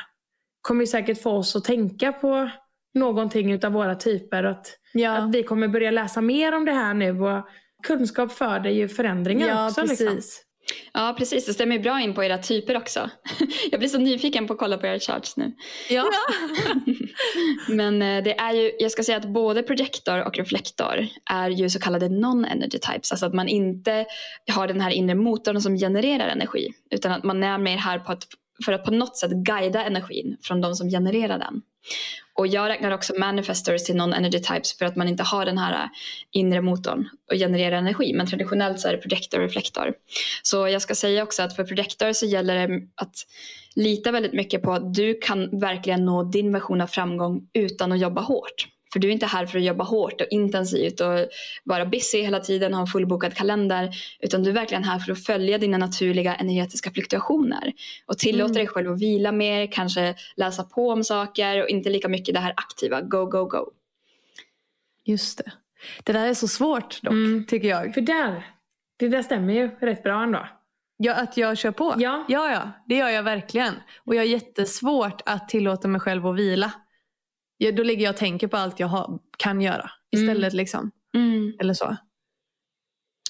kommer 0.62 0.82
ju 0.82 0.88
säkert 0.88 1.22
få 1.22 1.32
oss 1.32 1.56
att 1.56 1.64
tänka 1.64 2.12
på 2.14 2.50
någonting 2.94 3.52
utav 3.52 3.72
våra 3.72 3.96
typer. 3.96 4.44
Att, 4.44 4.80
Ja, 4.94 5.12
att 5.18 5.36
vi 5.36 5.44
kommer 5.44 5.68
börja 5.68 5.92
läsa 5.92 6.22
mer 6.22 6.56
om 6.56 6.66
det 6.66 6.72
här 6.72 6.94
nu 6.94 7.22
och 7.22 7.48
kunskap 7.84 8.32
föder 8.32 8.70
ju 8.70 8.88
förändringar 8.88 9.48
ja 9.48 9.68
också. 9.68 9.82
precis. 9.82 10.00
Liksom. 10.00 10.44
Ja 10.94 11.16
precis, 11.18 11.46
det 11.46 11.54
stämmer 11.54 11.80
bra 11.80 12.02
in 12.02 12.14
på 12.14 12.24
era 12.24 12.38
typer 12.38 12.78
också. 12.78 13.10
Jag 13.72 13.80
blir 13.80 13.90
så 13.90 13.98
nyfiken 13.98 14.48
på 14.48 14.54
att 14.54 14.60
kolla 14.60 14.78
på 14.78 14.88
era 14.88 15.00
charts 15.00 15.38
nu. 15.38 15.52
Ja. 15.90 16.06
Men 17.68 18.02
eh, 18.02 18.24
det 18.24 18.40
är 18.40 18.54
ju, 18.54 18.72
jag 18.80 18.92
ska 18.92 19.04
säga 19.04 19.18
att 19.18 19.26
både 19.26 19.64
projektor 19.64 20.28
och 20.28 20.38
reflektor 20.38 21.08
är 21.32 21.50
ju 21.50 21.70
så 21.70 21.80
kallade 21.80 22.10
non-energy 22.10 22.80
types. 22.80 23.12
Alltså 23.12 23.26
att 23.26 23.34
man 23.34 23.48
inte 23.48 24.06
har 24.52 24.68
den 24.68 24.82
här 24.82 24.92
inre 24.92 25.16
motorn 25.16 25.62
som 25.62 25.78
genererar 25.78 26.28
energi. 26.28 26.74
Utan 26.92 27.12
att 27.12 27.24
man 27.24 27.44
är 27.44 27.58
mer 27.58 27.78
här 27.78 28.00
på 28.00 28.12
att, 28.12 28.24
för 28.66 28.74
att 28.74 28.86
på 28.86 28.92
något 28.92 29.18
sätt 29.18 29.32
guida 29.32 29.84
energin 29.84 30.38
från 30.42 30.62
de 30.62 30.76
som 30.76 30.90
genererar 30.90 31.40
den. 31.40 31.62
Och 32.36 32.48
jag 32.48 32.70
räknar 32.70 32.92
också 32.92 33.14
manifestors 33.20 33.84
till 33.84 33.96
non-energy 33.96 34.40
types 34.40 34.78
för 34.78 34.86
att 34.86 34.96
man 34.96 35.08
inte 35.08 35.24
har 35.24 35.46
den 35.46 35.58
här 35.58 35.74
äh, 35.74 35.90
inre 36.32 36.62
motorn 36.62 37.10
och 37.32 37.38
genererar 37.38 37.78
energi. 37.78 38.14
Men 38.14 38.28
traditionellt 38.28 38.80
så 38.80 38.88
är 38.88 38.92
det 38.92 38.98
projektor 38.98 39.40
och 39.40 39.44
reflektor. 39.44 39.94
Så 40.44 40.68
jag 40.68 40.82
ska 40.82 40.96
säga 40.96 41.24
också 41.24 41.44
att 41.44 41.56
för 41.56 41.64
projektor 41.64 42.14
så 42.14 42.26
gäller 42.26 42.68
det 42.68 42.82
att 42.96 43.16
lita 43.76 44.12
väldigt 44.12 44.34
mycket 44.34 44.62
på 44.62 44.72
att 44.72 44.94
du 44.94 45.20
kan 45.22 45.60
verkligen 45.60 46.06
nå 46.06 46.24
din 46.24 46.54
version 46.54 46.82
av 46.82 46.88
framgång 46.88 47.48
utan 47.54 47.92
att 47.92 48.00
jobba 48.00 48.22
hårt. 48.22 48.68
För 48.94 49.00
du 49.00 49.08
är 49.08 49.12
inte 49.12 49.26
här 49.26 49.46
för 49.46 49.58
att 49.58 49.64
jobba 49.64 49.84
hårt 49.84 50.22
och 50.22 50.28
intensivt 50.32 51.02
och 51.02 51.28
vara 51.64 51.86
busy 51.86 52.22
hela 52.22 52.40
tiden, 52.40 52.74
ha 52.74 52.82
en 52.82 52.88
fullbokad 52.88 53.34
kalender. 53.36 53.90
Utan 54.20 54.44
du 54.44 54.50
är 54.50 54.54
verkligen 54.54 54.84
här 54.84 55.00
för 55.00 55.12
att 55.12 55.26
följa 55.26 55.58
dina 55.58 55.78
naturliga 55.78 56.36
energetiska 56.36 56.92
fluktuationer. 56.92 57.74
Och 58.06 58.18
tillåta 58.18 58.44
Mm. 58.46 58.54
dig 58.54 58.68
själv 58.68 58.92
att 58.92 59.02
vila 59.02 59.32
mer, 59.32 59.68
kanske 59.72 60.16
läsa 60.36 60.64
på 60.64 60.90
om 60.90 61.04
saker 61.04 61.62
och 61.64 61.70
inte 61.70 61.90
lika 61.90 62.10
mycket 62.10 62.36
det 62.36 62.42
här 62.42 62.54
aktiva, 62.58 63.02
go, 63.02 63.26
go, 63.26 63.46
go. 63.46 63.66
Just 65.06 65.38
det. 65.38 65.52
Det 66.04 66.14
där 66.14 66.28
är 66.28 66.34
så 66.34 66.48
svårt 66.48 67.02
dock, 67.02 67.12
Mm. 67.14 67.46
tycker 67.48 67.68
jag. 67.68 67.94
För 67.94 68.02
där, 68.02 68.48
det 69.00 69.08
där 69.08 69.24
stämmer 69.24 69.54
ju 69.54 69.68
rätt 69.82 70.04
bra 70.04 70.24
ändå. 70.24 70.48
Ja, 70.98 71.14
att 71.16 71.38
jag 71.38 71.58
kör 71.58 71.72
på? 71.72 71.96
Ja. 71.98 72.26
ja, 72.30 72.52
ja. 72.52 72.72
Det 72.88 72.96
gör 72.96 73.10
jag 73.10 73.24
verkligen. 73.24 73.74
Och 74.06 74.16
jag 74.16 74.20
har 74.22 74.26
jättesvårt 74.28 75.22
att 75.26 75.50
tillåta 75.50 75.88
mig 75.88 76.02
själv 76.02 76.28
att 76.28 76.36
vila. 76.36 76.72
Då 77.72 77.84
ligger 77.84 78.04
jag 78.04 78.14
och 78.14 78.18
tänker 78.18 78.48
på 78.48 78.58
allt 78.58 78.80
jag 78.80 78.88
har, 78.88 79.20
kan 79.38 79.62
göra 79.62 79.92
istället. 80.16 80.54
liksom. 80.54 80.92
Mm. 81.16 81.54
Eller 81.60 81.74
så. 81.74 81.98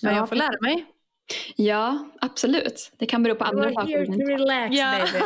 Men 0.01 0.13
Ja, 0.13 0.19
jag 0.19 0.29
får 0.29 0.35
lära 0.35 0.61
mig. 0.61 0.85
Ja, 1.55 2.09
absolut. 2.21 2.91
Det 2.99 3.05
kan 3.05 3.23
bero 3.23 3.35
på 3.35 3.43
andra 3.43 3.69
We're 3.69 3.87
here 3.87 4.05
to 4.05 4.11
saker. 4.11 4.25
relax 4.27 4.75
Ja. 4.75 4.91
baby. 4.91 5.25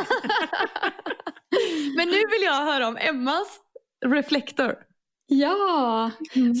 Men 1.96 2.08
nu 2.08 2.14
vill 2.16 2.42
jag 2.44 2.64
höra 2.64 2.88
om 2.88 2.96
Emmas 3.00 3.60
reflektor. 4.06 4.74
Ja, 5.30 6.10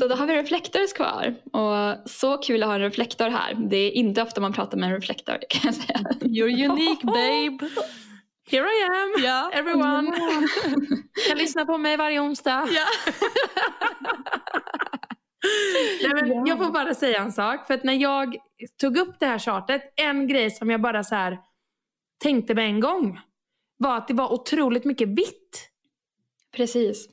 så 0.00 0.08
då 0.08 0.14
har 0.14 0.26
vi 0.26 0.34
reflektors 0.36 0.92
kvar. 0.92 1.34
Och 1.52 2.10
så 2.10 2.36
kul 2.38 2.62
att 2.62 2.68
ha 2.68 2.74
en 2.74 2.80
reflektor 2.80 3.28
här. 3.28 3.54
Det 3.70 3.76
är 3.76 3.90
inte 3.90 4.22
ofta 4.22 4.40
man 4.40 4.52
pratar 4.52 4.78
med 4.78 4.88
en 4.88 4.94
reflektor 4.94 5.36
kan 5.50 5.60
jag 5.64 5.74
säga. 5.74 5.98
You're 6.20 6.70
unique 6.70 7.06
babe. 7.06 7.70
Here 8.50 8.66
I 8.66 8.82
am, 8.84 9.24
Ja. 9.24 9.50
everyone. 9.52 10.12
kan 11.28 11.38
lyssna 11.38 11.66
på 11.66 11.78
mig 11.78 11.96
varje 11.96 12.20
onsdag. 12.20 12.68
Ja. 12.72 12.84
Nej, 16.02 16.14
men 16.14 16.28
Ja. 16.32 16.44
Jag 16.46 16.58
får 16.58 16.70
bara 16.72 16.94
säga 16.94 17.18
en 17.20 17.32
sak. 17.32 17.66
För 17.66 17.74
att 17.74 17.84
när 17.84 17.92
jag 17.92 18.36
tog 18.80 18.96
upp 18.96 19.16
det 19.20 19.26
här 19.26 19.38
chartet, 19.38 19.92
en 19.96 20.26
grej 20.28 20.50
som 20.50 20.70
jag 20.70 20.80
bara 20.80 21.04
så 21.04 21.14
här 21.14 21.38
tänkte 22.22 22.54
med 22.54 22.64
en 22.64 22.80
gång 22.80 23.20
var 23.76 23.96
att 23.96 24.08
det 24.08 24.14
var 24.14 24.32
otroligt 24.32 24.84
mycket 24.84 25.08
vitt. 25.08 25.68
Precis. 26.56 27.08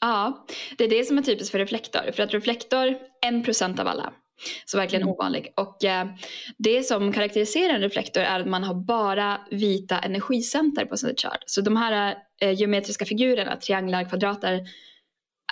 Ja, 0.00 0.46
det 0.78 0.84
är 0.84 0.88
det 0.88 1.04
som 1.04 1.18
är 1.18 1.22
typiskt 1.22 1.50
för 1.52 1.58
reflektor. 1.58 2.12
För 2.12 2.22
att 2.22 2.34
reflektor, 2.34 2.98
en 3.26 3.42
procent 3.44 3.80
av 3.80 3.88
alla. 3.88 4.12
Så 4.64 4.78
verkligen 4.78 5.02
Mm. 5.02 5.14
ovanlig. 5.14 5.52
Och 5.56 5.84
eh, 5.84 6.06
det 6.58 6.82
som 6.82 7.12
karaktäriserar 7.12 7.74
en 7.74 7.80
reflektor 7.80 8.22
är 8.22 8.40
att 8.40 8.46
man 8.46 8.64
har 8.64 8.74
bara 8.74 9.40
vita 9.50 9.98
energicenter 9.98 10.84
på 10.84 10.96
sin 10.96 11.16
chart. 11.16 11.42
Så 11.46 11.60
de 11.60 11.76
här 11.76 12.16
eh, 12.40 12.52
geometriska 12.52 13.04
figurerna, 13.04 13.56
trianglar, 13.56 14.08
kvadrater, 14.08 14.60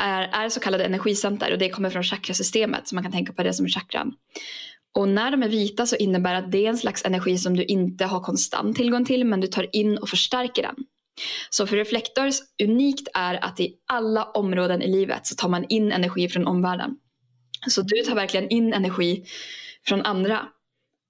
är, 0.01 0.23
är 0.23 0.49
så 0.49 0.61
kallade 0.61 0.85
energicenter 0.85 1.53
och 1.53 1.59
det 1.59 1.71
kommer 1.71 1.91
från 1.91 2.03
chakrasystemet 2.03 2.89
så 2.89 2.95
man 2.95 3.05
kan 3.05 3.13
tänka 3.13 3.33
på 3.33 3.43
det 3.43 3.55
som 3.55 3.69
chakran. 3.69 4.13
Och 4.95 5.09
när 5.09 5.31
de 5.31 5.43
är 5.43 5.49
vita 5.49 5.87
så 5.87 5.97
innebär 5.97 6.35
att 6.35 6.53
det 6.53 6.67
är 6.67 6.69
en 6.69 6.79
slags 6.79 7.05
energi 7.05 7.39
som 7.39 7.57
du 7.57 7.65
inte 7.65 8.05
har 8.05 8.21
konstant 8.21 8.77
tillgång 8.77 9.05
till 9.05 9.25
men 9.25 9.41
du 9.41 9.47
tar 9.47 9.77
in 9.77 9.99
och 9.99 10.09
förstärker 10.09 10.63
den. 10.63 10.75
Så 11.51 11.67
för 11.67 11.77
reflektors 11.77 12.41
unikt 12.63 13.09
är 13.15 13.45
att 13.45 13.61
i 13.61 13.75
alla 13.93 14.25
områden 14.25 14.83
i 14.83 14.89
livet 14.89 15.27
så 15.27 15.35
tar 15.35 15.49
man 15.49 15.65
in 15.69 15.93
energi 15.93 16.29
från 16.29 16.47
omvärlden. 16.47 16.97
Så 17.69 17.83
du 17.83 18.03
tar 18.03 18.15
verkligen 18.15 18.49
in 18.49 18.73
energi 18.73 19.25
från 19.87 20.03
andra 20.03 20.49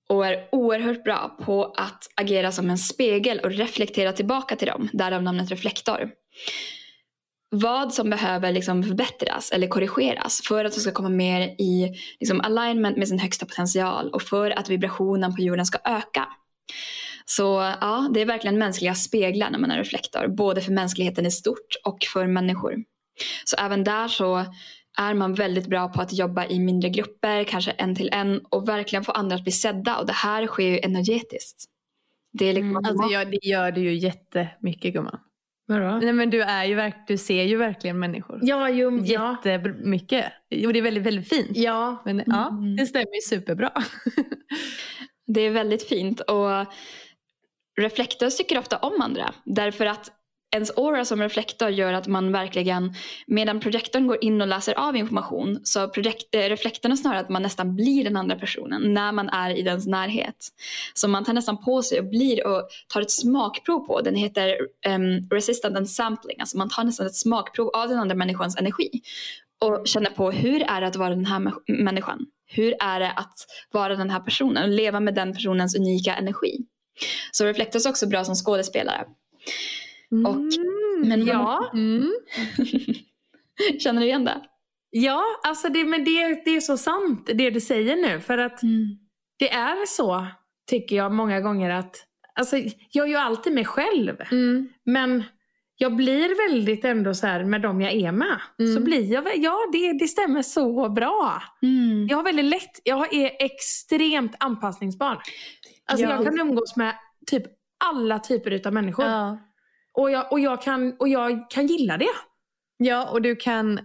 och 0.08 0.26
är 0.26 0.48
oerhört 0.52 1.04
bra 1.04 1.36
på 1.44 1.64
att 1.64 2.08
agera 2.14 2.52
som 2.52 2.70
en 2.70 2.78
spegel 2.78 3.38
och 3.38 3.50
reflektera 3.50 4.12
tillbaka 4.12 4.56
till 4.56 4.68
dem, 4.68 4.88
därav 4.92 5.22
namnet 5.22 5.50
reflektor. 5.50 6.10
Vad 7.50 7.94
som 7.94 8.10
behöver 8.10 8.52
liksom 8.52 8.82
förbättras 8.82 9.50
eller 9.50 9.66
korrigeras 9.66 10.40
för 10.48 10.64
att 10.64 10.74
du 10.74 10.80
ska 10.80 10.92
komma 10.92 11.08
mer 11.08 11.40
i 11.40 11.94
liksom 12.20 12.40
alignment 12.40 12.96
med 12.96 13.08
sin 13.08 13.18
högsta 13.18 13.46
potential 13.46 14.10
och 14.10 14.22
för 14.22 14.50
att 14.50 14.68
vibrationen 14.68 15.36
på 15.36 15.42
jorden 15.42 15.66
ska 15.66 15.78
öka. 15.84 16.28
Så 17.24 17.74
ja, 17.80 18.10
det 18.14 18.20
är 18.20 18.26
verkligen 18.26 18.58
mänskliga 18.58 18.94
speglar 18.94 19.50
när 19.50 19.58
man 19.58 19.70
är 19.70 19.78
reflektor, 19.78 20.28
både 20.28 20.60
för 20.60 20.72
mänskligheten 20.72 21.26
i 21.26 21.30
stort 21.30 21.76
och 21.84 21.98
för 22.12 22.26
människor. 22.26 22.76
Så 23.44 23.56
även 23.56 23.84
där 23.84 24.08
så 24.08 24.44
är 24.98 25.14
man 25.14 25.34
väldigt 25.34 25.66
bra 25.66 25.88
på 25.88 26.00
att 26.02 26.12
jobba 26.12 26.46
i 26.46 26.58
mindre 26.58 26.88
grupper, 26.90 27.44
kanske 27.44 27.70
en 27.70 27.94
till 27.94 28.08
en 28.12 28.40
och 28.50 28.68
verkligen 28.68 29.04
få 29.04 29.12
andra 29.12 29.36
att 29.36 29.42
bli 29.42 29.52
sedda 29.52 29.98
och 29.98 30.06
det 30.06 30.12
här 30.12 30.46
sker 30.46 30.68
ju 30.68 30.78
energetiskt. 30.78 31.64
Det 32.32 32.46
är 32.46 32.52
liksom 32.52 32.70
Mm, 32.76 32.84
Alltså, 32.84 33.08
ja, 33.12 33.24
det 33.24 33.38
gör 33.46 33.72
du 33.72 33.80
ju 33.80 33.94
jättemycket 33.94 34.92
gumman. 34.94 35.20
Vadå? 35.66 35.98
Nej, 36.02 36.12
men 36.12 36.30
du, 36.30 36.42
är 36.42 36.64
ju 36.64 36.74
verk- 36.74 37.04
du 37.06 37.18
ser 37.18 37.42
ju 37.42 37.56
verkligen 37.56 37.98
människor. 37.98 38.38
Ja, 38.42 38.68
jo, 38.70 39.00
ja. 39.04 39.36
Jättemycket. 39.44 40.24
Och 40.66 40.72
det 40.72 40.78
är 40.78 40.82
väldigt, 40.82 41.02
väldigt 41.02 41.28
fint. 41.28 41.50
ja. 41.56 42.02
Men 42.04 42.22
ja, 42.26 42.48
Mm. 42.48 42.76
det 42.76 42.86
stämmer 42.86 43.14
ju 43.14 43.20
superbra. 43.20 43.72
Det 45.26 45.40
är 45.40 45.50
väldigt 45.50 45.88
fint 45.88 46.20
och 46.20 46.48
reflektor 47.80 48.30
tycker 48.30 48.58
ofta 48.58 48.76
om 48.78 49.00
andra 49.02 49.34
därför 49.44 49.86
att 49.86 50.10
ens 50.52 50.70
aura 50.70 51.04
som 51.04 51.22
reflektor 51.22 51.68
gör 51.68 51.92
att 51.92 52.06
man 52.06 52.32
verkligen, 52.32 52.94
medan 53.26 53.60
projektorn 53.60 54.06
går 54.06 54.24
in 54.24 54.40
och 54.40 54.48
läser 54.48 54.78
av 54.78 54.96
information 54.96 55.60
så 55.64 55.88
projekt, 55.88 56.34
eh, 56.34 56.38
reflektorn 56.38 56.92
är 56.92 56.96
snarare 56.96 57.20
att 57.20 57.28
man 57.28 57.42
nästan 57.42 57.76
blir 57.76 58.04
den 58.04 58.16
andra 58.16 58.36
personen 58.36 58.94
när 58.94 59.12
man 59.12 59.28
är 59.28 59.50
i 59.50 59.62
dens 59.62 59.86
närhet. 59.86 60.48
Så 60.94 61.08
man 61.08 61.24
tar 61.24 61.32
nästan 61.32 61.64
på 61.64 61.82
sig 61.82 61.98
och 61.98 62.08
blir 62.08 62.46
och 62.46 62.68
tar 62.92 63.00
ett 63.00 63.10
smakprov 63.10 63.86
på, 63.86 64.00
den 64.00 64.14
heter 64.14 64.56
um, 64.88 65.28
resistant 65.30 65.76
and 65.76 65.90
sampling, 65.90 66.40
alltså 66.40 66.58
man 66.58 66.68
tar 66.68 66.84
nästan 66.84 67.06
ett 67.06 67.16
smakprov 67.16 67.68
av 67.68 67.88
den 67.88 67.98
andra 67.98 68.14
människans 68.14 68.56
energi 68.56 68.90
och 69.62 69.86
känner 69.88 70.10
på 70.10 70.30
hur 70.30 70.62
är 70.62 70.80
det 70.80 70.86
att 70.86 70.96
vara 70.96 71.10
den 71.10 71.26
här 71.26 71.52
människan? 71.68 72.26
Hur 72.46 72.74
är 72.80 73.00
det 73.00 73.10
att 73.10 73.34
vara 73.72 73.96
den 73.96 74.10
här 74.10 74.20
personen 74.20 74.62
och 74.62 74.68
leva 74.68 75.00
med 75.00 75.14
den 75.14 75.32
personens 75.32 75.76
unika 75.76 76.14
energi? 76.14 76.58
Så 77.32 77.44
reflektor 77.44 77.86
är 77.86 77.90
också 77.90 78.06
bra 78.06 78.24
som 78.24 78.34
skådespelare. 78.34 79.04
Och- 80.26 81.06
men- 81.06 81.26
ja. 81.26 81.70
Mm. 81.74 82.12
Känner 83.78 84.00
du 84.00 84.06
igen 84.06 84.24
det? 84.24 84.40
Ja, 84.90 85.22
alltså 85.42 85.68
det, 85.68 85.84
men 85.84 86.04
det, 86.04 86.44
det 86.44 86.56
är 86.56 86.60
så 86.60 86.76
sant 86.76 87.30
det 87.34 87.50
du 87.50 87.60
säger 87.60 87.96
nu. 87.96 88.20
För 88.20 88.38
att 88.38 88.60
det 89.38 89.52
är 89.52 89.86
så, 89.86 90.26
tycker 90.70 90.96
jag 90.96 91.12
många 91.12 91.40
gånger 91.40 91.70
att 91.70 91.96
Alltså, 92.34 92.56
jag 92.90 93.04
är 93.04 93.10
ju 93.10 93.16
alltid 93.16 93.52
mig 93.52 93.64
själv. 93.64 94.16
Mm. 94.30 94.68
Men 94.84 95.24
jag 95.76 95.96
blir 95.96 96.48
väldigt 96.48 96.84
ändå 96.84 97.14
så 97.14 97.26
här 97.26 97.44
med 97.44 97.62
dem 97.62 97.80
jag 97.80 97.92
är 97.92 98.12
med. 98.12 98.40
Mm. 98.58 98.74
Så 98.74 98.80
blir 98.80 99.12
jag, 99.12 99.36
ja 99.36 99.58
det, 99.72 99.92
det 99.92 100.08
stämmer 100.08 100.42
så 100.42 100.88
bra. 100.88 101.42
Mm. 101.62 102.06
Jag 102.10 102.16
har 102.16 102.24
väldigt 102.24 102.44
lätt, 102.44 102.80
jag 102.84 103.14
är 103.14 103.30
extremt 103.38 104.34
anpassningsbar. 104.38 105.22
Alltså 105.86 106.06
Ja. 106.06 106.10
jag 106.10 106.24
kan 106.24 106.40
umgås 106.40 106.76
med 106.76 106.94
typ 107.26 107.42
alla 107.84 108.18
typer 108.18 108.50
utav 108.50 108.72
människor. 108.72 109.04
Ja. 109.04 109.38
Och, 109.98 110.10
jag, 110.10 110.32
och, 110.32 110.40
jag 110.40 110.62
kan, 110.62 110.96
och 110.98 111.08
jag 111.08 111.50
kan 111.50 111.66
gilla 111.66 111.96
det. 111.98 112.06
ja, 112.76 113.10
och 113.10 113.22
du 113.22 113.36
kan 113.36 113.80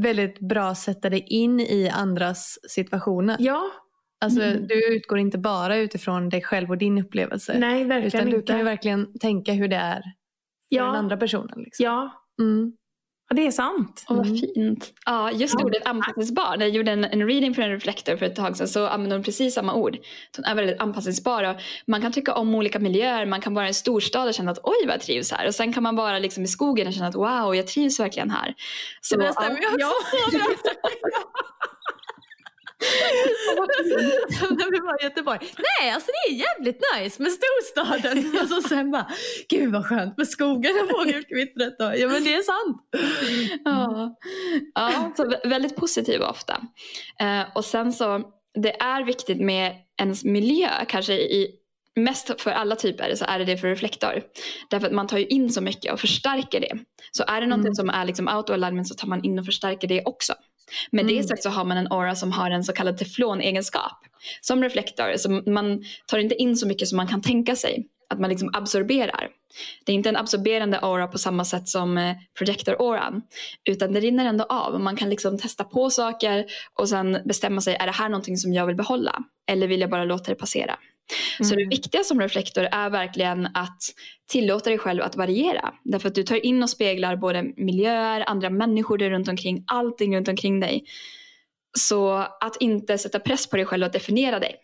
väldigt 0.00 0.40
bra 0.40 0.74
sätta 0.74 1.10
dig 1.10 1.24
in 1.28 1.60
i 1.60 1.88
andras 1.94 2.58
situationer. 2.68 3.36
Ja, 3.40 3.70
Alltså, 4.20 4.42
Mm. 4.42 4.66
Du 4.66 4.96
utgår 4.96 5.18
inte 5.18 5.38
bara 5.38 5.76
utifrån 5.76 6.28
dig 6.28 6.42
själv 6.42 6.70
och 6.70 6.78
din 6.78 6.98
upplevelse. 6.98 7.56
nej 7.58 7.84
verkligen 7.84 8.06
utan 8.06 8.30
du 8.30 8.36
inte. 8.36 8.46
kan 8.52 8.58
ju 8.58 8.64
verkligen 8.64 9.18
tänka 9.18 9.52
hur 9.52 9.68
det 9.68 9.76
är 9.76 10.00
för 10.00 10.10
Ja. 10.68 10.84
den 10.84 10.94
andra 10.94 11.16
personen. 11.16 11.58
Liksom. 11.62 11.84
Ja, 11.84 12.10
Mm. 12.40 12.72
Ja, 13.28 13.36
det 13.36 13.46
är 13.46 13.50
sant. 13.50 14.04
Åh, 14.08 14.16
vad 14.16 14.26
Mm. 14.26 14.38
fint. 14.38 14.92
Ja, 15.06 15.30
just 15.30 15.54
Ja. 15.58 15.64
ordet 15.64 15.86
anpassningsbar. 15.86 16.56
När 16.56 16.66
jag 16.66 16.74
gjorde 16.74 16.90
en, 16.90 17.04
en 17.04 17.26
reading 17.28 17.54
för 17.54 17.62
en 17.62 17.70
reflektor 17.70 18.16
för 18.16 18.26
ett 18.26 18.36
tag 18.36 18.56
sedan 18.56 18.68
så 18.68 18.86
använde 18.86 19.16
hon 19.16 19.22
precis 19.22 19.54
samma 19.54 19.74
ord. 19.74 19.96
Hon 20.36 20.44
är 20.44 20.54
väldigt 20.54 20.80
anpassningsbar 20.80 21.44
och 21.44 21.56
man 21.86 22.00
kan 22.02 22.12
tycka 22.12 22.34
om 22.34 22.54
olika 22.54 22.78
miljöer. 22.78 23.26
Man 23.26 23.40
kan 23.40 23.54
vara 23.54 23.64
i 23.64 23.68
en 23.68 23.74
storstad 23.74 24.28
och 24.28 24.34
känna 24.34 24.50
att 24.50 24.60
oj 24.62 24.76
vad 24.86 24.94
jag 24.94 25.00
trivs 25.00 25.32
här. 25.32 25.46
Och 25.46 25.54
sen 25.54 25.72
kan 25.72 25.82
man 25.82 25.96
vara 25.96 26.18
liksom 26.18 26.42
i 26.44 26.46
skogen 26.46 26.86
och 26.86 26.92
känna 26.92 27.06
att 27.08 27.14
wow 27.14 27.54
jag 27.54 27.66
trivs 27.66 28.00
verkligen 28.00 28.30
här. 28.30 28.54
Så, 29.00 29.16
det 29.16 29.24
där 29.24 29.32
stämmer 29.32 29.60
ju 29.60 29.66
också 29.66 30.16
Ja. 30.32 30.40
När 34.50 34.70
vi 34.72 34.78
var 34.78 35.00
i 35.00 35.04
Göteborg. 35.04 35.38
Nej, 35.80 35.90
alltså 35.90 36.10
det 36.10 36.32
är 36.32 36.36
jävligt 36.36 36.80
nice 36.96 37.22
med 37.22 37.32
storstaden. 37.32 38.38
Och 38.42 38.48
så 38.48 38.68
sen 38.68 38.90
bara, 38.90 39.10
gud 39.48 39.72
vad 39.72 39.86
skönt 39.86 40.16
med 40.16 40.28
skogen 40.28 40.72
och 40.82 40.90
fågelkvittret. 40.90 41.74
Ja 41.78 42.08
men 42.08 42.24
det 42.24 42.34
är 42.34 42.42
sant. 42.42 42.82
Ja, 43.64 44.14
ja 44.74 45.12
så 45.16 45.24
vä- 45.24 45.48
väldigt 45.48 45.76
positiva 45.76 46.30
ofta. 46.30 46.60
Eh, 47.20 47.42
och 47.54 47.64
sen 47.64 47.92
så, 47.92 48.22
det 48.62 48.80
är 48.82 49.04
viktigt 49.04 49.40
med 49.40 49.72
ens 50.00 50.24
miljö, 50.24 50.68
kanske 50.88 51.12
i 51.14 51.54
Mest 51.96 52.40
för 52.40 52.50
alla 52.50 52.76
typer 52.76 53.14
så 53.14 53.24
är 53.24 53.38
det 53.38 53.44
det 53.44 53.56
för 53.58 53.68
reflektor. 53.68 54.22
Därför 54.70 54.86
att 54.86 54.92
man 54.92 55.06
tar 55.06 55.18
ju 55.18 55.26
in 55.26 55.50
så 55.52 55.60
mycket 55.60 55.92
och 55.92 56.00
förstärker 56.00 56.60
det. 56.60 56.78
Så 57.12 57.24
är 57.26 57.40
det 57.40 57.46
något 57.46 57.58
Mm. 57.60 57.74
som 57.74 57.90
är 57.90 58.04
liksom 58.04 58.28
out 58.28 58.50
of 58.50 58.54
alignment 58.54 58.88
så 58.88 58.94
tar 58.94 59.08
man 59.08 59.24
in 59.24 59.38
och 59.38 59.46
förstärker 59.46 59.88
det 59.88 60.02
också. 60.04 60.32
Med 60.90 61.06
det 61.06 61.12
Mm. 61.12 61.28
sagt 61.28 61.42
så 61.42 61.48
har 61.50 61.64
man 61.64 61.76
en 61.76 61.92
aura 61.92 62.14
som 62.14 62.32
har 62.32 62.50
en 62.50 62.64
så 62.64 62.72
kallad 62.72 62.98
teflonegenskap. 62.98 63.98
Som 64.40 64.62
reflektor, 64.62 65.16
så 65.16 65.50
man 65.50 65.84
tar 66.06 66.18
inte 66.18 66.34
in 66.34 66.56
så 66.56 66.66
mycket 66.66 66.88
som 66.88 66.96
man 66.96 67.06
kan 67.06 67.22
tänka 67.22 67.56
sig. 67.56 67.86
Att 68.10 68.20
man 68.20 68.30
liksom 68.30 68.50
absorberar. 68.54 69.28
Det 69.84 69.92
är 69.92 69.94
inte 69.94 70.08
en 70.08 70.16
absorberande 70.16 70.78
aura 70.78 71.06
på 71.06 71.18
samma 71.18 71.44
sätt 71.44 71.68
som 71.68 71.98
eh, 71.98 72.16
projector-auran. 72.38 73.22
Utan 73.64 73.92
det 73.92 74.00
rinner 74.00 74.26
ändå 74.26 74.44
av. 74.44 74.80
Man 74.80 74.96
kan 74.96 75.10
liksom 75.10 75.38
testa 75.38 75.64
på 75.64 75.90
saker 75.90 76.46
och 76.74 76.88
sen 76.88 77.18
bestämma 77.24 77.60
sig, 77.60 77.74
är 77.74 77.86
det 77.86 77.92
här 77.92 78.08
någonting 78.08 78.36
som 78.36 78.52
jag 78.52 78.66
vill 78.66 78.76
behålla? 78.76 79.22
Eller 79.50 79.66
vill 79.66 79.80
jag 79.80 79.90
bara 79.90 80.04
låta 80.04 80.24
det 80.30 80.34
passera? 80.34 80.76
Så 81.40 81.54
det 81.54 81.62
Mm. 81.62 81.68
viktiga 81.68 82.04
som 82.04 82.20
reflektor 82.20 82.64
är 82.72 82.90
verkligen 82.90 83.46
att 83.54 83.78
tillåta 84.30 84.70
dig 84.70 84.78
själv 84.78 85.02
att 85.02 85.16
variera. 85.16 85.74
Därför 85.84 86.08
att 86.08 86.14
du 86.14 86.22
tar 86.22 86.46
in 86.46 86.62
och 86.62 86.70
speglar 86.70 87.16
både 87.16 87.42
miljöer, 87.56 88.24
andra 88.26 88.50
människor 88.50 88.98
där 88.98 89.10
runt 89.10 89.28
omkring, 89.28 89.64
allting 89.66 90.16
runt 90.16 90.28
omkring 90.28 90.60
dig. 90.60 90.84
Så 91.78 92.12
att 92.40 92.56
inte 92.60 92.98
sätta 92.98 93.20
press 93.20 93.46
på 93.46 93.56
dig 93.56 93.64
själv 93.66 93.84
att 93.84 93.92
definiera 93.92 94.38
dig. 94.38 94.56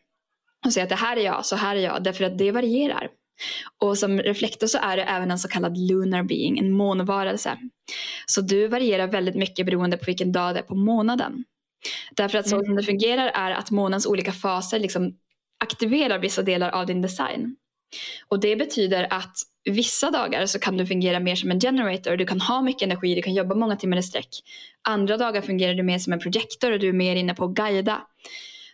Och 0.66 0.72
säga 0.72 0.84
att 0.84 0.88
det 0.90 0.94
här 0.96 1.16
är 1.16 1.20
jag, 1.24 1.46
så 1.46 1.56
här 1.56 1.76
är 1.76 1.80
jag. 1.80 2.02
Därför 2.04 2.24
att 2.24 2.38
det 2.38 2.50
varierar. 2.52 3.08
Och 3.82 3.98
som 3.98 4.18
reflektor 4.22 4.66
så 4.66 4.78
är 4.78 4.96
det 4.96 5.02
även 5.02 5.30
en 5.30 5.38
så 5.38 5.48
kallad 5.48 5.78
lunar 5.78 6.22
being, 6.22 6.58
en 6.58 6.70
månvarelse. 6.72 7.58
Så 8.26 8.40
du 8.40 8.68
varierar 8.68 9.06
väldigt 9.06 9.34
mycket 9.34 9.66
beroende 9.66 9.96
på 9.96 10.04
vilken 10.06 10.32
dag 10.32 10.54
det 10.54 10.58
är 10.58 10.62
på 10.64 10.74
månaden. 10.74 11.44
Därför 12.16 12.38
att 12.38 12.48
så 12.48 12.54
Mm. 12.56 12.66
som 12.66 12.76
det 12.76 12.82
fungerar 12.82 13.26
är 13.34 13.50
att 13.50 13.70
månens 13.70 14.06
olika 14.06 14.32
faser 14.32 14.78
liksom 14.78 15.12
aktiverar 15.64 16.18
vissa 16.18 16.42
delar 16.42 16.70
av 16.70 16.86
din 16.86 17.02
design. 17.02 17.56
Och 18.28 18.40
det 18.40 18.56
betyder 18.56 19.06
att 19.10 19.36
vissa 19.64 20.10
dagar 20.10 20.46
så 20.46 20.58
kan 20.58 20.76
du 20.76 20.86
fungera 20.86 21.20
mer 21.20 21.36
som 21.36 21.50
en 21.50 21.60
generator. 21.60 22.16
Du 22.16 22.26
kan 22.26 22.40
ha 22.40 22.62
mycket 22.62 22.82
energi, 22.82 23.14
du 23.14 23.22
kan 23.22 23.34
jobba 23.34 23.54
många 23.54 23.76
timmar 23.76 23.96
i 23.96 24.02
sträck. 24.02 24.28
Andra 24.82 25.16
dagar 25.16 25.40
fungerar 25.40 25.74
du 25.74 25.82
mer 25.82 25.98
som 25.98 26.12
en 26.12 26.20
projektor 26.20 26.72
och 26.72 26.78
du 26.78 26.88
är 26.88 26.92
mer 26.92 27.16
inne 27.16 27.34
på 27.34 27.44
att 27.44 27.50
guida. 27.50 28.06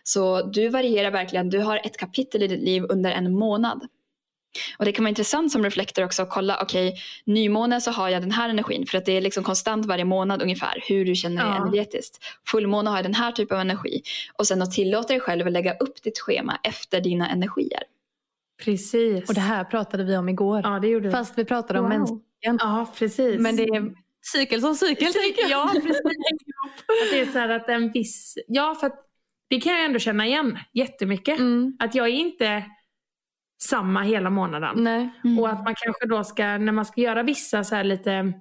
Så 0.03 0.41
du 0.41 0.69
varierar 0.69 1.11
verkligen. 1.11 1.49
Du 1.49 1.59
har 1.59 1.81
ett 1.83 1.97
kapitel 1.97 2.43
i 2.43 2.47
ditt 2.47 2.63
liv 2.63 2.83
under 2.89 3.11
en 3.11 3.33
månad. 3.33 3.87
Och 4.77 4.85
det 4.85 4.91
kan 4.91 5.03
vara 5.03 5.09
intressant 5.09 5.51
som 5.51 5.63
reflektor 5.63 6.03
också 6.05 6.21
att 6.21 6.29
kolla, 6.29 6.59
okej, 6.61 6.95
nymåne 7.25 7.81
så 7.81 7.91
har 7.91 8.09
jag 8.09 8.21
den 8.21 8.31
här 8.31 8.49
energin 8.49 8.85
för 8.85 8.97
att 8.97 9.05
det 9.05 9.17
är 9.17 9.21
liksom 9.21 9.43
konstant 9.43 9.85
varje 9.85 10.05
månad 10.05 10.41
ungefär 10.41 10.83
hur 10.87 11.05
du 11.05 11.15
känner 11.15 11.43
dig 11.43 11.51
Ja. 11.57 11.61
energetiskt. 11.61 12.19
Fullmåne 12.47 12.89
har 12.89 12.97
jag 12.97 13.05
den 13.05 13.13
här 13.13 13.31
typen 13.31 13.57
av 13.57 13.61
energi 13.61 14.01
och 14.33 14.47
sen 14.47 14.61
att 14.61 14.71
tillåta 14.71 15.07
dig 15.07 15.19
själv 15.19 15.47
att 15.47 15.53
lägga 15.53 15.73
upp 15.73 16.03
ditt 16.03 16.19
schema 16.19 16.59
efter 16.63 17.01
dina 17.01 17.29
energier. 17.29 17.83
Precis. 18.63 19.29
Och 19.29 19.35
det 19.35 19.41
här 19.41 19.63
pratade 19.63 20.03
vi 20.03 20.17
om 20.17 20.29
igår. 20.29 20.61
Ja, 20.63 20.79
det 20.79 20.87
gjorde 20.87 21.07
vi. 21.07 21.11
Fast 21.13 21.37
vi 21.37 21.45
pratade 21.45 21.79
om 21.79 21.85
Wow. 21.89 21.97
mänskligen. 21.99 22.57
Ja, 22.59 22.93
precis. 22.97 23.39
Men 23.41 23.55
det 23.55 23.63
är 23.63 23.91
cykel 24.21 24.61
som 24.61 24.75
cykel 24.75 25.07
jag. 25.37 25.49
Ja, 25.49 25.71
precis. 25.73 26.01
Att 26.05 27.11
det 27.11 27.19
är 27.19 27.25
så 27.25 27.39
här 27.39 27.49
att 27.49 27.69
en 27.69 27.91
viss... 27.91 28.37
Ja, 28.47 28.75
för 28.79 28.87
att 28.87 29.07
det 29.49 29.61
kan 29.61 29.73
jag 29.73 29.85
ändå 29.85 29.99
känna 29.99 30.25
igen 30.27 30.59
jättemycket. 30.73 31.39
Mm. 31.39 31.75
Att 31.79 31.95
jag 31.95 32.07
är 32.07 32.11
inte 32.11 32.63
samma 33.63 34.01
hela 34.01 34.29
månaden. 34.29 34.83
Nej. 34.83 35.09
Och 35.39 35.49
att 35.49 35.63
man 35.63 35.75
kanske 35.77 36.07
då 36.07 36.23
ska, 36.23 36.57
när 36.57 36.71
man 36.71 36.85
ska 36.85 37.01
göra 37.01 37.23
vissa 37.23 37.63
så 37.63 37.75
här 37.75 37.83
lite, 37.83 38.33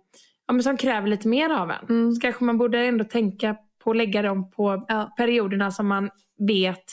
ja 0.46 0.52
men 0.52 0.62
som 0.62 0.76
kräver 0.76 1.08
lite 1.08 1.28
mer 1.28 1.50
av 1.50 1.70
en. 1.70 1.86
Mm. 1.88 2.12
Så 2.12 2.20
kanske 2.20 2.44
man 2.44 2.58
borde 2.58 2.78
ändå 2.78 3.04
tänka 3.04 3.56
på 3.84 3.90
att 3.90 3.96
lägga 3.96 4.22
dem 4.22 4.50
på 4.50 4.84
Ja. 4.88 5.14
perioderna 5.16 5.70
som 5.70 5.88
man 5.88 6.10
vet 6.38 6.84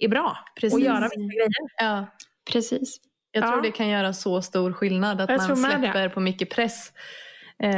är 0.00 0.08
bra. 0.08 0.38
Precis. 0.60 0.74
Och 0.74 0.80
göra 0.80 1.00
vissa 1.04 1.14
grejer. 1.16 1.48
Ja. 1.78 2.06
Precis. 2.52 2.96
Jag 3.32 3.44
Ja. 3.44 3.52
tror 3.52 3.62
det 3.62 3.70
kan 3.70 3.88
göra 3.88 4.12
så 4.12 4.42
stor 4.42 4.72
skillnad 4.72 5.20
att 5.20 5.28
man 5.28 5.48
det. 5.48 5.56
släpper 5.56 6.08
på 6.08 6.20
mycket 6.20 6.50
press. 6.50 6.92
Eh, 7.62 7.70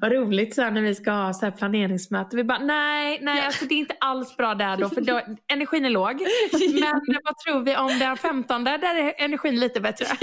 Vad 0.00 0.12
roligt 0.12 0.54
så 0.54 0.70
när 0.70 0.82
vi 0.82 0.94
ska 0.94 1.10
ha 1.10 1.32
så 1.32 1.50
planeringsmöte. 1.50 2.36
Vi 2.36 2.44
bara, 2.44 2.58
nej, 2.58 3.18
nej 3.22 3.40
alltså 3.46 3.64
det 3.64 3.74
är 3.74 3.78
inte 3.78 3.96
alls 4.00 4.36
bra 4.36 4.54
där 4.54 4.76
då. 4.76 4.88
För 4.88 5.00
då, 5.00 5.20
energin 5.52 5.84
är 5.84 5.90
låg. 5.90 6.20
Men 7.06 7.20
vad 7.24 7.38
tror 7.38 7.60
vi 7.64 7.76
om 7.76 7.98
den 7.98 8.16
15? 8.16 8.64
Där 8.64 8.84
är 8.84 9.14
energin 9.24 9.60
lite 9.60 9.80
bättre. 9.80 10.06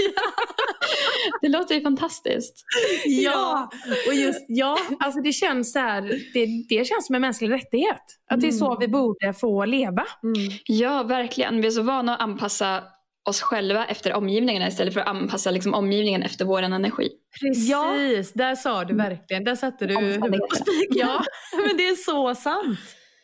Det 1.42 1.48
låter 1.48 1.74
ju 1.74 1.80
fantastiskt. 1.80 2.64
Ja, 3.04 3.70
och 4.08 4.14
just 4.14 4.44
ja, 4.48 4.78
alltså 5.00 5.20
det 5.20 5.32
känns 5.32 5.72
så 5.72 5.78
här, 5.78 6.02
det, 6.34 6.46
det 6.76 6.84
känns 6.84 7.06
som 7.06 7.14
en 7.14 7.20
mänsklig 7.20 7.50
rättighet. 7.50 8.02
Att 8.30 8.40
det 8.40 8.48
är 8.48 8.52
så 8.52 8.76
vi 8.80 8.88
borde 8.88 9.32
få 9.32 9.64
leva. 9.64 10.04
mm. 10.22 10.58
Ja, 10.66 11.02
verkligen. 11.02 11.60
Vi 11.60 11.66
är 11.66 11.70
så 11.70 11.82
vana 11.82 12.14
att 12.16 12.20
anpassa 12.22 12.82
oss 13.28 13.42
själva 13.42 13.86
efter 13.86 14.12
omgivningen 14.12 14.68
istället 14.68 14.94
för 14.94 15.00
att 15.00 15.06
anpassa 15.08 15.50
liksom, 15.50 15.74
omgivningen 15.74 16.22
efter 16.22 16.44
vår 16.44 16.62
energi. 16.62 17.10
Precis, 17.40 18.32
där 18.32 18.54
sa 18.54 18.84
du 18.84 18.94
verkligen. 18.94 19.44
Där 19.44 19.54
satte 19.54 19.86
du 19.86 19.98
huvudet 19.98 20.40
på 20.50 20.56
spiken. 20.56 20.96
Ja, 21.08 21.24
men 21.66 21.76
det 21.76 21.88
är 21.88 21.96
så 21.96 22.34
sant. 22.34 22.78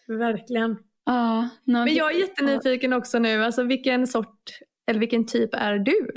Verkligen. 0.09 0.79
Ja, 1.05 1.49
no, 1.65 1.85
Men 1.85 1.95
jag 1.95 2.15
är 2.15 2.19
jättenyfiken 2.19 2.93
också 2.93 3.19
nu. 3.19 3.45
Alltså 3.45 3.63
vilken 3.63 4.07
sort 4.07 4.59
eller 4.91 5.01
vilken 5.01 5.27
typ 5.27 5.55
är 5.55 5.79
du? 5.79 6.11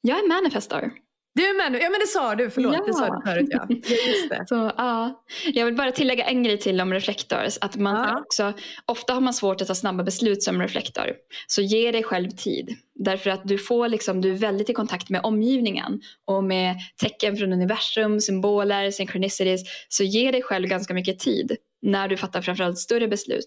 Jag 0.00 0.18
är 0.18 0.28
manifestor. 0.28 0.92
Du 1.34 1.42
är 1.42 1.56
med 1.56 1.72
nu. 1.72 1.78
Ja 1.78 1.90
men 1.90 2.00
det 2.00 2.06
sa 2.06 2.34
du, 2.34 2.50
förlåt. 2.50 2.74
Ja. 2.74 2.84
Det 2.86 2.92
sa 2.94 3.16
du 3.16 3.30
förut 3.30 3.48
ja. 3.50 3.66
ja 3.68 3.96
just 4.06 4.30
det. 4.30 4.44
Så, 4.48 4.72
ja. 4.76 5.24
Jag 5.54 5.64
vill 5.64 5.74
bara 5.74 5.92
tillägga 5.92 6.24
en 6.24 6.42
grej 6.42 6.58
till 6.58 6.80
om 6.80 6.92
reflectors. 6.92 7.58
Att 7.60 7.76
man 7.76 8.08
Ja. 8.08 8.20
också, 8.20 8.52
ofta 8.86 9.12
har 9.12 9.20
man 9.20 9.34
svårt 9.34 9.60
att 9.60 9.68
ta 9.68 9.74
snabba 9.74 10.02
beslut 10.02 10.42
som 10.42 10.62
reflektor. 10.62 11.12
Så 11.46 11.62
ge 11.62 11.90
dig 11.92 12.02
själv 12.02 12.30
tid. 12.30 12.76
Därför 12.94 13.30
att 13.30 13.40
du, 13.44 13.58
får 13.58 13.88
liksom, 13.88 14.20
du 14.20 14.30
är 14.30 14.36
väldigt 14.36 14.70
i 14.70 14.72
kontakt 14.72 15.10
med 15.10 15.20
omgivningen 15.24 16.00
och 16.24 16.44
med 16.44 16.76
tecken 16.96 17.36
från 17.36 17.52
universum, 17.52 18.20
symboler, 18.20 18.90
synchronicities. 18.90 19.62
Så 19.88 20.04
ge 20.04 20.30
dig 20.30 20.42
själv 20.42 20.68
ganska 20.68 20.94
mycket 20.94 21.18
tid 21.18 21.56
när 21.82 22.08
du 22.08 22.16
fattar 22.16 22.42
framförallt 22.42 22.78
större 22.78 23.08
beslut. 23.08 23.46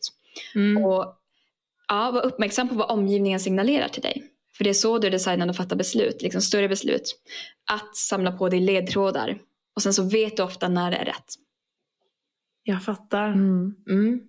Mm. 0.55 0.85
Och 0.85 1.15
ja, 1.87 2.11
var 2.11 2.21
uppmärksam 2.25 2.69
på 2.69 2.75
vad 2.75 2.91
omgivningen 2.91 3.39
signalerar 3.39 3.87
till 3.87 4.01
dig. 4.01 4.23
För 4.57 4.63
det 4.63 4.69
är 4.69 4.73
så 4.73 4.97
du 4.99 5.07
är 5.07 5.11
designad 5.11 5.49
att 5.49 5.57
fatta 5.57 5.75
beslut, 5.75 6.21
liksom 6.21 6.41
större 6.41 6.69
beslut. 6.69 7.21
Att 7.71 7.95
samla 7.95 8.31
på 8.31 8.49
dig 8.49 8.59
ledtrådar. 8.59 9.39
Och 9.75 9.81
sen 9.81 9.93
så 9.93 10.03
vet 10.03 10.37
du 10.37 10.43
ofta 10.43 10.67
när 10.67 10.91
det 10.91 10.97
är 10.97 11.05
rätt. 11.05 11.33
Jag 12.63 12.83
fattar. 12.83 13.27
Mm. 13.27 13.75
Mm. 13.89 14.21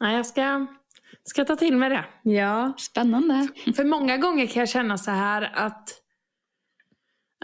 Ja, 0.00 0.12
jag 0.12 0.26
ska, 0.26 0.66
ska 1.24 1.44
ta 1.44 1.56
till 1.56 1.76
mig 1.76 1.90
det. 1.90 2.04
Ja. 2.30 2.72
Spännande. 2.78 3.48
För 3.76 3.84
många 3.84 4.16
gånger 4.16 4.46
kan 4.46 4.60
jag 4.60 4.68
känna 4.68 4.98
så 4.98 5.10
här 5.10 5.52
att 5.54 6.00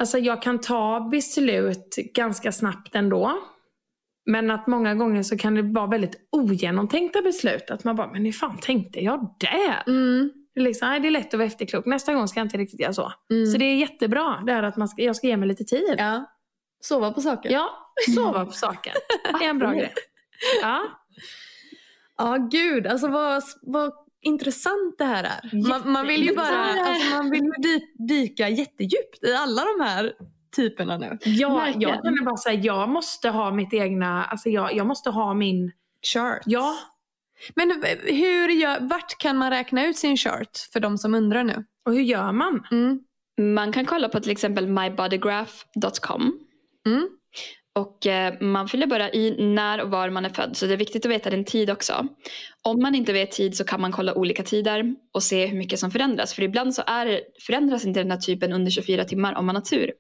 alltså 0.01 0.19
jag 0.19 0.43
kan 0.43 0.61
ta 0.61 1.09
beslut 1.11 1.97
ganska 2.15 2.53
snabbt 2.53 2.95
ändå. 2.95 3.39
Men 4.27 4.51
att 4.51 4.67
många 4.67 4.95
gånger 4.95 5.23
så 5.23 5.39
kan 5.39 5.55
det 5.55 5.63
vara 5.63 5.87
väldigt 5.87 6.29
ogenomtänkta 6.33 7.23
beslut. 7.23 7.71
Att 7.71 7.85
man 7.85 7.97
bara, 7.97 8.13
men 8.13 8.25
hur 8.25 8.33
fan 8.33 8.59
tänkte 8.59 9.01
jag 9.01 9.37
där? 9.41 9.83
Mm. 9.87 10.40
Det 10.61 10.65
är, 10.65 10.69
liksom, 10.69 10.89
nej, 10.89 11.01
det 11.01 11.09
är 11.09 11.11
lätt 11.11 11.35
att 11.35 11.39
vara 11.39 11.47
efterklok. 11.47 11.87
Nästa 11.87 12.15
gång 12.15 12.29
ska 12.29 12.41
jag 12.41 12.45
inte 12.45 12.59
riktigt 12.59 12.81
göra 12.81 12.93
så. 12.93 13.13
Mm. 13.31 13.47
Så 13.47 13.59
det 13.59 13.65
är 13.65 13.77
jättebra 13.77 14.43
det 14.47 14.53
här 14.53 14.63
att 14.63 14.77
man 14.77 14.89
ska, 14.89 15.03
jag 15.03 15.17
ska 15.17 15.27
ge 15.27 15.37
mig 15.37 15.49
lite 15.49 15.65
tid. 15.65 15.95
Ja. 15.99 16.25
Sova 16.81 17.13
på 17.13 17.21
saker. 17.21 17.51
Ja, 17.51 17.93
sova 18.15 18.47
på 18.47 18.53
saken. 18.53 18.95
Det 19.39 19.45
är 19.45 19.51
en 19.51 19.59
bra 19.59 19.73
grej. 19.73 19.95
Ja, 20.63 20.83
Ja, 22.21 22.37
gud. 22.51 22.87
Alltså 22.87 23.09
vad, 23.09 23.43
vad 23.63 23.93
intressant 24.21 24.99
det 24.99 25.05
här 25.05 25.25
är. 25.25 25.69
Man, 25.69 25.93
man 25.93 26.07
vill 26.07 26.25
ju 26.25 26.37
bara 26.37 26.65
alltså, 26.65 27.17
man 27.17 27.31
vill 27.31 27.43
ju 27.43 27.53
dy, 27.63 27.81
dyka 28.09 28.49
jättedjupt 28.49 29.25
i 29.25 29.35
alla 29.35 29.63
de 29.65 29.85
här 29.85 30.13
typerna 30.57 30.99
nu. 30.99 31.19
ja 31.25 31.69
jag 31.69 31.95
känner 32.05 32.25
bara 32.25 32.37
säga 32.37 32.61
jag 32.61 32.89
måste 32.89 33.29
ha 33.29 33.51
mitt 33.51 33.75
egna, 33.75 34.25
alltså 34.25 34.49
jag, 34.49 34.75
jag 34.75 34.87
måste 34.87 35.11
ha 35.11 35.35
min, 35.35 35.73
Chart. 36.13 36.43
ja, 36.47 36.75
Men 37.55 37.83
hur 38.03 38.49
gör, 38.49 38.79
vart 38.81 39.19
kan 39.19 39.37
man 39.37 39.51
räkna 39.51 39.87
ut 39.87 39.97
sin 39.97 40.17
chart 40.17 40.59
för 40.73 40.81
de 40.81 40.99
som 40.99 41.15
undrar 41.15 41.45
nu? 41.45 41.65
och 41.87 41.95
hur 41.97 42.03
gör 42.03 42.33
man? 42.33 42.67
Mm. 42.71 43.01
Man 43.55 43.73
kan 43.73 43.87
kolla 43.87 44.09
på 44.09 44.21
till 44.21 44.31
exempel 44.33 44.67
mybodygraph.com. 44.67 46.39
Mm. 46.87 47.09
Och 47.75 48.07
eh, 48.07 48.41
man 48.41 48.69
fyller 48.69 48.87
bara 48.87 49.11
i 49.11 49.55
när 49.55 49.81
och 49.81 49.91
var 49.91 50.11
man 50.11 50.25
är 50.25 50.29
född. 50.29 50.57
Så 50.57 50.67
det 50.67 50.73
är 50.73 50.77
viktigt 50.77 51.07
att 51.07 51.13
veta 51.13 51.31
din 51.31 51.45
tid 51.45 51.71
också. 51.71 52.07
Om 52.63 52.83
man 52.83 52.95
inte 52.95 53.13
vet 53.13 53.31
tid 53.31 53.57
så 53.57 53.65
kan 53.65 53.81
man 53.81 53.93
kolla 53.93 54.15
olika 54.15 54.43
tider 54.43 54.95
och 55.15 55.23
se 55.23 55.47
hur 55.47 55.59
mycket 55.59 55.79
som 55.79 55.91
förändras. 55.91 56.35
För 56.35 56.43
ibland 56.43 56.75
så 56.75 56.83
är, 56.87 57.21
förändras 57.47 57.85
inte 57.85 58.01
den 58.01 58.11
här 58.11 58.19
typen 58.19 58.53
under 58.53 58.71
24 58.71 59.05
timmar 59.05 59.35
om 59.35 59.47
man 59.47 59.55
har 59.55 59.63
tur. 59.63 59.93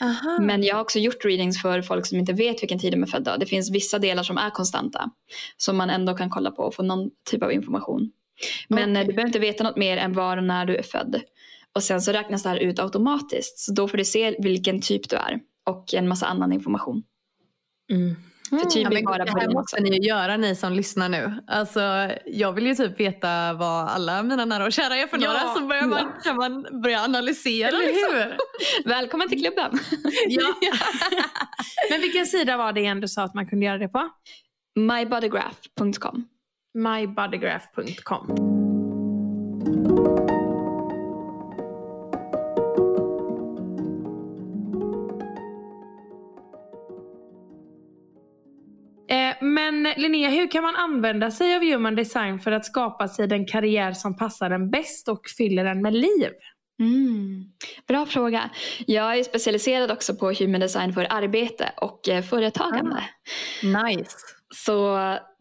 Aha. 0.00 0.38
Men 0.40 0.62
jag 0.62 0.74
har 0.74 0.82
också 0.82 0.98
gjort 0.98 1.24
readings 1.24 1.62
för 1.62 1.82
folk 1.82 2.06
som 2.06 2.18
inte 2.18 2.32
vet 2.32 2.62
vilken 2.62 2.78
tid 2.78 2.92
de 2.92 3.02
är 3.02 3.06
födda. 3.06 3.38
Det 3.38 3.46
finns 3.46 3.70
vissa 3.70 3.98
delar 3.98 4.22
som 4.22 4.38
är 4.38 4.50
konstanta. 4.50 5.10
Som 5.56 5.76
man 5.76 5.90
ändå 5.90 6.14
kan 6.14 6.30
kolla 6.30 6.50
på 6.50 6.62
och 6.62 6.74
få 6.74 6.82
någon 6.82 7.10
typ 7.30 7.42
av 7.42 7.52
information. 7.52 8.10
Men 8.68 8.96
eh, 8.96 9.06
du 9.06 9.12
behöver 9.12 9.26
inte 9.26 9.38
veta 9.38 9.64
något 9.64 9.76
mer 9.76 9.96
än 9.96 10.12
var 10.12 10.36
och 10.36 10.44
när 10.44 10.66
du 10.66 10.76
är 10.76 10.82
född. 10.82 11.20
Och 11.74 11.82
sen 11.82 12.02
så 12.02 12.12
räknas 12.12 12.42
det 12.42 12.48
här 12.48 12.56
ut 12.56 12.78
automatiskt. 12.78 13.58
Så 13.58 13.72
då 13.72 13.88
får 13.88 13.98
du 13.98 14.04
se 14.04 14.36
vilken 14.38 14.80
typ 14.80 15.08
du 15.08 15.16
är. 15.16 15.40
Och 15.66 15.94
en 15.94 16.08
massa 16.08 16.26
annan 16.26 16.52
information. 16.52 17.02
Mm. 17.90 18.16
För 18.60 18.66
typ 18.70 18.82
Ja, 18.82 18.90
men 18.90 19.04
bara 19.04 19.24
det 19.24 19.40
här 19.40 19.48
måste 19.48 19.80
ni 19.82 19.90
ju 19.90 20.08
göra 20.08 20.36
ni 20.36 20.56
som 20.56 20.72
lyssnar 20.72 21.08
nu. 21.08 21.42
Alltså, 21.46 21.80
jag 22.26 22.52
vill 22.52 22.66
ju 22.66 22.74
typ 22.74 23.00
veta 23.00 23.52
vad 23.52 23.88
alla 23.88 24.22
mina 24.22 24.44
nära 24.44 24.64
och 24.64 24.72
kära 24.72 24.96
är 24.96 25.06
för 25.06 25.18
Ja, 25.18 25.28
några. 25.28 25.54
Så 25.54 25.66
börjar 25.66 25.86
man, 25.86 26.12
kan 26.24 26.36
man 26.36 26.82
börja 26.82 27.00
analysera. 27.00 27.68
Eller 27.68 27.78
liksom. 27.78 28.14
hur? 28.14 28.36
Välkommen 28.90 29.28
till 29.28 29.40
klubben. 29.40 29.70
Ja. 30.28 30.54
Men 31.90 32.00
vilken 32.00 32.26
sida 32.26 32.56
var 32.56 32.72
det 32.72 32.80
igen 32.80 33.00
du 33.00 33.08
sa 33.08 33.22
att 33.22 33.34
man 33.34 33.46
kunde 33.46 33.66
göra 33.66 33.78
det 33.78 33.88
på? 33.88 34.08
mybodygraph.com. 34.74 36.24
mybodygraph.com 36.74 38.52
Linnea, 49.96 50.30
hur 50.30 50.50
kan 50.50 50.62
man 50.62 50.76
använda 50.76 51.30
sig 51.30 51.56
av 51.56 51.62
human 51.62 51.94
design 51.94 52.40
för 52.40 52.52
att 52.52 52.64
skapa 52.64 53.08
sig 53.08 53.28
den 53.28 53.46
karriär 53.46 53.92
som 53.92 54.16
passar 54.16 54.50
en 54.50 54.70
bäst 54.70 55.08
och 55.08 55.28
fyller 55.38 55.64
en 55.64 55.82
med 55.82 55.94
liv? 55.94 56.30
Mm. 56.80 57.44
Bra 57.88 58.06
fråga. 58.06 58.50
Jag 58.86 59.18
är 59.18 59.22
specialiserad 59.22 59.90
också 59.90 60.14
på 60.14 60.32
human 60.32 60.60
design 60.60 60.92
för 60.92 61.06
arbete 61.10 61.72
och 61.76 62.08
eh, 62.08 62.22
företagande. 62.22 63.04
Ah, 63.76 63.82
nice. 63.82 64.16
Så 64.54 64.98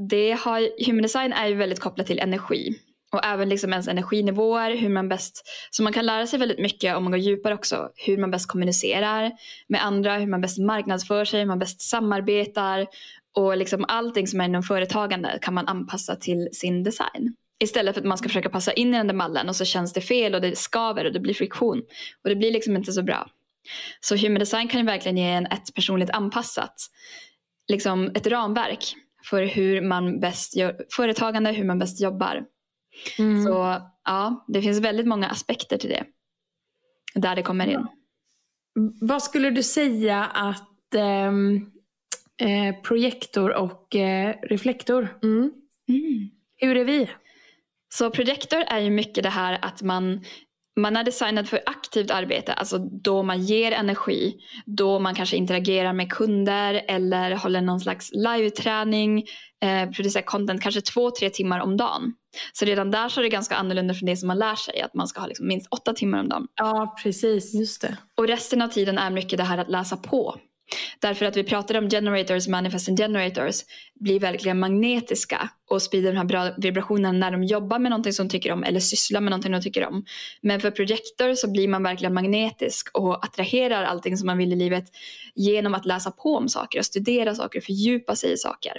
det 0.10 0.32
har, 0.32 0.86
human 0.86 1.02
design 1.02 1.34
är 1.34 1.47
ju 1.47 1.56
väldigt 1.56 1.80
kopplat 1.80 2.08
till 2.08 2.20
energi. 2.20 2.76
Och 3.12 3.26
även 3.26 3.49
liksom 3.49 3.72
ens 3.72 3.88
energinivåer, 3.88 4.76
hur 4.76 4.89
man 4.89 5.10
bäst, 5.10 5.43
så 5.72 5.84
man 5.84 5.93
kan 5.93 6.06
lära 6.06 6.28
sig 6.28 6.39
väldigt 6.39 6.60
mycket 6.60 6.95
om 6.95 7.04
man 7.04 7.12
går 7.12 7.20
djupare 7.20 7.54
också. 7.54 7.89
Hur 7.95 8.18
man 8.18 8.32
bäst 8.32 8.47
kommunicerar 8.47 9.32
med 9.68 9.86
andra, 9.86 10.18
hur 10.18 10.28
man 10.28 10.41
bäst 10.41 10.60
marknadsför 10.60 11.26
sig, 11.26 11.39
hur 11.39 11.47
man 11.47 11.60
bäst 11.60 11.82
samarbetar. 11.82 12.88
Och 13.36 13.58
liksom 13.58 13.86
allting 13.88 14.28
som 14.28 14.42
är 14.42 14.46
inom 14.46 14.64
företagande 14.64 15.40
kan 15.42 15.54
man 15.54 15.68
anpassa 15.68 16.16
till 16.16 16.50
sin 16.52 16.84
design. 16.84 17.36
Istället 17.60 17.96
för 17.96 18.02
att 18.02 18.08
man 18.08 18.18
ska 18.18 18.30
försöka 18.30 18.50
passa 18.50 18.74
in 18.74 18.94
i 18.94 18.98
den 18.98 19.08
där 19.08 19.14
mallen 19.14 19.50
och 19.50 19.56
så 19.56 19.66
känns 19.66 19.94
det 19.94 20.02
fel 20.02 20.36
och 20.36 20.42
det 20.42 20.58
skaver 20.58 21.06
och 21.06 21.14
det 21.14 21.20
blir 21.20 21.34
friktion. 21.34 21.82
Och 22.24 22.30
det 22.30 22.36
blir 22.36 22.52
liksom 22.52 22.76
inte 22.76 22.92
så 22.92 23.04
bra. 23.04 23.30
Så 24.00 24.16
human 24.16 24.40
design 24.40 24.68
kan 24.68 24.80
ju 24.80 24.86
verkligen 24.86 25.18
ge 25.18 25.32
en 25.32 25.46
ett 25.46 25.74
personligt 25.76 26.10
anpassat, 26.10 26.76
liksom 27.68 28.12
ett 28.16 28.28
ramverk 28.28 28.96
för 29.30 29.44
hur 29.44 29.82
man 29.82 30.20
bäst 30.20 30.56
gör 30.56 30.76
företagande, 30.92 31.52
hur 31.52 31.66
man 31.66 31.80
bäst 31.80 32.02
jobbar. 32.02 32.46
Mm. 33.20 33.44
Så 33.46 33.82
ja, 34.06 34.46
det 34.48 34.62
finns 34.62 34.80
väldigt 34.80 35.08
många 35.08 35.28
aspekter 35.28 35.78
till 35.78 35.90
det. 35.90 36.04
Där 37.16 37.36
det 37.36 37.44
kommer 37.44 37.68
in. 37.68 37.88
Vad 39.02 39.24
skulle 39.24 39.50
du 39.50 39.64
säga 39.64 40.26
att 40.26 40.96
ehm, 40.96 41.72
eh, 42.42 42.76
projektor 42.84 43.54
och 43.54 43.96
eh, 43.96 44.36
reflektor, 44.42 45.18
mm. 45.24 45.52
Mm. 45.89 46.30
hur 46.58 46.78
är 46.78 46.84
vi? 46.84 47.10
Så 47.94 48.12
projektor 48.12 48.60
är 48.68 48.80
ju 48.80 48.89
mycket 48.89 49.24
det 49.24 49.30
här 49.30 49.60
att 49.62 49.82
man 49.82 50.24
man 50.80 50.98
är 50.98 51.04
designad 51.04 51.50
för 51.50 51.62
aktivt 51.66 52.12
arbete, 52.12 52.54
alltså 52.54 52.78
då 52.78 53.24
man 53.24 53.42
ger 53.42 53.72
energi, 53.72 54.36
då 54.66 55.00
man 55.00 55.16
kanske 55.16 55.38
interagerar 55.38 55.94
med 55.94 56.12
kunder 56.12 56.86
eller 56.88 57.36
håller 57.36 57.62
någon 57.62 57.80
slags 57.80 58.12
live-träning, 58.14 59.24
eh, 59.64 59.89
producerar 59.89 60.24
content 60.24 60.62
kanske 60.62 60.82
två, 60.82 61.12
tre 61.12 61.30
timmar 61.30 61.60
om 61.60 61.78
dagen. 61.78 62.14
Så 62.54 62.66
redan 62.66 62.92
där 62.92 63.10
så 63.10 63.20
är 63.20 63.24
det 63.24 63.30
ganska 63.30 63.56
annorlunda 63.56 63.94
från 63.94 64.06
det 64.06 64.18
som 64.18 64.28
man 64.28 64.39
lär 64.39 64.56
sig, 64.56 64.82
att 64.82 64.94
man 64.94 65.08
ska 65.08 65.20
ha 65.20 65.28
liksom 65.28 65.48
minst 65.48 65.68
åtta 65.72 65.94
timmar 65.94 66.20
om 66.20 66.30
dagen. 66.30 66.48
Ja, 66.56 66.96
precis. 67.04 67.54
Just 67.54 67.82
det. 67.82 67.98
Och 68.18 68.28
resten 68.28 68.62
av 68.62 68.68
tiden 68.68 68.98
är 68.98 69.10
mycket 69.10 69.38
det 69.38 69.44
här 69.44 69.58
att 69.58 69.70
läsa 69.70 69.98
på. 69.98 70.36
Därför 71.00 71.26
att 71.26 71.38
vi 71.38 71.44
pratade 71.44 71.80
om 71.80 71.90
generators, 71.90 72.48
manifesting 72.48 72.98
generators 72.98 73.56
blir 74.00 74.20
verkligen 74.20 74.60
magnetiska 74.60 75.50
och 75.70 75.82
sprider 75.82 76.12
de 76.12 76.18
här 76.18 76.26
bra 76.26 76.52
vibrationerna 76.58 77.12
när 77.12 77.32
de 77.32 77.44
jobbar 77.44 77.80
med 77.80 77.90
någonting 77.90 78.14
som 78.14 78.28
de 78.28 78.32
tycker 78.32 78.52
om 78.52 78.64
eller 78.64 78.80
sysslar 78.80 79.22
med 79.22 79.32
någonting 79.32 79.52
de 79.52 79.62
tycker 79.62 79.88
om. 79.88 80.06
Men 80.42 80.62
för 80.62 80.72
projector 80.72 81.36
så 81.36 81.52
blir 81.52 81.68
man 81.68 81.84
verkligen 81.84 82.14
magnetisk 82.14 82.90
och 82.94 83.26
attraherar 83.26 83.84
allting 83.84 84.18
som 84.18 84.28
man 84.28 84.38
vill 84.38 84.54
i 84.54 84.56
livet 84.56 84.86
genom 85.36 85.74
att 85.74 85.86
läsa 85.86 86.12
på 86.12 86.36
om 86.38 86.50
saker 86.50 86.80
och 86.80 86.86
studera 86.86 87.36
saker 87.36 87.60
och 87.60 87.64
fördjupa 87.64 88.16
sig 88.16 88.34
i 88.34 88.38
saker. 88.38 88.74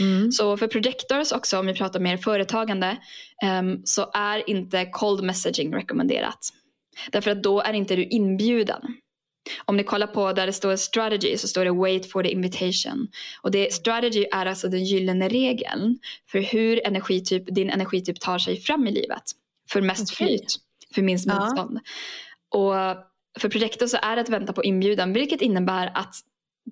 Mm. 0.00 0.32
Så 0.32 0.56
för 0.56 0.66
projectors 0.66 1.32
också, 1.32 1.58
om 1.58 1.66
vi 1.66 1.74
pratar 1.74 2.00
mer 2.00 2.16
företagande, 2.16 2.96
um, 3.60 3.82
så 3.84 4.10
är 4.14 4.50
inte 4.50 4.88
cold 4.92 5.24
messaging 5.24 5.74
rekommenderat. 5.74 6.38
Därför 7.12 7.30
att 7.30 7.42
då 7.42 7.60
är 7.60 7.72
inte 7.72 7.96
du 7.96 8.04
inbjuden. 8.04 8.82
Om 9.64 9.76
ni 9.76 9.84
kollar 9.84 10.06
på 10.06 10.32
där 10.32 10.46
det 10.46 10.52
står 10.52 10.76
strategy 10.76 11.36
så 11.36 11.48
står 11.48 11.64
det 11.64 11.70
wait 11.70 12.12
for 12.12 12.22
the 12.22 12.30
invitation. 12.30 13.08
Och 13.42 13.50
det, 13.50 13.72
strategy 13.72 14.24
är 14.32 14.46
alltså 14.46 14.68
den 14.68 14.84
gyllene 14.84 15.28
regeln 15.28 15.98
för 16.30 16.38
hur 16.38 16.86
energityp, 16.86 17.54
din 17.54 17.70
energityp 17.70 18.20
tar 18.20 18.38
sig 18.38 18.56
fram 18.56 18.86
i 18.86 18.90
livet. 18.90 19.22
För 19.70 19.80
mest 19.80 20.12
okay. 20.12 20.26
flyt, 20.26 20.56
för 20.94 21.02
minst 21.02 21.26
motstånd. 21.26 21.80
Ja. 22.50 22.58
Och 22.58 22.96
för 23.40 23.48
projektor 23.48 23.86
så 23.86 23.98
är 24.02 24.16
det 24.16 24.22
att 24.22 24.28
vänta 24.28 24.52
på 24.52 24.64
inbjudan 24.64 25.12
vilket 25.12 25.42
innebär 25.42 25.90
att 25.94 26.14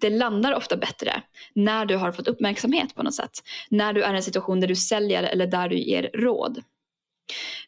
det 0.00 0.10
landar 0.10 0.54
ofta 0.54 0.76
bättre 0.76 1.22
när 1.54 1.86
du 1.86 1.96
har 1.96 2.12
fått 2.12 2.28
uppmärksamhet 2.28 2.94
på 2.94 3.02
något 3.02 3.14
sätt. 3.14 3.42
När 3.68 3.92
du 3.92 4.02
är 4.02 4.12
i 4.12 4.16
en 4.16 4.22
situation 4.22 4.60
där 4.60 4.68
du 4.68 4.76
säljer 4.76 5.22
eller 5.22 5.46
där 5.46 5.68
du 5.68 5.78
ger 5.78 6.10
råd. 6.14 6.62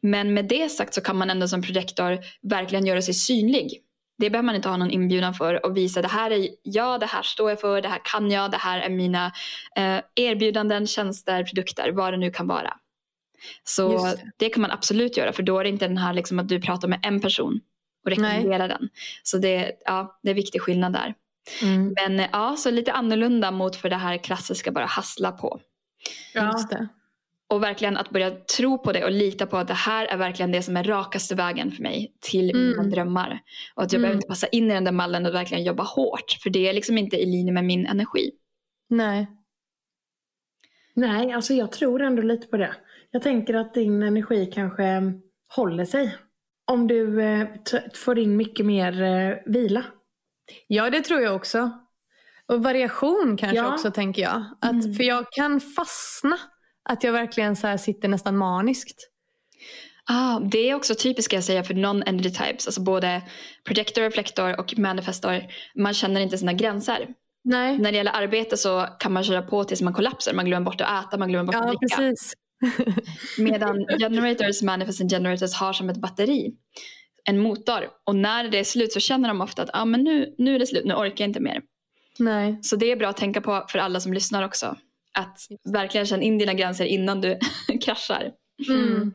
Men 0.00 0.34
med 0.34 0.48
det 0.48 0.68
sagt 0.68 0.94
så 0.94 1.00
kan 1.00 1.16
man 1.16 1.30
ändå 1.30 1.48
som 1.48 1.62
projektor 1.62 2.18
verkligen 2.42 2.86
göra 2.86 3.02
sig 3.02 3.14
synlig 3.14 3.82
det 4.19 4.31
behöver 4.31 4.47
man 4.47 4.55
inte 4.55 4.69
ha 4.69 4.77
någon 4.77 4.91
inbjudan 4.91 5.35
för 5.35 5.66
och 5.66 5.77
visa 5.77 6.03
det 6.03 6.09
här 6.09 6.31
är 6.31 6.49
jag, 6.62 7.01
det 7.01 7.07
här 7.07 7.23
står 7.23 7.51
jag 7.51 7.61
för, 7.61 7.83
det 7.83 7.89
här 7.89 8.01
kan 8.05 8.31
jag, 8.31 8.51
det 8.51 8.57
här 8.57 8.81
är 8.81 8.91
mina 8.91 9.33
eh, 9.77 10.01
erbjudanden, 10.14 10.87
tjänster, 10.87 11.45
produkter, 11.45 11.93
vad 11.93 12.12
det 12.12 12.16
nu 12.16 12.31
kan 12.31 12.47
vara. 12.47 12.77
Så 13.64 14.07
det. 14.07 14.33
det. 14.37 14.49
kan 14.49 14.62
man 14.62 14.71
absolut 14.71 15.16
göra 15.16 15.33
för 15.33 15.43
då 15.43 15.59
är 15.59 15.64
det 15.64 15.71
inte 15.71 15.89
den 15.89 15.99
här 15.99 16.12
liksom 16.12 16.39
att 16.39 16.49
du 16.49 16.61
pratar 16.61 16.89
med 16.89 17.01
en 17.03 17.21
person 17.21 17.61
och 18.05 18.11
rekommenderar 18.11 18.69
den. 18.69 18.89
Så 19.23 19.39
det, 19.39 19.73
ja, 19.85 20.19
det 20.23 20.31
är 20.31 20.35
viktig 20.35 20.62
skillnad 20.62 20.93
där. 20.93 21.14
Mm. 21.62 21.95
Men 21.95 22.29
ja, 22.33 22.57
så 22.57 22.71
lite 22.71 22.93
annorlunda 22.93 23.51
mot 23.51 23.77
för 23.77 23.91
det 23.91 23.97
här 23.97 24.16
klassiska 24.16 24.73
bara 24.73 24.87
hassla 24.87 25.33
på. 25.33 25.61
Ja. 26.35 26.53
Just 26.53 26.71
det. 26.71 26.89
Och 27.51 27.62
verkligen 27.62 27.96
att 27.96 28.11
börja 28.11 28.30
tro 28.30 28.78
på 28.78 28.92
det 28.92 29.05
och 29.05 29.11
lita 29.11 29.46
på 29.46 29.57
att 29.57 29.68
det 29.68 29.74
här 29.74 30.07
är 30.07 30.16
verkligen 30.16 30.53
det 30.53 30.62
som 30.62 30.76
är 30.76 30.84
rakaste 30.84 31.34
vägen 31.34 31.70
för 31.70 31.82
mig 31.82 32.12
till 32.20 32.51
mm. 32.51 32.68
mina 32.68 32.82
drömmar. 32.82 33.40
Och 33.74 33.82
att 33.82 33.92
jag 33.92 33.99
mm. 33.99 34.03
behöver 34.03 34.16
inte 34.16 34.28
passa 34.28 34.46
in 34.46 34.70
i 34.70 34.74
den 34.74 34.84
där 34.84 34.92
mallen 34.92 35.26
och 35.26 35.34
verkligen 35.34 35.64
jobba 35.64 35.82
hårt. 35.82 36.36
För 36.42 36.51
det 36.51 36.68
är 36.68 36.72
liksom 36.72 36.99
inte 36.99 37.16
i 37.16 37.26
linje 37.26 37.53
med 37.53 37.64
min 37.64 37.86
energi. 37.86 38.30
Nej. 38.88 39.26
Nej, 40.94 41.32
alltså 41.32 41.55
jag 41.55 41.72
tror 41.72 42.03
ändå 42.03 42.22
lite 42.22 42.46
på 42.46 42.57
det. 42.57 42.74
Jag 43.11 43.22
tänker 43.22 43.55
att 43.55 43.74
din 43.74 44.03
energi 44.03 44.51
kanske 44.55 45.12
håller 45.55 45.84
sig. 45.84 46.16
Om 46.64 46.86
du 46.86 47.22
eh, 47.22 47.46
får 47.94 48.18
in 48.18 48.36
mycket 48.36 48.66
mer 48.66 49.03
eh, 49.03 49.36
vila. 49.46 49.84
Ja, 50.66 50.90
det 50.90 51.01
tror 51.01 51.20
jag 51.20 51.36
också. 51.36 51.70
Och 52.46 52.62
variation 52.62 53.36
kanske 53.36 53.57
ja. 53.57 53.74
också 53.74 53.90
tänker 53.90 54.22
jag. 54.22 54.44
Att, 54.61 54.84
mm. 54.84 54.94
För 54.94 55.05
jag 55.05 55.32
kan 55.32 55.61
fastna 55.61 56.38
att 56.89 57.05
jag 57.05 57.12
verkligen 57.12 57.57
så 57.57 57.78
sitter 57.78 58.09
nästan 58.09 58.36
maniskt. 58.36 59.09
Ah, 60.11 60.41
det 60.41 60.70
är 60.70 60.74
också 60.74 60.95
typiskt 60.95 61.32
jag 61.32 61.45
säga 61.45 61.64
för 61.64 61.74
non-energy 61.74 62.30
types. 62.30 62.66
Alltså 62.66 62.80
både 62.80 63.22
projector, 63.64 64.03
reflektor 64.03 64.61
och 64.61 64.78
manifestor. 64.78 65.43
Man 65.74 65.95
känner 65.95 66.20
inte 66.20 66.39
sina 66.39 66.53
gränser. 66.53 67.09
Nej. 67.45 67.78
När 67.78 67.93
det 67.93 67.97
gäller 67.97 68.12
arbete 68.12 68.57
så 68.57 68.86
kan 68.99 69.12
man 69.12 69.24
köra 69.24 69.43
på 69.43 69.64
tills 69.64 69.82
man 69.82 69.93
kollapsar. 69.95 70.32
Man 70.32 70.45
glömmer 70.45 70.64
bort 70.64 70.80
att 70.80 71.07
äta, 71.07 71.18
man 71.18 71.28
glömmer 71.28 71.45
bort 71.45 71.55
ja, 71.55 71.61
att 71.61 71.68
dricka. 71.68 71.97
Precis. 71.97 72.32
Medan 73.39 73.86
generators, 74.01 74.62
manifesting 74.62 75.09
generators 75.09 75.55
har 75.55 75.72
som 75.72 75.91
ett 75.91 75.97
batteri. 75.97 76.53
En 77.24 77.39
motor. 77.39 77.89
Och 78.07 78.16
när 78.16 78.49
det 78.49 78.59
är 78.59 78.64
slut 78.64 78.93
så 78.93 79.01
känner 79.01 79.28
de 79.28 79.41
ofta 79.41 79.62
att 79.62 79.70
ah, 79.72 79.84
men 79.84 80.05
nu, 80.05 80.34
nu 80.39 80.55
är 80.55 80.59
det 80.59 80.66
slut, 80.66 80.84
nu 80.84 80.95
orkar 80.95 81.24
jag 81.24 81.28
inte 81.28 81.41
mer. 81.41 81.62
Nej. 82.18 82.59
Så 82.62 82.76
det 82.76 82.93
är 82.93 82.97
bra 82.97 83.09
att 83.09 83.16
tänka 83.16 83.41
på 83.41 83.64
för 83.68 83.78
alla 83.78 84.01
som 84.01 84.12
lyssnar 84.12 84.43
också. 84.43 84.76
Att 85.19 85.39
verkligen 85.73 86.07
känna 86.07 86.23
in 86.23 86.39
dina 86.39 86.55
gränser 86.55 86.85
innan 86.85 87.21
du 87.21 87.39
kraschar. 87.85 88.33
Mm. 88.69 89.12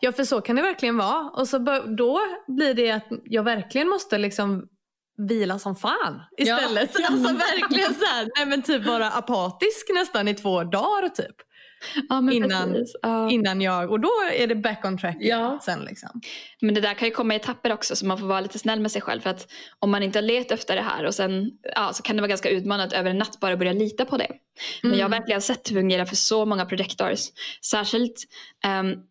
Ja 0.00 0.12
för 0.12 0.24
så 0.24 0.40
kan 0.40 0.56
det 0.56 0.62
verkligen 0.62 0.96
vara. 0.96 1.30
Och 1.30 1.48
så 1.48 1.58
då 1.96 2.20
blir 2.48 2.74
det 2.74 2.90
att 2.90 3.06
jag 3.24 3.42
verkligen 3.42 3.88
måste 3.88 4.18
liksom 4.18 4.68
vila 5.16 5.58
som 5.58 5.76
fan 5.76 6.20
istället. 6.38 6.90
Ja. 6.98 7.06
Alltså 7.10 7.34
verkligen 7.34 7.94
så 7.94 8.04
här, 8.04 8.28
nej 8.36 8.46
men 8.46 8.62
typ 8.62 8.86
vara 8.86 9.10
apatisk 9.10 9.90
nästan 9.94 10.28
i 10.28 10.34
två 10.34 10.64
dagar 10.64 11.08
typ. 11.08 11.36
Ja, 12.08 12.32
innan, 12.32 12.76
ja. 13.02 13.30
innan 13.30 13.60
jag, 13.60 13.90
och 13.90 14.00
då 14.00 14.10
är 14.32 14.46
det 14.46 14.54
back 14.54 14.84
on 14.84 14.98
track 14.98 15.16
ja. 15.20 15.58
sen. 15.62 15.84
Liksom. 15.84 16.20
Men 16.60 16.74
det 16.74 16.80
där 16.80 16.94
kan 16.94 17.08
ju 17.08 17.14
komma 17.14 17.34
i 17.34 17.36
etapper 17.36 17.72
också 17.72 17.96
så 17.96 18.06
man 18.06 18.18
får 18.18 18.26
vara 18.26 18.40
lite 18.40 18.58
snäll 18.58 18.80
med 18.80 18.92
sig 18.92 19.02
själv. 19.02 19.20
För 19.20 19.30
att 19.30 19.52
om 19.78 19.90
man 19.90 20.02
inte 20.02 20.18
har 20.18 20.22
let 20.22 20.50
efter 20.50 20.76
det 20.76 20.82
här 20.82 21.04
och 21.04 21.14
sen, 21.14 21.50
ja, 21.74 21.92
så 21.92 22.02
kan 22.02 22.16
det 22.16 22.22
vara 22.22 22.28
ganska 22.28 22.48
utmanande 22.48 22.96
över 22.96 23.10
en 23.10 23.18
natt 23.18 23.40
bara 23.40 23.56
börja 23.56 23.72
lita 23.72 24.04
på 24.04 24.16
det. 24.16 24.28
Men 24.82 24.90
mm. 24.90 24.98
jag 24.98 25.04
har 25.04 25.08
mm. 25.08 25.20
verkligen 25.20 25.42
sett 25.42 25.64
det 25.64 25.74
fungerar 25.74 26.04
för 26.04 26.16
så 26.16 26.46
många 26.46 26.66
projectors. 26.66 27.20
Särskilt 27.64 28.24
um, 28.80 29.02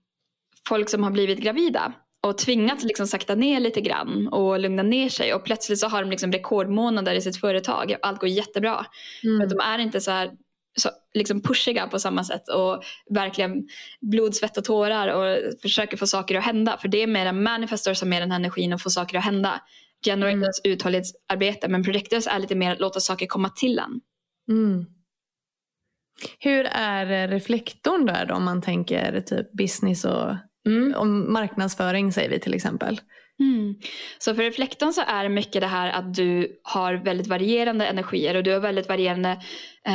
folk 0.67 0.89
som 0.89 1.03
har 1.03 1.11
blivit 1.11 1.39
gravida 1.39 1.93
och 2.23 2.37
tvingats 2.37 2.83
liksom 2.83 3.07
sakta 3.07 3.35
ner 3.35 3.59
lite 3.59 3.81
grann 3.81 4.27
och 4.27 4.59
lugna 4.59 4.83
ner 4.83 5.09
sig 5.09 5.33
och 5.33 5.43
plötsligt 5.43 5.79
så 5.79 5.87
har 5.87 6.01
de 6.01 6.09
liksom 6.09 6.31
rekordmånader 6.31 7.15
i 7.15 7.21
sitt 7.21 7.37
företag. 7.37 7.95
Allt 8.01 8.19
går 8.19 8.29
jättebra. 8.29 8.85
Mm. 9.23 9.39
För 9.39 9.43
att 9.43 9.49
de 9.49 9.59
är 9.59 9.79
inte 9.79 10.01
så 10.01 10.11
här 10.11 10.31
så, 10.75 10.89
liksom 11.13 11.41
pushiga 11.41 11.87
på 11.87 11.99
samma 11.99 12.23
sätt 12.23 12.49
och 12.49 12.83
verkligen 13.09 13.67
blod, 14.01 14.35
svett 14.35 14.57
och 14.57 14.63
tårar 14.63 15.07
och 15.07 15.61
försöker 15.61 15.97
få 15.97 16.07
saker 16.07 16.37
att 16.37 16.43
hända. 16.43 16.77
För 16.77 16.87
det 16.87 17.03
är 17.03 17.07
mer 17.07 17.25
en 17.25 17.43
manifestor 17.43 17.93
som 17.93 18.13
är 18.13 18.19
den 18.19 18.31
här 18.31 18.39
energin 18.39 18.73
och 18.73 18.81
få 18.81 18.89
saker 18.89 19.17
att 19.17 19.23
hända. 19.23 19.61
Generators 20.05 20.61
mm. 20.63 20.73
uthållighetsarbete 20.73 21.67
men 21.67 21.83
projectors 21.83 22.27
är 22.27 22.39
lite 22.39 22.55
mer 22.55 22.71
att 22.71 22.79
låta 22.79 22.99
saker 22.99 23.25
komma 23.25 23.49
till 23.49 23.79
en. 23.79 24.01
Mm. 24.49 24.85
Hur 26.39 26.65
är 26.65 27.27
reflektorn 27.27 28.05
där 28.05 28.25
då 28.25 28.35
om 28.35 28.43
man 28.43 28.61
tänker 28.61 29.21
typ 29.21 29.51
business 29.51 30.05
och 30.05 30.35
mm. 30.67 30.93
om 30.95 31.33
marknadsföring 31.33 32.11
säger 32.11 32.29
vi 32.29 32.39
till 32.39 32.53
exempel? 32.53 33.01
Mm. 33.39 33.75
Så 34.17 34.35
för 34.35 34.43
reflektorn 34.43 34.93
så 34.93 35.01
är 35.07 35.29
mycket 35.29 35.61
det 35.61 35.67
här 35.67 35.91
att 35.91 36.13
du 36.13 36.59
har 36.63 36.93
väldigt 36.93 37.27
varierande 37.27 37.85
energier 37.85 38.35
och 38.35 38.43
du 38.43 38.51
har 38.51 38.59
väldigt 38.59 38.89
varierande 38.89 39.41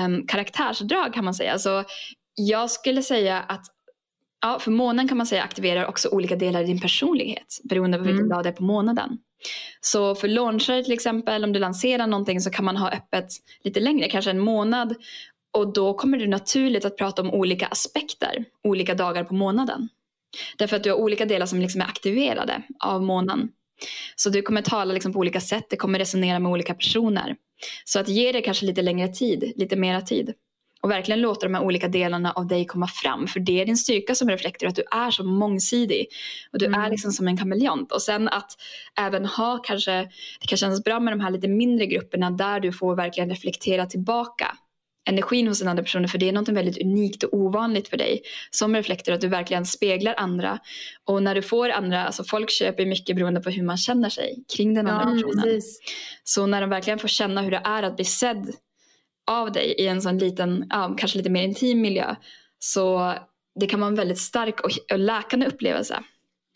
um, 0.04 0.26
karaktärsdrag 0.26 1.14
kan 1.14 1.24
man 1.24 1.34
säga. 1.34 1.58
Så 1.58 1.84
jag 2.34 2.70
skulle 2.70 3.02
säga 3.02 3.40
att 3.40 3.64
ja, 4.40 4.58
för 4.58 4.70
månen 4.70 5.08
kan 5.08 5.16
man 5.16 5.26
säga 5.26 5.42
aktiverar 5.42 5.86
också 5.86 6.08
olika 6.08 6.36
delar 6.36 6.62
i 6.62 6.66
din 6.66 6.80
personlighet 6.80 7.60
beroende 7.64 7.98
på 7.98 8.04
vilken 8.04 8.18
mm. 8.18 8.28
dag 8.28 8.42
det 8.42 8.48
är 8.48 8.52
på 8.52 8.62
månaden. 8.62 9.18
Så 9.80 10.14
för 10.14 10.28
launcher 10.28 10.82
till 10.82 10.92
exempel, 10.92 11.44
om 11.44 11.52
du 11.52 11.58
lanserar 11.58 12.06
någonting 12.06 12.40
så 12.40 12.50
kan 12.50 12.64
man 12.64 12.76
ha 12.76 12.90
öppet 12.90 13.28
lite 13.64 13.80
längre, 13.80 14.08
kanske 14.08 14.30
en 14.30 14.38
månad. 14.38 14.94
Och 15.59 15.72
då 15.72 15.94
kommer 15.94 16.18
det 16.18 16.26
naturligt 16.26 16.84
att 16.84 16.96
prata 16.96 17.22
om 17.22 17.30
olika 17.30 17.66
aspekter, 17.66 18.44
olika 18.64 18.94
dagar 18.94 19.24
på 19.24 19.34
månaden. 19.34 19.88
Därför 20.59 20.76
att 20.76 20.84
du 20.84 20.90
har 20.90 20.98
olika 20.98 21.24
delar 21.24 21.46
som 21.46 21.61
liksom 21.61 21.80
är 21.80 21.84
aktiverade 21.84 22.62
av 22.84 23.02
månen. 23.02 23.48
Så 24.16 24.30
du 24.30 24.42
kommer 24.42 24.62
tala 24.62 24.94
liksom 24.94 25.12
på 25.12 25.18
olika 25.18 25.40
sätt, 25.40 25.66
det 25.70 25.76
kommer 25.76 25.98
resonera 25.98 26.38
med 26.38 26.52
olika 26.52 26.74
personer. 26.74 27.36
Så 27.84 28.00
att 28.00 28.09
ge 28.09 28.32
det 28.32 28.40
kanske 28.40 28.66
lite 28.66 28.82
längre 28.82 29.09
tid, 29.09 29.52
lite 29.56 29.76
mera 29.76 30.00
tid. 30.00 30.34
Och 30.80 30.90
verkligen 30.90 31.20
låta 31.20 31.46
de 31.46 31.54
här 31.54 31.64
olika 31.64 31.88
delarna 31.88 32.32
av 32.32 32.46
dig 32.46 32.66
komma 32.66 32.86
fram. 32.86 33.26
För 33.26 33.40
det 33.40 33.61
är 33.61 33.66
din 33.66 33.76
styrka 33.76 34.14
som 34.14 34.28
reflektor, 34.28 34.68
att 34.68 34.76
du 34.76 34.84
är 34.90 35.11
så 35.11 35.24
mångsidig. 35.24 36.06
Och 36.52 36.59
du 36.59 36.66
mm. 36.66 36.80
är 36.80 36.90
liksom 36.90 37.12
som 37.12 37.28
en 37.28 37.36
kameleont. 37.36 37.92
Och 37.92 38.02
sen 38.02 38.28
att 38.28 38.50
även 38.98 39.26
ha 39.26 39.59
kanske, 39.59 40.02
det 40.40 40.46
kan 40.48 40.59
kännas 40.59 40.84
bra 40.84 41.00
med 41.00 41.12
de 41.12 41.20
här 41.20 41.30
lite 41.30 41.48
mindre 41.48 41.86
grupperna 41.86 42.30
där 42.30 42.61
du 42.61 42.72
får 42.72 42.96
verkligen 42.96 43.30
reflektera 43.30 43.86
tillbaka 43.86 44.56
energin 45.09 45.48
hos 45.48 45.59
den 45.59 45.68
andra 45.68 45.82
personen 45.82 46.09
för 46.09 46.18
det 46.18 46.28
är 46.28 46.32
något 46.32 46.48
väldigt 46.48 46.82
unikt 46.82 47.22
och 47.22 47.34
ovanligt 47.34 47.88
för 47.88 47.96
dig 47.96 48.22
som 48.50 48.74
reflektor 48.76 49.12
att 49.12 49.20
du 49.20 49.28
verkligen 49.28 49.66
speglar 49.66 50.14
andra 50.16 50.59
och 51.04 51.22
när 51.22 51.34
du 51.34 51.42
får 51.42 51.70
andra, 51.70 52.06
alltså 52.06 52.24
folk 52.24 52.50
köper 52.50 52.86
mycket 52.86 53.16
beroende 53.16 53.40
på 53.40 53.50
hur 53.50 53.62
man 53.62 53.76
känner 53.76 54.11
sig 54.11 54.44
kring 54.56 54.74
den 54.74 54.86
andra 54.86 55.11
ja, 55.11 55.14
personen. 55.14 55.42
Precis. 55.42 55.80
Så 56.24 56.46
när 56.46 56.61
de 56.61 56.70
verkligen 56.70 56.98
får 56.98 57.09
känna 57.09 57.42
hur 57.42 57.50
det 57.50 57.62
är 57.64 57.82
att 57.82 57.96
bli 57.96 58.04
sedd 58.04 58.52
av 59.30 59.52
dig 59.52 59.74
i 59.78 59.86
en 59.86 60.02
sån 60.02 60.18
liten, 60.18 60.66
ja, 60.70 60.94
kanske 60.98 61.18
lite 61.18 61.30
mer 61.30 61.42
intim 61.42 61.80
miljö 61.80 62.14
så 62.59 63.14
det 63.61 63.66
kan 63.66 63.80
vara 63.80 63.88
en 63.88 63.94
väldigt 63.94 64.18
stark 64.18 64.61
och, 64.61 64.98
läkande 64.98 65.46
upplevelse. 65.46 66.02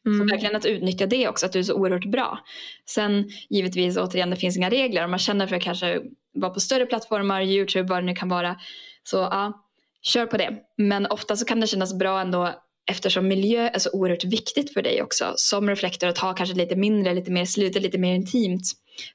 Mm. 0.07 0.19
Så 0.19 0.35
verkligen 0.35 0.57
att 0.57 0.67
utnyttja 0.67 1.07
det 1.07 1.29
också, 1.29 1.47
att 1.47 1.53
du 1.53 1.59
är 1.59 1.63
så 1.63 1.75
oerhört 1.75 2.05
bra. 2.05 2.39
Sen 2.87 3.31
givetvis 3.51 3.97
återigen, 3.97 4.31
det 4.31 4.37
finns 4.37 4.57
inga 4.57 4.71
regler. 4.71 5.05
Om 5.05 5.11
man 5.11 5.19
känner 5.19 5.47
för 5.47 5.59
kanske 5.59 6.01
vara 6.35 6.51
på 6.51 6.61
större 6.61 6.87
plattformar, 6.87 7.43
Youtube, 7.43 7.89
vad 7.89 8.03
det 8.03 8.07
nu 8.07 8.15
kan 8.15 8.29
vara. 8.29 8.57
Så 9.05 9.17
ja, 9.17 9.67
kör 10.03 10.27
på 10.27 10.37
det. 10.37 10.57
Men 10.77 11.07
ofta 11.07 11.37
så 11.37 11.45
kan 11.45 11.61
det 11.61 11.67
kännas 11.67 11.99
bra 11.99 12.21
ändå 12.21 12.55
eftersom 12.91 13.29
miljö 13.29 13.69
är 13.69 13.79
så 13.79 13.91
oerhört 13.93 14.25
viktigt 14.25 14.73
för 14.73 14.83
dig 14.83 15.03
också 15.03 15.33
som 15.37 15.69
reflektor 15.69 16.09
att 16.09 16.19
ha 16.19 16.35
kanske 16.35 16.57
lite 16.57 16.77
mindre, 16.77 17.15
lite 17.15 17.31
mer 17.31 17.45
slutet, 17.45 17.83
lite 17.83 17.99
mer 17.99 18.15
intimt 18.15 18.63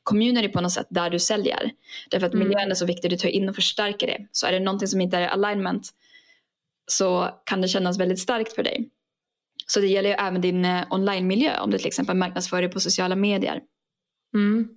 community 0.03 0.47
på 0.47 0.61
något 0.61 0.71
sätt 0.71 0.87
där 0.89 1.09
du 1.09 1.19
säljer. 1.19 1.71
Därför 2.09 2.27
att 2.27 2.33
mm. 2.33 2.47
miljön 2.47 2.71
är 2.71 2.75
så 2.75 2.85
viktig, 2.85 3.11
du 3.11 3.17
tar 3.17 3.29
in 3.29 3.49
och 3.49 3.55
förstärker 3.55 4.07
det. 4.07 4.27
Så 4.31 4.47
är 4.47 4.51
det 4.51 4.59
någonting 4.59 4.87
som 4.87 5.01
inte 5.01 5.17
är 5.17 5.27
alignment 5.27 5.89
så 6.87 7.29
kan 7.45 7.61
det 7.61 7.67
kännas 7.67 7.99
väldigt 7.99 8.19
starkt 8.19 8.53
för 8.53 8.63
dig. 8.63 8.89
Så 9.67 9.79
det 9.79 9.87
gäller 9.87 10.09
ju 10.09 10.15
även 10.15 10.41
din 10.41 10.65
eh, 10.65 10.83
online-miljö 10.89 11.59
om 11.59 11.71
du 11.71 11.77
till 11.77 11.87
exempel 11.87 12.15
marknadsför 12.17 12.61
dig 12.61 12.71
på 12.71 12.79
sociala 12.79 13.15
medier. 13.15 13.61
Mm. 14.33 14.69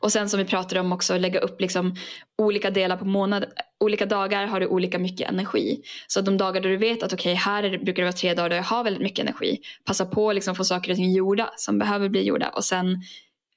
Och 0.00 0.12
sen 0.12 0.28
som 0.28 0.38
vi 0.38 0.44
pratade 0.44 0.80
om 0.80 0.92
också 0.92 1.18
lägga 1.18 1.40
upp 1.40 1.60
liksom 1.60 1.94
olika 2.38 2.70
delar 2.70 2.96
på 2.96 3.04
månad. 3.04 3.44
Olika 3.80 4.06
dagar 4.06 4.46
har 4.46 4.60
du 4.60 4.66
olika 4.66 4.98
mycket 4.98 5.28
energi. 5.28 5.82
Så 6.06 6.20
de 6.20 6.36
dagar 6.36 6.60
då 6.60 6.68
du 6.68 6.76
vet 6.76 7.02
att 7.02 7.12
okej 7.12 7.32
okay, 7.32 7.34
här 7.34 7.78
brukar 7.84 8.02
det 8.02 8.06
vara 8.06 8.12
tre 8.12 8.34
dagar 8.34 8.48
där 8.48 8.56
jag 8.56 8.64
har 8.64 8.84
väldigt 8.84 9.02
mycket 9.02 9.18
energi. 9.18 9.60
Passa 9.84 10.06
på 10.06 10.28
att 10.28 10.34
liksom 10.34 10.54
få 10.54 10.64
saker 10.64 10.90
och 10.90 10.96
ting 10.96 11.12
gjorda 11.12 11.50
som 11.56 11.78
behöver 11.78 12.08
bli 12.08 12.22
gjorda. 12.22 12.48
Och 12.48 12.64
sen 12.64 13.02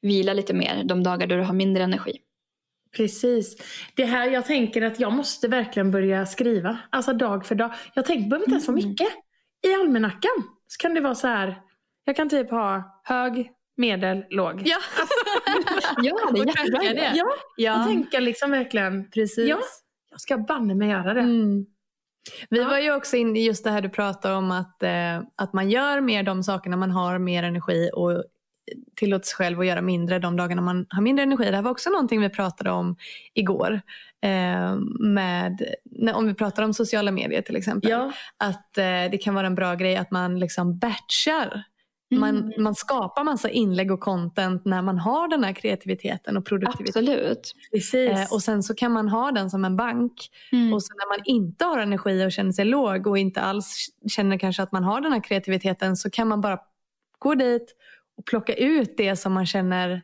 vila 0.01 0.33
lite 0.33 0.53
mer 0.53 0.83
de 0.83 1.03
dagar 1.03 1.27
då 1.27 1.35
du 1.35 1.43
har 1.43 1.53
mindre 1.53 1.83
energi. 1.83 2.17
Precis. 2.97 3.57
Det 3.95 4.05
här, 4.05 4.29
jag 4.29 4.45
tänker 4.45 4.81
att 4.81 4.99
jag 4.99 5.13
måste 5.13 5.47
verkligen 5.47 5.91
börja 5.91 6.25
skriva. 6.25 6.77
Alltså 6.89 7.13
dag 7.13 7.45
för 7.45 7.55
dag. 7.55 7.73
Jag 7.93 8.05
tänker, 8.05 8.29
behöver 8.29 8.45
inte 8.45 8.51
ens 8.51 8.65
så 8.65 8.71
mm. 8.71 8.89
mycket 8.89 9.07
i 9.67 9.73
almanackan 9.73 10.43
så 10.67 10.77
kan 10.77 10.93
det 10.93 11.01
vara 11.01 11.15
så 11.15 11.27
här. 11.27 11.61
Jag 12.05 12.15
kan 12.15 12.29
typ 12.29 12.51
ha 12.51 13.01
hög, 13.03 13.51
medel, 13.77 14.25
låg. 14.29 14.61
Ja, 14.65 14.77
ja 16.03 16.31
det 16.33 16.39
är 16.39 16.45
jättebra. 16.45 16.79
Det. 16.79 17.11
Ja, 17.15 17.15
ja. 17.15 17.33
jag 17.57 17.87
tänker 17.87 18.21
liksom 18.21 18.51
verkligen. 18.51 19.09
Precis. 19.11 19.49
Ja, 19.49 19.59
jag 20.11 20.21
ska 20.21 20.37
banne 20.37 20.75
mig 20.75 20.89
göra 20.89 21.13
det. 21.13 21.21
Mm. 21.21 21.65
Vi 22.49 22.59
ja. 22.59 22.69
var 22.69 22.79
ju 22.79 22.95
också 22.95 23.17
inne 23.17 23.39
i 23.39 23.45
just 23.45 23.63
det 23.63 23.71
här 23.71 23.81
du 23.81 23.89
pratar 23.89 24.35
om 24.35 24.51
att, 24.51 24.83
eh, 24.83 25.21
att 25.35 25.53
man 25.53 25.69
gör 25.69 26.01
mer 26.01 26.23
de 26.23 26.43
sakerna 26.43 26.77
man 26.77 26.91
har 26.91 27.19
mer 27.19 27.43
energi 27.43 27.89
och 27.93 28.23
tillåter 28.95 29.25
sig 29.25 29.35
själv 29.35 29.59
att 29.59 29.65
göra 29.65 29.81
mindre 29.81 30.19
de 30.19 30.37
dagarna 30.37 30.61
man 30.61 30.85
har 30.89 31.01
mindre 31.01 31.23
energi. 31.23 31.45
Det 31.45 31.55
här 31.55 31.63
var 31.63 31.71
också 31.71 31.89
någonting 31.89 32.21
vi 32.21 32.29
pratade 32.29 32.71
om 32.71 32.95
igår. 33.33 33.81
Eh, 34.23 34.75
med, 34.99 35.75
om 36.13 36.27
vi 36.27 36.33
pratar 36.33 36.63
om 36.63 36.73
sociala 36.73 37.11
medier 37.11 37.41
till 37.41 37.55
exempel. 37.55 37.91
Ja. 37.91 38.11
Att 38.37 38.77
eh, 38.77 39.11
det 39.11 39.21
kan 39.21 39.33
vara 39.33 39.47
en 39.47 39.55
bra 39.55 39.75
grej 39.75 39.95
att 39.95 40.11
man 40.11 40.39
liksom 40.39 40.77
batchar. 40.77 41.63
Man, 42.19 42.37
mm. 42.37 42.63
man 42.63 42.75
skapar 42.75 43.23
massa 43.23 43.49
inlägg 43.49 43.91
och 43.91 43.99
content 43.99 44.65
när 44.65 44.81
man 44.81 44.99
har 44.99 45.27
den 45.27 45.43
här 45.43 45.53
kreativiteten 45.53 46.37
och 46.37 46.45
produktiviteten. 46.45 47.03
Absolut. 47.03 47.55
Eh, 48.11 48.33
och 48.33 48.41
sen 48.41 48.63
så 48.63 48.75
kan 48.75 48.91
man 48.91 49.09
ha 49.09 49.31
den 49.31 49.49
som 49.49 49.65
en 49.65 49.75
bank. 49.75 50.13
Mm. 50.51 50.73
Och 50.73 50.83
sen 50.83 50.95
när 50.97 51.17
man 51.17 51.25
inte 51.25 51.65
har 51.65 51.79
energi 51.79 52.25
och 52.25 52.31
känner 52.31 52.51
sig 52.51 52.65
låg 52.65 53.07
och 53.07 53.17
inte 53.17 53.41
alls 53.41 53.89
känner 54.09 54.37
kanske 54.37 54.63
att 54.63 54.71
man 54.71 54.83
har 54.83 55.01
den 55.01 55.11
här 55.11 55.23
kreativiteten 55.23 55.95
så 55.95 56.09
kan 56.09 56.27
man 56.27 56.41
bara 56.41 56.59
gå 57.19 57.35
dit 57.35 57.75
och 58.17 58.25
plocka 58.25 58.53
ut 58.53 58.97
det 58.97 59.15
som 59.15 59.33
man 59.33 59.45
känner 59.45 60.01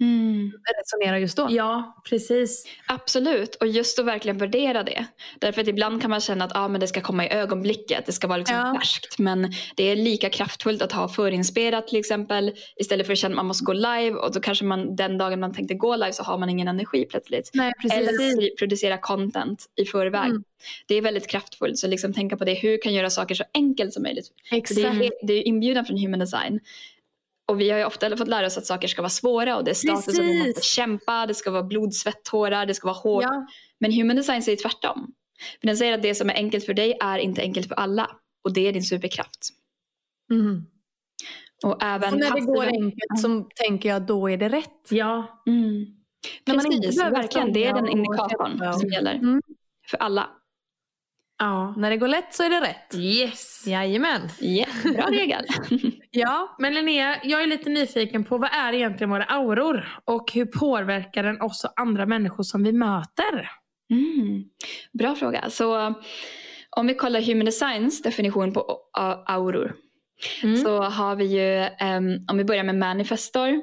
mm. 0.00 0.52
resonerar 0.78 1.18
just 1.18 1.36
då. 1.36 1.46
Ja, 1.50 2.02
precis. 2.08 2.66
Absolut, 2.86 3.54
och 3.54 3.66
just 3.66 3.98
att 3.98 4.04
verkligen 4.04 4.38
värdera 4.38 4.82
det. 4.82 5.06
Därför 5.38 5.60
att 5.60 5.68
ibland 5.68 6.00
kan 6.00 6.10
man 6.10 6.20
känna 6.20 6.44
att 6.44 6.56
ah, 6.56 6.68
men 6.68 6.80
det 6.80 6.86
ska 6.86 7.00
komma 7.00 7.26
i 7.26 7.28
ögonblicket, 7.28 8.06
det 8.06 8.12
ska 8.12 8.26
vara 8.26 8.38
liksom 8.38 8.56
ja. 8.56 8.76
färskt. 8.80 9.18
Men 9.18 9.52
det 9.76 9.84
är 9.84 9.96
lika 9.96 10.30
kraftfullt 10.30 10.82
att 10.82 10.92
ha 10.92 11.08
förinspelat 11.08 11.88
till 11.88 11.98
exempel 11.98 12.52
istället 12.76 13.06
för 13.06 13.12
att 13.12 13.18
känna 13.18 13.32
att 13.32 13.36
man 13.36 13.46
måste 13.46 13.64
gå 13.64 13.72
live 13.72 14.10
och 14.10 14.32
då 14.32 14.40
kanske 14.40 14.64
man 14.64 14.96
den 14.96 15.18
dagen 15.18 15.40
man 15.40 15.54
tänkte 15.54 15.74
gå 15.74 15.96
live 15.96 16.12
så 16.12 16.22
har 16.22 16.38
man 16.38 16.50
ingen 16.50 16.68
energi 16.68 17.04
plötsligt. 17.04 17.50
Nej, 17.54 17.72
precis. 17.82 17.98
Eller 17.98 18.56
producera 18.58 18.98
content 18.98 19.66
i 19.76 19.84
förväg. 19.84 20.30
Mm. 20.30 20.44
Det 20.86 20.94
är 20.94 21.02
väldigt 21.02 21.26
kraftfullt 21.26 21.78
så 21.78 21.86
liksom 21.86 22.12
tänka 22.12 22.36
på 22.36 22.44
det, 22.44 22.54
hur 22.54 22.82
kan 22.82 22.94
jag 22.94 23.00
göra 23.00 23.10
saker 23.10 23.34
så 23.34 23.44
enkelt 23.54 23.92
som 23.92 24.02
möjligt. 24.02 24.26
Exakt. 24.52 24.80
Det 24.80 25.06
är, 25.06 25.12
det 25.26 25.32
är 25.32 25.48
inbjudan 25.48 25.84
från 25.84 25.98
human 25.98 26.20
design. 26.20 26.60
Och 27.50 27.60
vi 27.60 27.70
har 27.70 27.78
ju 27.78 27.84
ofta 27.84 28.16
fått 28.16 28.28
lära 28.28 28.46
oss 28.46 28.58
att 28.58 28.66
saker 28.66 28.88
ska 28.88 29.02
vara 29.02 29.10
svåra 29.10 29.56
och 29.56 29.64
det 29.64 29.70
är 29.70 29.74
status 29.74 30.18
och 30.18 30.24
man 30.24 30.38
måste 30.38 30.62
kämpa, 30.62 31.26
det 31.26 31.34
ska 31.34 31.50
vara 31.50 31.62
blod, 31.62 31.94
svett, 31.94 32.24
tårar, 32.24 32.66
det 32.66 32.74
ska 32.74 32.86
vara 32.86 32.98
hårt. 32.98 33.22
Ja. 33.22 33.46
Men 33.80 33.92
human 33.92 34.16
design 34.16 34.42
säger 34.42 34.58
tvärtom. 34.58 35.12
För 35.60 35.66
den 35.66 35.76
säger 35.76 35.92
att 35.92 36.02
det 36.02 36.14
som 36.14 36.30
är 36.30 36.34
enkelt 36.34 36.66
för 36.66 36.74
dig 36.74 36.96
är 37.00 37.18
inte 37.18 37.42
enkelt 37.42 37.68
för 37.68 37.74
alla. 37.74 38.10
Och 38.44 38.52
det 38.52 38.68
är 38.68 38.72
din 38.72 38.82
superkraft. 38.82 39.48
Mm. 40.30 40.66
Och, 41.64 41.82
även 41.82 42.14
och 42.14 42.20
när 42.20 42.34
det 42.34 42.40
går 42.40 42.66
enkelt 42.66 43.20
så 43.22 43.48
tänker 43.54 43.88
jag 43.88 44.02
då 44.02 44.30
är 44.30 44.36
det 44.36 44.48
rätt. 44.48 44.88
Ja. 44.90 45.42
Mm. 45.46 45.86
Precis, 46.46 47.00
verkligen. 47.00 47.52
Det 47.52 47.64
är 47.64 47.74
den 47.74 47.88
indikatorn 47.88 48.72
som 48.80 48.88
gäller. 48.88 49.14
Mm. 49.14 49.42
För 49.90 49.96
alla. 49.96 50.30
Ja, 51.38 51.74
när 51.76 51.90
det 51.90 51.96
går 51.96 52.08
lätt 52.08 52.34
så 52.34 52.42
är 52.42 52.50
det 52.50 52.60
rätt. 52.60 52.94
Yes! 52.94 53.66
Jajamän. 53.66 54.28
Yeah, 54.40 54.82
bra 54.82 55.06
regel. 55.10 55.44
ja, 56.10 56.56
men 56.58 56.74
Linnea, 56.74 57.20
jag 57.24 57.42
är 57.42 57.46
lite 57.46 57.70
nyfiken 57.70 58.24
på 58.24 58.38
vad 58.38 58.50
är 58.52 58.72
egentligen 58.72 59.10
våra 59.10 59.24
auror? 59.24 59.88
Och 60.04 60.32
hur 60.32 60.46
påverkar 60.46 61.22
den 61.22 61.40
oss 61.40 61.64
och 61.64 61.80
andra 61.80 62.06
människor 62.06 62.42
som 62.42 62.62
vi 62.62 62.72
möter? 62.72 63.50
Mm, 63.90 64.44
bra 64.92 65.14
fråga. 65.14 65.50
Så 65.50 65.94
om 66.70 66.86
vi 66.86 66.94
kollar 66.94 67.20
Human 67.20 67.44
Designs 67.44 68.02
definition 68.02 68.52
på 68.52 68.80
auror. 69.26 69.76
Mm. 70.42 70.56
Så 70.56 70.82
har 70.82 71.16
vi 71.16 71.24
ju, 71.24 71.66
um, 71.86 72.24
om 72.30 72.38
vi 72.38 72.44
börjar 72.44 72.64
med 72.64 72.78
manifestor, 72.78 73.60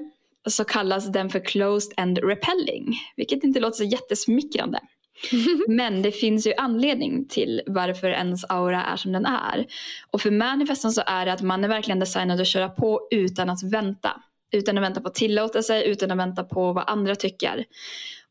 så 0.49 0.63
kallas 0.63 1.11
den 1.11 1.29
för 1.29 1.39
closed 1.39 1.93
and 1.97 2.17
repelling. 2.17 2.95
Vilket 3.15 3.43
inte 3.43 3.59
låter 3.59 3.77
så 3.77 3.83
jättesmickrande. 3.83 4.79
Men 5.67 6.01
det 6.01 6.11
finns 6.11 6.47
ju 6.47 6.53
anledning 6.53 7.27
till 7.27 7.61
varför 7.67 8.09
ens 8.09 8.45
aura 8.49 8.83
är 8.83 8.95
som 8.95 9.11
den 9.11 9.25
är. 9.25 9.65
Och 10.11 10.21
för 10.21 10.31
manifesten 10.31 10.91
så 10.91 11.01
är 11.05 11.25
det 11.25 11.33
att 11.33 11.41
man 11.41 11.63
är 11.63 11.67
verkligen 11.67 11.99
designad 11.99 12.41
att 12.41 12.47
köra 12.47 12.69
på 12.69 13.07
utan 13.11 13.49
att 13.49 13.63
vänta. 13.63 14.21
Utan 14.51 14.77
att 14.77 14.83
vänta 14.83 15.01
på 15.01 15.09
tillåtelse, 15.09 15.83
utan 15.83 16.11
att 16.11 16.17
vänta 16.17 16.43
på 16.43 16.73
vad 16.73 16.83
andra 16.87 17.15
tycker. 17.15 17.65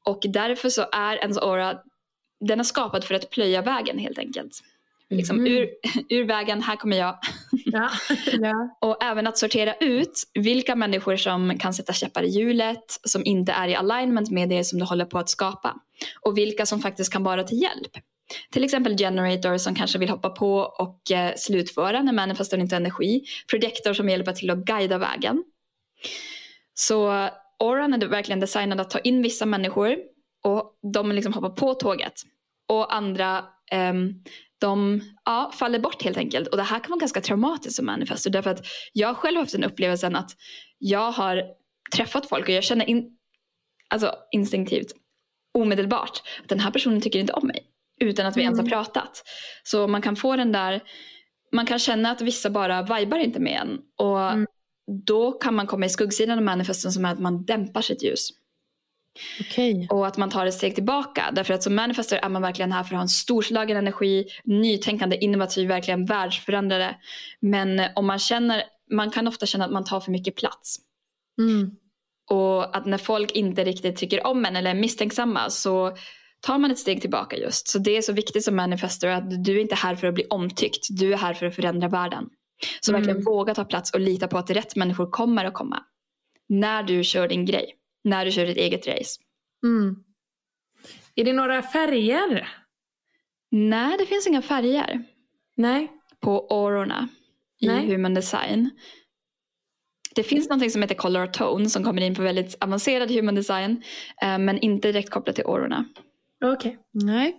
Och 0.05 0.21
därför 0.29 0.69
så 0.69 0.87
är 0.93 1.17
ens 1.17 1.39
aura, 1.39 1.79
den 2.41 2.61
är 2.61 2.65
skapad 2.65 3.05
för 3.05 3.15
att 3.15 3.31
plöja 3.31 3.63
vägen 3.63 3.99
helt 3.99 4.19
enkelt. 4.19 4.63
Liksom, 5.11 5.39
mm. 5.39 5.53
ur, 5.53 5.69
ur 6.09 6.25
vägen, 6.25 6.63
här 6.63 6.77
kommer 6.77 6.97
jag. 6.97 7.19
Ja. 7.69 7.91
ja. 8.33 8.77
och 8.81 9.05
även 9.05 9.27
att 9.27 9.39
sortera 9.39 9.75
ut 9.75 10.23
vilka 10.35 10.77
människor 10.77 11.17
som 11.17 11.59
kan 11.59 11.75
sätta 11.75 11.93
käppar 11.93 12.23
i 12.23 12.29
hjulet, 12.29 13.01
som 13.05 13.25
inte 13.25 13.53
är 13.53 13.69
i 13.69 13.75
alignment 13.75 14.31
med 14.31 14.49
det 14.49 14.65
som 14.65 14.79
du 14.79 14.85
håller 14.85 15.05
på 15.05 15.19
att 15.19 15.29
skapa. 15.29 15.77
Och 16.21 16.39
vilka 16.39 16.67
som 16.67 16.81
faktiskt 16.81 17.13
kan 17.13 17.25
vara 17.25 17.45
till 17.45 17.63
hjälp. 17.63 17.93
Till 18.51 18.65
exempel 18.65 18.97
generator 18.97 19.59
som 19.59 19.75
kanske 19.75 19.99
vill 19.99 20.09
hoppa 20.09 20.31
på 20.31 20.57
och 20.59 21.11
eh, 21.11 21.35
slutföra 21.37 22.03
när 22.03 22.13
manifestor 22.13 22.61
inte 22.61 22.75
har 22.75 22.81
energi. 22.81 23.25
Projektor 23.51 23.93
som 23.93 24.09
hjälper 24.09 24.33
till 24.33 24.51
att 24.51 24.59
guida 24.59 24.99
vägen. 24.99 25.45
Så 26.75 27.29
Oran 27.59 27.95
är 27.95 28.07
verkligen 28.07 28.41
designad 28.41 28.81
att 28.81 28.91
ta 28.91 28.99
in 28.99 29.23
vissa 29.23 29.47
människor 29.47 29.97
och 30.45 30.79
de 30.93 31.13
liksom 31.13 31.33
hoppar 31.33 31.51
på 31.51 31.75
tåget. 31.75 32.23
Och 32.69 32.95
andra 32.95 33.45
um, 33.91 34.25
de 34.61 35.01
ja, 35.25 35.53
faller 35.55 35.79
bort 35.79 36.03
helt 36.03 36.17
enkelt. 36.17 36.49
Och 36.49 36.57
det 36.57 36.63
här 36.63 36.79
kan 36.79 36.91
vara 36.91 37.01
ganska 37.01 37.21
traumatiskt 37.21 37.77
som 37.77 37.87
manifestor 37.87 38.31
därför 38.31 38.51
att 38.51 38.67
jag 38.93 39.17
själv 39.17 39.37
har 39.37 39.43
haft 39.43 39.53
den 39.53 39.65
upplevelsen 39.65 40.17
att 40.17 40.31
jag 40.79 41.13
har 41.13 41.43
träffat 41.97 42.29
folk 42.29 42.49
och 42.49 42.55
jag 42.55 42.65
känner 42.65 42.91
in, 42.91 43.19
alltså 43.91 44.15
instinktivt 44.33 44.93
omedelbart 45.55 46.23
att 46.43 46.49
den 46.49 46.61
här 46.61 46.71
personen 46.71 47.01
tycker 47.01 47.19
inte 47.19 47.33
om 47.33 47.47
mig 47.47 47.63
utan 48.01 48.27
att 48.27 48.37
vi 48.37 48.41
mm. 48.41 48.47
ens 48.47 48.59
har 48.59 48.67
mm. 48.67 48.71
pratat. 48.71 49.23
Så 49.63 49.87
man 49.87 50.03
kan 50.03 50.17
få 50.17 50.37
den 50.37 50.53
där, 50.53 50.83
man 51.53 51.67
kan 51.67 51.79
känna 51.79 52.11
att 52.11 52.21
vissa 52.21 52.51
bara 52.51 52.83
vibar 52.83 53.19
inte 53.19 53.41
med 53.41 53.61
en 53.61 53.79
och 53.99 54.31
mm. 54.31 54.47
då 55.07 55.33
kan 55.33 55.55
man 55.55 55.67
komma 55.67 55.87
i 55.87 55.89
skuggsidan 55.89 56.39
av 56.39 56.45
manifesten 56.45 56.93
som 56.93 57.05
är 57.05 57.13
att 57.13 57.21
man 57.21 57.45
dämpar 57.45 57.83
sitt 57.83 58.03
ljus. 58.03 58.29
Okay. 59.41 59.87
Och 59.91 60.07
att 60.07 60.17
man 60.17 60.31
tar 60.31 60.47
ett 60.47 60.55
steg 60.55 60.75
tillbaka. 60.75 61.31
Därför 61.33 61.55
att 61.55 61.63
som 61.63 61.75
manifester 61.75 62.17
är 62.23 62.29
man 62.29 62.43
verkligen 62.43 62.73
här 62.73 62.83
för 62.83 62.95
att 62.95 62.99
ha 62.99 63.03
en 63.03 63.09
storslagen 63.09 63.77
energi, 63.77 64.25
nytänkande, 64.45 65.17
innovativ, 65.17 65.69
verkligen 65.69 66.05
världsförändrare. 66.05 66.97
Men 67.41 67.83
om 67.95 68.07
man 68.07 68.19
känner, 68.19 68.63
man 68.93 69.11
kan 69.11 69.29
ofta 69.29 69.47
känna 69.47 69.65
att 69.65 69.73
man 69.73 69.85
tar 69.85 70.01
för 70.01 70.11
mycket 70.11 70.37
plats. 70.37 70.77
Mm. 71.39 71.71
Och 72.31 72.77
att 72.77 72.87
när 72.87 72.99
folk 72.99 73.33
inte 73.33 73.65
riktigt 73.65 73.97
tycker 73.97 74.27
om 74.27 74.45
en 74.45 74.57
eller 74.57 74.71
är 74.71 74.75
misstänksamma 74.75 75.51
så 75.51 75.97
tar 76.41 76.59
man 76.59 76.71
ett 76.71 76.79
steg 76.79 77.01
tillbaka 77.01 77.37
just. 77.37 77.69
Så 77.69 77.79
det 77.79 77.97
är 77.97 78.03
så 78.03 78.13
viktigt 78.13 78.45
som 78.45 78.57
manifester 78.57 79.09
att 79.09 79.45
du 79.45 79.57
är 79.57 79.61
inte 79.61 79.75
här 79.75 79.97
för 79.97 80.07
att 80.07 80.15
bli 80.15 80.27
omtyckt. 80.31 80.87
Du 80.91 81.13
är 81.13 81.17
här 81.17 81.35
för 81.35 81.47
att 81.47 81.55
förändra 81.55 81.89
världen. 81.89 82.25
Så 82.81 82.93
mm. 82.93 83.01
verkligen 83.01 83.25
våga 83.25 83.55
ta 83.55 83.65
plats 83.65 83.91
och 83.91 84.01
lita 84.01 84.29
på 84.29 84.39
att 84.39 84.51
rätt 84.51 84.77
människor 84.77 85.11
kommer 85.11 85.45
att 85.45 85.55
komma. 85.55 85.83
När 86.49 86.83
du 86.83 87.05
kör 87.05 87.29
din 87.29 87.45
grej 87.45 87.75
när 88.07 88.25
du 88.25 88.31
kör 88.31 88.47
ditt 88.47 88.57
eget 88.57 88.87
race. 88.87 89.21
Mm. 89.65 89.97
Är 91.15 91.25
det 91.25 91.33
några 91.33 91.63
färger? 91.63 92.49
Nej, 93.51 93.99
det 93.99 94.07
finns 94.07 94.27
inga 94.27 94.43
färger. 94.43 95.05
Nej. 95.57 95.93
På 96.21 96.47
aurorna 96.51 97.09
i 97.61 97.67
Nej. 97.67 97.87
human 97.87 98.15
design. 98.15 98.71
Det 100.15 100.23
finns 100.23 100.49
något 100.49 100.73
som 100.73 100.83
heter 100.83 100.95
color 100.95 101.27
tone 101.27 101.69
som 101.69 101.85
kommer 101.85 102.03
in 102.03 102.15
på 102.15 102.23
väldigt 102.23 102.57
avancerad 102.61 103.11
human 103.11 103.35
design 103.35 103.83
eh, 104.23 104.39
men 104.39 104.59
inte 104.59 104.89
direkt 104.89 105.11
kopplat 105.11 105.37
till 105.37 105.47
aurorna. 105.47 105.85
Okej. 106.45 106.71
Okay. 106.71 107.05
Nej. 107.05 107.37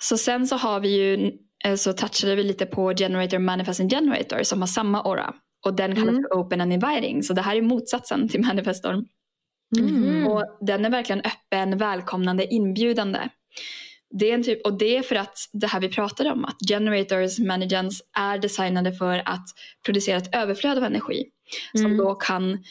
Så 0.00 0.18
sen 0.18 0.46
så 0.46 0.56
har 0.56 0.80
vi 0.80 0.88
ju 0.88 1.32
eh, 1.64 1.74
så 1.74 1.92
touchade 1.92 2.34
vi 2.36 2.42
lite 2.42 2.66
på 2.66 2.94
generator 2.94 3.38
manifesting 3.38 3.88
generator 3.88 4.42
som 4.42 4.60
har 4.60 4.66
samma 4.66 5.02
aura 5.02 5.34
och 5.64 5.74
den 5.74 5.94
kallas 5.94 6.10
mm. 6.10 6.22
för 6.22 6.40
open 6.40 6.60
and 6.60 6.72
inviting 6.72 7.22
så 7.22 7.32
det 7.32 7.42
här 7.42 7.56
är 7.56 7.62
motsatsen 7.62 8.28
till 8.28 8.40
manifestorn. 8.40 9.06
Mm. 9.78 10.26
Och 10.26 10.44
den 10.60 10.84
är 10.84 10.90
verkligen 10.90 11.22
öppen, 11.24 11.78
välkomnande, 11.78 12.54
inbjudande. 12.54 13.28
Det 14.10 14.30
är 14.30 14.34
en 14.34 14.42
typ, 14.42 14.66
och 14.66 14.78
det 14.78 14.96
är 14.96 15.02
för 15.02 15.16
att 15.16 15.38
det 15.52 15.66
här 15.66 15.80
vi 15.80 15.88
pratade 15.88 16.30
om, 16.30 16.44
att 16.44 16.56
generators 16.68 17.38
managers 17.38 18.02
är 18.18 18.38
designade 18.38 18.92
för 18.92 19.22
att 19.28 19.44
producera 19.84 20.16
ett 20.16 20.34
överflöd 20.34 20.78
av 20.78 20.84
energi 20.84 21.24
mm. 21.74 21.84
som 21.84 21.96
då 21.96 22.14
kan 22.14 22.64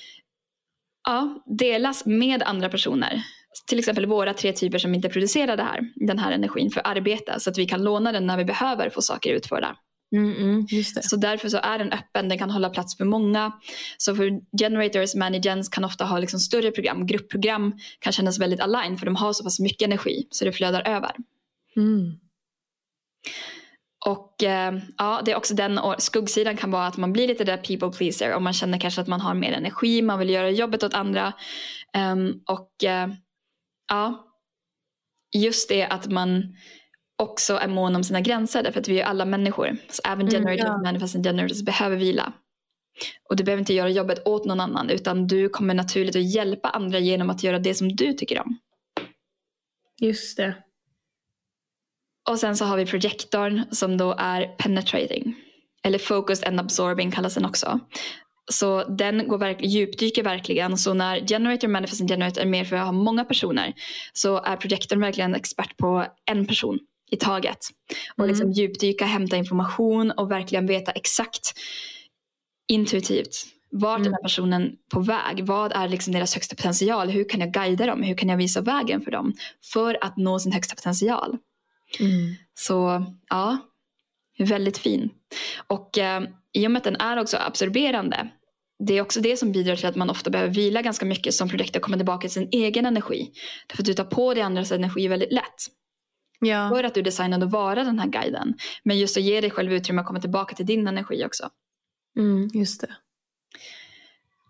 ja, 1.08 1.44
delas 1.46 2.06
med 2.06 2.44
andra 2.44 2.70
personer. 2.70 3.24
Till 3.68 3.80
exempel 3.80 4.06
våra 4.06 4.34
tre 4.34 4.54
typer 4.54 4.78
som 4.78 4.96
inte 4.96 5.10
producerar 5.10 5.58
det 5.58 5.64
här, 5.64 5.80
den 5.96 6.20
här 6.20 6.32
energin 6.32 6.72
för 6.72 6.82
arbete 6.88 7.40
så 7.40 7.50
att 7.50 7.58
vi 7.58 7.66
kan 7.66 7.84
låna 7.84 8.12
den 8.12 8.28
när 8.28 8.38
vi 8.38 8.46
behöver 8.46 8.90
få 8.90 9.02
saker 9.02 9.34
utförda. 9.34 9.76
Mm, 10.14 10.36
mm, 10.38 10.84
så 11.02 11.16
därför 11.16 11.50
så 11.50 11.58
är 11.58 11.80
den 11.80 11.92
öppen, 11.92 12.30
den 12.30 12.38
kan 12.38 12.50
hålla 12.50 12.70
plats 12.70 12.98
för 12.98 13.06
många. 13.06 13.52
Så 13.98 14.16
för 14.16 14.42
generators, 14.60 15.16
managers 15.16 15.70
kan 15.70 15.84
ofta 15.84 16.06
ha 16.06 16.18
liksom 16.18 16.40
större 16.40 16.72
program, 16.72 17.06
gruppprogram 17.06 17.80
kan 18.00 18.14
kännas 18.14 18.40
väldigt 18.40 18.60
aligned 18.60 19.00
för 19.00 19.06
de 19.06 19.16
har 19.16 19.34
så 19.34 19.44
pass 19.44 19.60
mycket 19.60 19.86
energi 19.86 20.28
så 20.30 20.46
det 20.46 20.52
flödar 20.52 20.88
över. 20.88 21.12
Mm. 21.76 22.20
Och 24.06 24.44
eh, 24.44 24.74
ja, 24.98 25.22
det 25.26 25.32
är 25.32 25.36
också 25.36 25.54
den 25.54 25.80
skuggsidan 25.98 26.58
kan 26.58 26.72
vara 26.72 26.88
att 26.88 26.98
man 26.98 27.14
blir 27.14 27.28
lite 27.28 27.44
där 27.44 27.58
people 27.58 27.98
pleaser 27.98 28.36
och 28.36 28.42
man 28.42 28.54
känner 28.54 28.80
kanske 28.80 29.02
att 29.02 29.08
man 29.08 29.22
har 29.22 29.34
mer 29.34 29.52
energi, 29.52 30.02
man 30.02 30.20
vill 30.20 30.30
göra 30.30 30.50
jobbet 30.50 30.84
åt 30.84 30.94
andra. 30.94 31.34
Um, 31.98 32.44
och 32.48 32.72
uh, 32.84 33.14
ja, 33.90 34.28
just 35.36 35.70
det 35.70 35.86
att 35.86 36.08
man 36.08 36.56
också 37.24 37.56
är 37.56 37.68
mån 37.68 37.96
om 37.96 38.04
sina 38.04 38.22
gränser 38.22 38.64
därför 38.64 38.80
att 38.80 38.88
vi 38.88 39.00
är 39.00 39.06
alla 39.06 39.26
människor. 39.26 39.78
Så 39.90 40.02
även 40.06 40.30
generators 40.30 40.66
mm, 40.66 40.74
ja. 40.74 40.82
manifest 40.82 41.16
and 41.16 41.26
generators 41.26 41.62
behöver 41.62 41.96
vila. 41.96 42.34
Och 43.30 43.36
du 43.36 43.44
behöver 43.44 43.60
inte 43.60 43.74
göra 43.74 43.90
jobbet 43.90 44.28
åt 44.28 44.46
någon 44.46 44.60
annan 44.60 44.90
utan 44.90 45.28
du 45.28 45.50
kommer 45.50 45.74
naturligt 45.74 46.16
att 46.16 46.34
hjälpa 46.34 46.70
andra 46.70 47.00
genom 47.00 47.30
att 47.30 47.44
göra 47.44 47.60
det 47.60 47.76
som 47.76 47.96
du 47.96 48.14
tycker 48.14 48.40
om. 48.40 48.60
Just 50.02 50.38
det. 50.38 50.56
Och 52.30 52.40
sen 52.40 52.58
så 52.58 52.66
har 52.66 52.78
vi 52.78 52.86
projektorn 52.86 53.64
som 53.72 53.98
då 53.98 54.16
är 54.18 54.48
penetrating. 54.48 55.36
Eller 55.84 56.00
focused 56.00 56.48
and 56.48 56.60
absorbing 56.60 57.12
kallas 57.12 57.34
den 57.34 57.46
också. 57.46 57.80
Så 58.52 58.84
den 58.84 59.28
går 59.28 59.38
verk 59.38 59.58
djupdyker 59.62 60.24
verkligen. 60.24 60.78
Så 60.78 60.94
när 60.94 61.28
generator 61.28 61.68
manifest 61.68 62.02
and 62.02 62.10
generator 62.10 62.42
är 62.42 62.46
mer 62.46 62.66
för 62.66 62.76
att 62.76 62.86
ha 62.86 62.92
många 62.92 63.26
personer 63.26 63.74
så 64.14 64.38
är 64.44 64.58
projektorn 64.58 65.00
verkligen 65.00 65.36
expert 65.36 65.78
på 65.78 66.06
en 66.32 66.46
person 66.46 66.80
i 67.14 67.18
taget. 67.18 67.60
Och 68.18 68.28
liksom 68.28 68.46
mm. 68.46 68.54
djupdyka, 68.54 69.06
hämta 69.06 69.38
information 69.38 70.12
och 70.12 70.32
verkligen 70.32 70.68
veta 70.68 70.92
exakt 70.92 71.54
intuitivt 72.68 73.54
vart 73.74 73.98
mm. 73.98 74.04
den 74.04 74.14
här 74.14 74.22
personen 74.22 74.72
på 74.94 75.00
väg? 75.00 75.46
Vad 75.46 75.72
är 75.72 75.88
liksom 75.88 76.14
deras 76.14 76.34
högsta 76.34 76.56
potential? 76.56 77.10
Hur 77.10 77.30
kan 77.30 77.40
jag 77.40 77.52
guida 77.52 77.86
dem? 77.86 78.04
Hur 78.04 78.16
kan 78.16 78.30
jag 78.30 78.38
visa 78.38 78.62
vägen 78.62 79.02
för 79.02 79.12
dem? 79.12 79.34
För 79.74 79.98
att 80.02 80.18
nå 80.18 80.40
sin 80.40 80.52
högsta 80.52 80.76
potential. 80.76 81.38
Mm. 82.00 82.36
Så 82.54 83.06
ja, 83.30 83.58
väldigt 84.38 84.78
fin. 84.78 85.10
Och 85.68 85.98
eh, 85.98 86.24
i 86.54 86.68
och 86.68 86.72
med 86.72 86.78
att 86.78 86.84
den 86.84 86.96
är 86.96 87.20
också 87.20 87.38
absorberande. 87.38 88.30
Det 88.80 88.94
är 88.94 89.02
också 89.02 89.22
det 89.22 89.38
som 89.38 89.52
bidrar 89.52 89.76
till 89.76 89.86
att 89.86 89.96
man 89.96 90.10
ofta 90.10 90.30
behöver 90.30 90.54
vila 90.54 90.82
ganska 90.82 91.06
mycket 91.06 91.34
som 91.34 91.50
projekt 91.50 91.76
och 91.76 91.82
komma 91.82 91.98
tillbaka 91.98 92.22
till 92.22 92.32
sin 92.32 92.50
egen 92.52 92.86
energi. 92.86 93.32
Därför 93.68 93.84
att 93.84 93.86
du 93.86 93.94
tar 93.94 94.04
på 94.04 94.34
dig 94.34 94.44
andras 94.44 94.72
energi 94.72 95.08
väldigt 95.08 95.32
lätt. 95.32 95.68
Ja. 96.40 96.70
För 96.70 96.84
att 96.84 96.94
du 96.94 97.00
är 97.00 97.04
designad 97.04 97.44
att 97.44 97.52
vara 97.52 97.84
den 97.84 98.00
här 98.00 98.08
guiden. 98.08 98.54
Men 98.84 99.00
just 99.00 99.18
att 99.18 99.24
ge 99.24 99.42
dig 99.42 99.50
själv 99.52 99.74
utrymme 99.74 100.02
att 100.02 100.08
komma 100.08 100.20
tillbaka 100.20 100.56
till 100.56 100.66
din 100.66 100.88
energi 100.88 101.26
också. 101.26 101.50
Mm, 102.18 102.50
just 102.54 102.82
det. 102.82 102.96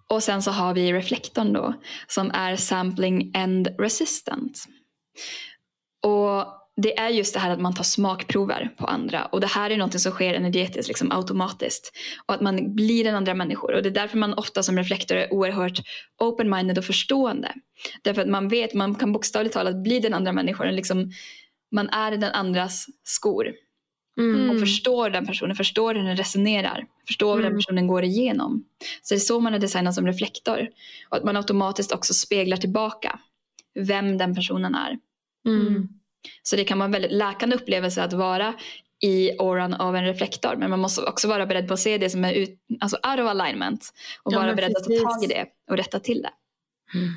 Och 0.09 0.23
sen 0.23 0.41
så 0.41 0.51
har 0.51 0.73
vi 0.73 0.93
reflektorn 0.93 1.53
då 1.53 1.73
som 2.07 2.31
är 2.31 2.55
sampling 2.55 3.31
and 3.35 3.67
resistant. 3.79 4.63
Och 6.01 6.45
det 6.75 6.99
är 6.99 7.09
just 7.09 7.33
det 7.33 7.39
här 7.39 7.49
att 7.49 7.61
man 7.61 7.73
tar 7.73 7.83
smakprover 7.83 8.69
på 8.77 8.85
andra 8.85 9.25
och 9.25 9.41
det 9.41 9.47
här 9.47 9.69
är 9.69 9.77
något 9.77 9.99
som 9.99 10.11
sker 10.11 10.33
energetiskt 10.33 10.87
liksom 10.87 11.11
automatiskt 11.11 11.91
och 12.25 12.33
att 12.33 12.41
man 12.41 12.75
blir 12.75 13.07
en 13.07 13.15
andra 13.15 13.33
människor 13.33 13.73
och 13.73 13.83
det 13.83 13.89
är 13.89 13.93
därför 13.93 14.17
man 14.17 14.33
ofta 14.33 14.63
som 14.63 14.77
reflektor 14.77 15.17
är 15.17 15.33
oerhört 15.33 15.79
open-minded 16.17 16.77
och 16.77 16.85
förstående. 16.85 17.53
Därför 18.01 18.21
att 18.21 18.29
man 18.29 18.47
vet, 18.47 18.73
man 18.73 18.95
kan 18.95 19.13
bokstavligt 19.13 19.53
talat 19.53 19.83
bli 19.83 19.99
den 19.99 20.13
andra 20.13 20.31
människan 20.31 20.75
liksom 20.75 21.11
man 21.73 21.89
är 21.89 22.11
i 22.11 22.17
den 22.17 22.31
andras 22.31 22.87
skor. 23.03 23.53
Mm. 24.17 24.49
Och 24.49 24.59
förstår 24.59 25.09
den 25.09 25.25
personen, 25.25 25.55
förstår 25.55 25.95
hur 25.95 26.03
den 26.03 26.17
resonerar, 26.17 26.85
förstår 27.07 27.27
vad 27.27 27.39
mm. 27.39 27.51
den 27.51 27.59
personen 27.59 27.87
går 27.87 28.03
igenom. 28.03 28.65
Så 29.01 29.13
det 29.13 29.17
är 29.17 29.19
så 29.19 29.39
man 29.39 29.53
är 29.53 29.59
designad 29.59 29.95
som 29.95 30.07
reflektor. 30.07 30.67
Och 31.09 31.17
att 31.17 31.23
man 31.23 31.37
automatiskt 31.37 31.91
också 31.91 32.13
speglar 32.13 32.57
tillbaka 32.57 33.19
vem 33.79 34.17
den 34.17 34.35
personen 34.35 34.75
är. 34.75 34.99
Mm. 35.45 35.87
Så 36.43 36.55
det 36.55 36.63
kan 36.63 36.79
vara 36.79 36.85
en 36.85 36.91
väldigt 36.91 37.11
läkande 37.11 37.55
upplevelse 37.55 38.03
att 38.03 38.13
vara 38.13 38.53
i 39.01 39.31
auran 39.39 39.73
av 39.73 39.95
en 39.95 40.05
reflektor. 40.05 40.55
Men 40.55 40.69
man 40.69 40.79
måste 40.79 41.01
också 41.01 41.27
vara 41.27 41.45
beredd 41.45 41.67
på 41.67 41.73
att 41.73 41.79
se 41.79 41.97
det 41.97 42.09
som 42.09 42.25
är 42.25 42.33
ut, 42.33 42.59
alltså 42.79 42.95
out 42.95 43.19
of 43.19 43.27
alignment. 43.27 43.93
Och 44.23 44.33
ja, 44.33 44.39
vara 44.39 44.53
beredd 44.53 44.73
precis. 44.73 44.99
att 44.99 45.03
ta 45.03 45.13
tag 45.13 45.23
i 45.23 45.27
det 45.27 45.45
och 45.69 45.77
rätta 45.77 45.99
till 45.99 46.21
det. 46.21 46.33
Mm. 46.97 47.13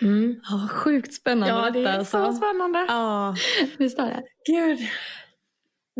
Mm. 0.00 0.40
Ja, 0.50 0.68
sjukt 0.70 1.14
spännande 1.14 1.54
ja, 1.54 1.70
detta. 1.70 1.78
Det 1.78 1.88
är 1.88 2.04
så 2.04 2.18
alltså. 2.18 2.38
spännande. 2.42 2.84
Ja. 2.88 3.34
Visst 3.78 3.98
är 3.98 4.06
det? 4.06 4.22
Gud. 4.46 4.78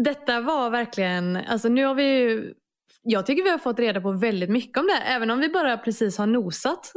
Detta 0.04 0.40
var 0.40 0.70
verkligen, 0.70 1.36
alltså 1.36 1.68
nu 1.68 1.84
har 1.84 1.94
vi 1.94 2.04
ju, 2.04 2.54
jag 3.02 3.26
tycker 3.26 3.42
vi 3.42 3.50
har 3.50 3.58
fått 3.58 3.78
reda 3.78 4.00
på 4.00 4.12
väldigt 4.12 4.50
mycket 4.50 4.78
om 4.78 4.86
det. 4.86 5.02
Även 5.06 5.30
om 5.30 5.38
vi 5.40 5.48
bara 5.48 5.78
precis 5.78 6.18
har 6.18 6.26
nosat 6.26 6.92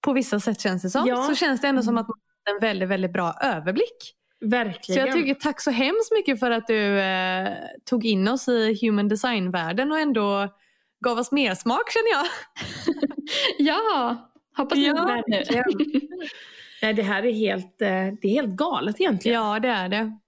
på 0.00 0.12
vissa 0.12 0.40
sätt 0.40 0.60
känns 0.60 0.82
det 0.82 0.90
som. 0.90 1.06
Ja. 1.06 1.22
Så 1.22 1.34
känns 1.34 1.60
det 1.60 1.68
ändå 1.68 1.82
som 1.82 1.98
att 1.98 2.08
man 2.08 2.16
har 2.44 2.54
en 2.54 2.60
väldigt, 2.60 2.88
väldigt 2.88 3.12
bra 3.12 3.34
överblick. 3.42 4.14
Verkligen. 4.40 5.00
Så 5.02 5.08
jag 5.08 5.16
tycker 5.16 5.34
tack 5.34 5.60
så 5.60 5.70
hemskt 5.70 6.12
mycket 6.12 6.40
för 6.40 6.50
att 6.50 6.66
du 6.66 7.00
eh, 7.00 7.48
tog 7.84 8.04
in 8.04 8.28
oss 8.28 8.48
i 8.48 8.78
human 8.80 9.08
design-världen 9.08 9.92
och 9.92 9.98
ändå 9.98 10.48
gav 11.04 11.18
oss 11.18 11.32
mer 11.32 11.54
smak 11.54 11.92
känner 11.92 12.10
jag. 12.10 12.26
ja, 13.66 14.16
Hoppas 14.58 14.78
ja, 14.78 15.22
nu. 15.26 15.42
Nej, 16.82 16.94
det 16.94 17.02
här 17.02 17.26
är 17.26 17.32
helt, 17.32 17.82
eh, 17.82 17.88
det 17.88 18.28
är 18.28 18.28
helt 18.28 18.56
galet 18.56 19.00
egentligen. 19.00 19.42
Ja, 19.42 19.60
det 19.60 19.68
är 19.68 19.88
det. 19.88 20.18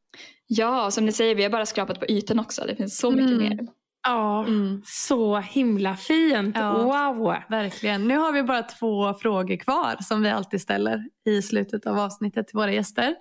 Ja, 0.46 0.90
som 0.90 1.06
ni 1.06 1.12
säger, 1.12 1.34
vi 1.34 1.42
har 1.42 1.50
bara 1.50 1.66
skrapat 1.66 2.00
på 2.00 2.06
ytan 2.06 2.40
också. 2.40 2.64
Det 2.66 2.76
finns 2.76 2.98
så 2.98 3.10
mycket 3.10 3.30
mm. 3.30 3.48
mer. 3.48 3.58
Ja, 4.02 4.44
Mm. 4.44 4.82
så 4.84 5.38
himla 5.38 5.96
fint. 5.96 6.56
Ja. 6.56 6.72
Wow! 6.72 7.34
Verkligen. 7.48 8.08
Nu 8.08 8.16
har 8.16 8.32
vi 8.32 8.42
bara 8.42 8.62
två 8.62 9.14
frågor 9.14 9.56
kvar 9.56 9.96
som 10.00 10.22
vi 10.22 10.30
alltid 10.30 10.60
ställer 10.60 11.04
i 11.26 11.42
slutet 11.42 11.86
av 11.86 11.98
avsnittet 11.98 12.48
till 12.48 12.56
våra 12.56 12.72
gäster. 12.72 13.14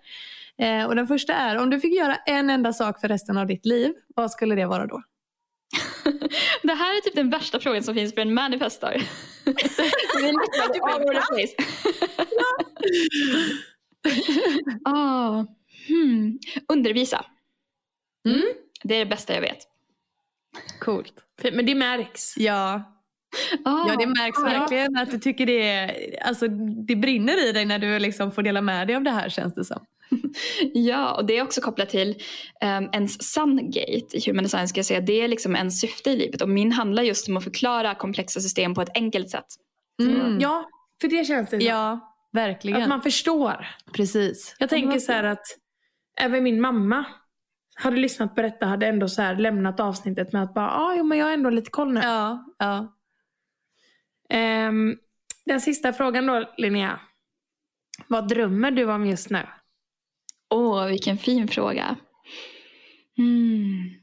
Eh, 0.58 0.86
och 0.86 0.96
den 0.96 1.08
första 1.08 1.34
är, 1.34 1.58
om 1.58 1.70
du 1.70 1.80
fick 1.80 1.94
göra 1.94 2.16
en 2.16 2.50
enda 2.50 2.74
sak 2.74 3.02
för 3.02 3.08
resten 3.08 3.38
av 3.38 3.48
ditt 3.48 3.66
liv, 3.66 3.94
vad 4.16 4.32
skulle 4.32 4.56
det 4.56 4.66
vara 4.66 4.86
då? 4.88 5.02
Det 6.64 6.74
här 6.74 6.98
är 6.98 7.02
typ 7.02 7.16
den 7.16 7.30
värsta 7.30 7.60
frågan 7.60 7.84
som 7.84 7.96
finns 7.96 8.14
för 8.14 8.22
en 8.22 8.34
manifestor. 8.34 8.94
Vi 9.46 9.52
är 10.30 10.34
nästan 10.34 10.90
all 10.90 11.02
over 11.02 11.14
the 11.14 11.28
place. 11.28 11.54
Ah, 14.86 15.46
hmm. 15.88 16.40
Undervisa. 16.68 17.26
Mm. 18.26 18.44
Det 18.84 18.96
är 18.96 19.00
det 19.00 19.06
bästa 19.06 19.34
jag 19.34 19.42
vet. 19.42 19.68
Coolt. 20.80 21.14
Men 21.54 21.66
det 21.66 21.76
märks. 21.76 22.38
Ja, 22.38 22.96
Ah, 23.66 23.88
ja 23.88 23.96
det 23.96 24.08
märks 24.08 24.40
ah, 24.40 24.44
verkligen 24.44 24.98
att 24.98 25.12
du 25.12 25.20
tycker 25.20 25.46
det 25.46 25.70
är, 25.70 26.16
alltså 26.24 26.48
det 26.88 26.96
brinner 26.96 27.50
i 27.50 27.52
dig 27.52 27.66
när 27.66 27.80
du 27.80 28.00
liksom 28.00 28.32
får 28.32 28.44
dela 28.44 28.62
med 28.62 28.88
dig 28.88 28.96
av 28.96 29.04
det 29.04 29.12
här 29.12 29.30
känns 29.30 29.54
det 29.54 29.66
som. 29.66 29.86
Ja, 30.74 31.16
och 31.16 31.26
det 31.26 31.38
är 31.38 31.44
också 31.44 31.62
kopplat 31.62 31.90
till 31.90 32.10
um, 32.64 32.90
ens 32.94 33.34
Sungate 33.34 34.18
i 34.18 34.22
Human 34.26 34.44
Design 34.44 34.68
ska 34.68 34.80
jag 34.80 34.86
säga. 34.86 35.02
Det 35.02 35.22
är 35.22 35.28
liksom 35.28 35.56
en 35.56 35.72
syfte 35.72 36.10
i 36.10 36.16
livet 36.16 36.42
och 36.42 36.50
min 36.50 36.72
handlar 36.72 37.04
just 37.04 37.30
om 37.30 37.38
att 37.38 37.44
förklara 37.44 37.96
komplexa 37.96 38.40
system 38.40 38.74
på 38.74 38.82
ett 38.82 38.92
enkelt 38.96 39.30
sätt. 39.30 39.46
Mm. 40.02 40.40
Ja, 40.40 40.70
för 41.02 41.08
det 41.08 41.26
känns 41.26 41.50
det 41.50 41.60
som. 41.60 41.68
Ja, 41.68 42.16
verkligen. 42.32 42.82
Att 42.82 42.90
man 42.90 43.02
förstår. 43.02 43.68
Precis. 43.94 44.56
Jag 44.60 44.70
tänker 44.70 45.00
så 45.00 45.12
här 45.12 45.24
att 45.24 45.46
även 46.22 46.44
min 46.44 46.62
mamma 46.62 47.06
hade 47.76 47.98
lyssnat 47.98 48.36
på 48.36 48.42
detta 48.42 48.66
hade 48.66 48.88
ändå 48.88 49.08
så 49.08 49.22
här 49.22 49.36
lämnat 49.36 49.80
avsnittet 49.80 50.34
med 50.34 50.44
att 50.44 50.54
bara, 50.54 50.72
ah, 50.72 50.96
jo, 50.96 51.04
men 51.04 51.18
jag 51.18 51.26
har 51.26 51.34
ändå 51.34 51.50
lite 51.50 51.70
koll 51.70 51.94
nu. 51.94 52.00
Ja, 52.04 52.46
ja. 52.58 52.96
Ehm, 54.30 54.98
den 55.46 55.62
sista 55.62 55.94
frågan 55.94 56.26
då 56.26 56.54
Linnea. 56.58 57.00
Vad 58.08 58.28
drömmer 58.28 58.72
du 58.72 58.92
om 58.92 59.06
just 59.06 59.30
nu? 59.30 59.48
Åh, 60.50 60.86
vilken 60.86 61.18
fin 61.18 61.48
fråga. 61.48 61.96
Hmm. 63.18 63.94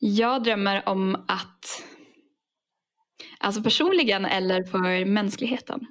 Jag 0.00 0.42
drömmer 0.42 0.88
om 0.88 1.14
att, 1.28 1.84
alltså 3.38 3.62
personligen 3.62 4.24
eller 4.24 4.62
för 4.64 5.04
mänskligheten? 5.04 5.86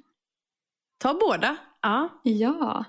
Ta 0.99 1.13
båda. 1.13 1.57
Ja. 1.81 2.21
Ja. 2.23 2.85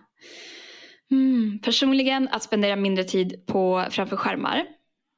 Hmm. 1.11 1.59
Personligen 1.63 2.29
att 2.29 2.43
spendera 2.43 2.77
mindre 2.77 3.05
tid 3.05 3.47
på, 3.47 3.87
framför 3.91 4.17
skärmar 4.17 4.67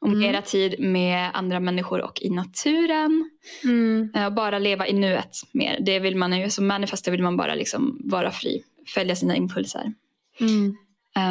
och 0.00 0.08
Mm. 0.08 0.20
mera 0.20 0.42
tid 0.42 0.74
med 0.80 1.30
andra 1.34 1.60
människor 1.60 2.00
och 2.00 2.22
i 2.22 2.30
naturen. 2.30 3.30
Mm. 3.64 4.10
Eh, 4.14 4.30
bara 4.30 4.58
leva 4.58 4.86
i 4.86 4.92
nuet 4.92 5.36
mer. 5.52 5.78
Det 5.80 5.98
vill 6.00 6.16
man 6.16 6.40
ju, 6.40 6.50
som 6.50 6.66
manifestor 6.66 7.12
vill 7.12 7.22
man 7.22 7.36
bara 7.36 7.54
liksom 7.54 8.00
vara 8.04 8.30
fri, 8.30 8.62
följa 8.94 9.16
sina 9.16 9.36
impulser. 9.36 9.92
Mm. 10.40 10.76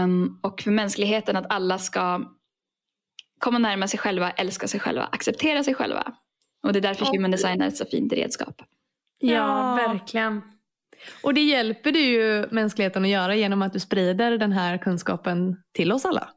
Um, 0.03 0.39
och 0.43 0.61
för 0.61 0.71
mänskligheten 0.71 1.35
att 1.35 1.45
alla 1.49 1.77
ska 1.77 2.21
komma 3.39 3.57
närmare 3.57 3.87
sig 3.89 3.99
själva, 3.99 4.31
älska 4.31 4.67
sig 4.67 4.79
själva, 4.79 5.03
acceptera 5.03 5.63
sig 5.63 5.73
själva. 5.75 6.13
Och 6.63 6.73
det 6.73 6.79
är 6.79 6.81
därför 6.81 7.05
Och- 7.05 7.15
human 7.15 7.31
design 7.31 7.61
är 7.61 7.67
ett 7.67 7.77
så 7.77 7.85
fint 7.85 8.13
redskap. 8.13 8.61
Ja, 9.19 9.31
Ja. 9.33 9.87
verkligen. 9.87 10.41
Och 11.23 11.33
det 11.33 11.41
hjälper 11.41 11.91
du 11.91 11.99
ju 11.99 12.47
mänskligheten 12.51 13.03
att 13.03 13.09
göra 13.09 13.35
genom 13.35 13.61
att 13.61 13.73
du 13.73 13.79
sprider 13.79 14.37
den 14.37 14.51
här 14.51 14.77
kunskapen 14.77 15.63
till 15.73 15.91
oss 15.91 16.05
alla. 16.05 16.29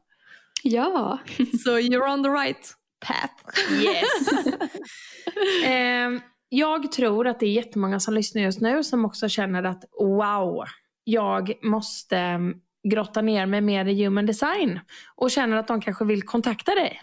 Ja. 0.63 1.19
Så 1.63 1.69
you're 1.79 2.13
on 2.13 2.23
the 2.23 2.29
right 2.29 2.73
path. 3.07 3.59
Yes. 3.83 4.27
Ehm, 5.65 6.21
jag 6.49 6.91
tror 6.91 7.27
att 7.27 7.39
det 7.39 7.45
är 7.45 7.51
jättemånga 7.51 7.99
som 7.99 8.13
lyssnar 8.13 8.41
just 8.41 8.61
nu 8.61 8.83
som 8.83 9.05
också 9.05 9.29
känner 9.29 9.63
att 9.63 9.83
wow, 9.99 10.63
jag 11.03 11.53
måste 11.63 12.17
mm, 12.17 12.57
grotta 12.89 13.21
ner 13.21 13.45
mig 13.45 13.61
mer 13.61 13.85
i 13.85 14.03
human 14.03 14.25
design. 14.25 14.79
Och 15.15 15.31
känner 15.31 15.57
att 15.57 15.67
de 15.67 15.81
kanske 15.81 16.05
vill 16.05 16.23
kontakta 16.23 16.75
dig. 16.75 17.01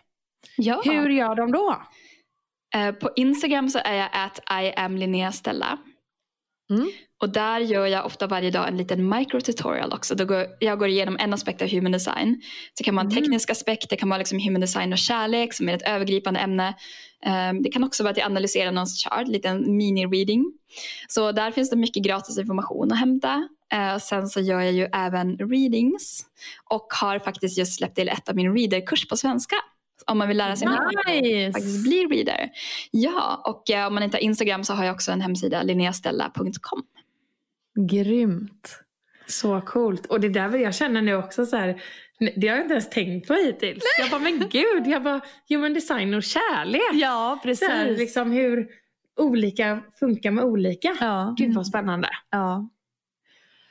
ja. 0.57 0.83
Hur 0.85 1.09
gör 1.11 1.35
de 1.35 1.53
då? 1.53 1.83
Eh, 2.75 2.93
på 2.95 3.11
Instagram 3.17 3.69
så 3.69 3.79
är 3.85 3.95
jag 3.95 4.09
at 4.13 4.63
I 4.65 4.73
am 4.77 4.97
Linnea 4.97 5.33
Stella. 5.33 5.79
Mm. 6.71 6.91
Och 7.23 7.29
där 7.29 7.59
gör 7.61 7.87
jag 7.87 8.07
ofta 8.07 8.27
varje 8.27 8.51
dag 8.51 8.69
en 8.69 8.77
liten 8.77 9.09
microtutorial 9.09 9.93
också. 9.93 10.15
Då 10.15 10.25
går, 10.25 10.47
jag 10.61 10.79
går 10.79 10.89
igenom 10.89 11.17
en 11.21 11.35
aspekt 11.35 11.63
av 11.63 11.69
human 11.69 11.93
design. 11.93 12.41
Det 12.79 12.85
kan 12.85 12.95
vara 12.95 13.07
en 13.07 13.13
Mm. 13.13 13.23
teknisk 13.23 13.51
aspekt, 13.51 13.91
det 13.91 13.97
kan 13.97 14.09
vara 14.09 14.19
liksom 14.19 14.39
human 14.39 14.61
design 14.61 14.93
och 14.93 14.99
kärlek 14.99 15.55
som 15.55 15.69
är 15.69 15.75
ett 15.75 15.89
övergripande 15.89 16.41
ämne. 16.41 16.75
Um, 17.27 17.63
det 17.63 17.71
kan 17.71 17.85
också 17.85 18.03
vara 18.03 18.11
att 18.11 18.17
jag 18.17 18.27
analyserar 18.27 18.73
någons 18.73 19.05
chart, 19.05 19.27
en 19.27 19.33
liten 19.33 19.65
mini-reading. 19.81 20.45
Så 21.09 21.33
där 21.33 21.51
finns 21.51 21.71
det 21.71 21.77
mycket 21.77 22.03
gratis 22.05 22.39
information 22.39 22.93
att 22.93 22.99
hämta. 22.99 23.49
Och 23.95 24.03
sen 24.03 24.27
så 24.29 24.41
gör 24.41 24.61
jag 24.61 24.73
ju 24.73 24.89
även 24.93 25.37
readings 25.39 26.27
och 26.65 26.87
har 27.01 27.19
faktiskt 27.19 27.59
just 27.59 27.77
släppt 27.79 27.95
till 27.97 28.09
ett 28.09 28.29
av 28.29 28.37
min 28.37 28.57
readerkurs 28.57 29.09
på 29.09 29.17
svenska. 29.17 29.57
Om 30.07 30.19
man 30.19 30.29
vill 30.29 30.37
lära 30.37 30.57
sig 30.57 30.69
mer 30.69 31.53
faktiskt 31.53 31.77
Nice! 31.77 31.89
bli 31.89 32.07
reader. 32.07 32.51
Ja, 32.91 33.43
och 33.45 33.71
eh, 33.71 33.87
om 33.87 33.95
man 33.95 34.03
inte 34.03 34.17
har 34.17 34.23
Instagram 34.23 34.65
så 34.65 34.75
har 34.75 34.85
jag 34.85 34.95
också 34.95 35.13
en 35.13 35.21
hemsida, 35.21 35.63
linneastella.com. 35.63 36.83
Grymt. 37.89 38.79
Så 39.27 39.61
coolt. 39.61 40.07
Och 40.07 40.21
det 40.21 40.29
där 40.29 40.49
vill 40.49 40.61
jag 40.61 40.75
känna 40.75 41.01
nu 41.01 41.15
också 41.15 41.47
så 41.47 41.57
här. 41.57 41.83
Det 42.37 42.49
har 42.49 42.57
jag 42.57 42.65
inte 42.65 42.75
ens 42.75 42.91
tänkt 42.91 43.29
på 43.29 43.35
hittills. 43.35 43.83
Jag 43.99 44.11
bara, 44.11 44.21
men 44.21 44.49
gud, 44.51 44.87
jag 44.87 45.03
bara, 45.03 45.21
human 45.49 45.75
design 45.75 46.15
och 46.15 46.23
kärlek. 46.23 46.81
Ja, 46.93 47.39
Så 47.57 47.65
här, 47.67 47.85
precis. 47.85 47.99
liksom 47.99 48.31
hur 48.33 48.69
olika 49.17 49.81
funkar 50.01 50.31
med 50.31 50.45
olika. 50.45 50.97
Ja. 51.01 51.35
Gud 51.39 51.55
vad 51.55 51.67
spännande. 51.67 52.09
Ja. 52.31 52.69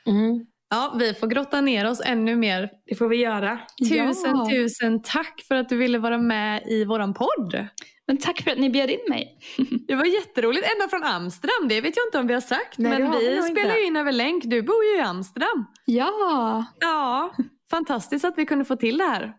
Mm. 0.06 0.46
ja, 0.70 0.96
vi 0.98 1.14
får 1.14 1.26
grotta 1.26 1.60
ner 1.60 1.90
oss 1.90 2.00
ännu 2.04 2.36
mer. 2.36 2.70
Det 2.86 2.94
får 2.94 3.08
vi 3.08 3.16
göra. 3.16 3.60
Tusen, 3.88 4.30
Ja. 4.36 4.48
tusen 4.50 5.02
tack 5.02 5.44
för 5.48 5.54
att 5.54 5.68
du 5.68 5.76
ville 5.76 5.98
vara 5.98 6.18
med 6.18 6.62
i 6.66 6.84
våran 6.84 7.14
podd. 7.14 7.66
Men 8.06 8.16
tack 8.18 8.42
för 8.42 8.50
att 8.50 8.58
ni 8.58 8.70
bjöd 8.70 8.90
in 8.90 9.00
mig. 9.08 9.38
Det 9.88 9.94
var 9.94 10.04
jätteroligt. 10.04 10.66
Ända 10.74 10.88
från 10.88 11.04
Amsterdam. 11.04 11.68
Det 11.68 11.80
vet 11.80 11.96
jag 11.96 12.06
inte 12.06 12.18
om 12.18 12.26
vi 12.26 12.34
har 12.34 12.40
sagt. 12.40 12.78
Nej, 12.78 12.98
men 13.02 13.10
vi 13.18 13.28
vi 13.34 13.42
spelar 13.42 13.76
ju 13.76 13.84
in 13.84 13.96
över 13.96 14.12
länk. 14.12 14.44
Du 14.44 14.62
bor 14.62 14.84
ju 14.84 14.96
i 14.96 15.00
Amsterdam. 15.00 15.66
Ja, 15.84 16.64
Ja, 16.80 17.34
fantastiskt 17.70 18.24
att 18.24 18.34
vi 18.38 18.46
kunde 18.46 18.64
få 18.64 18.76
till 18.76 18.98
det 18.98 19.04
här. 19.04 19.32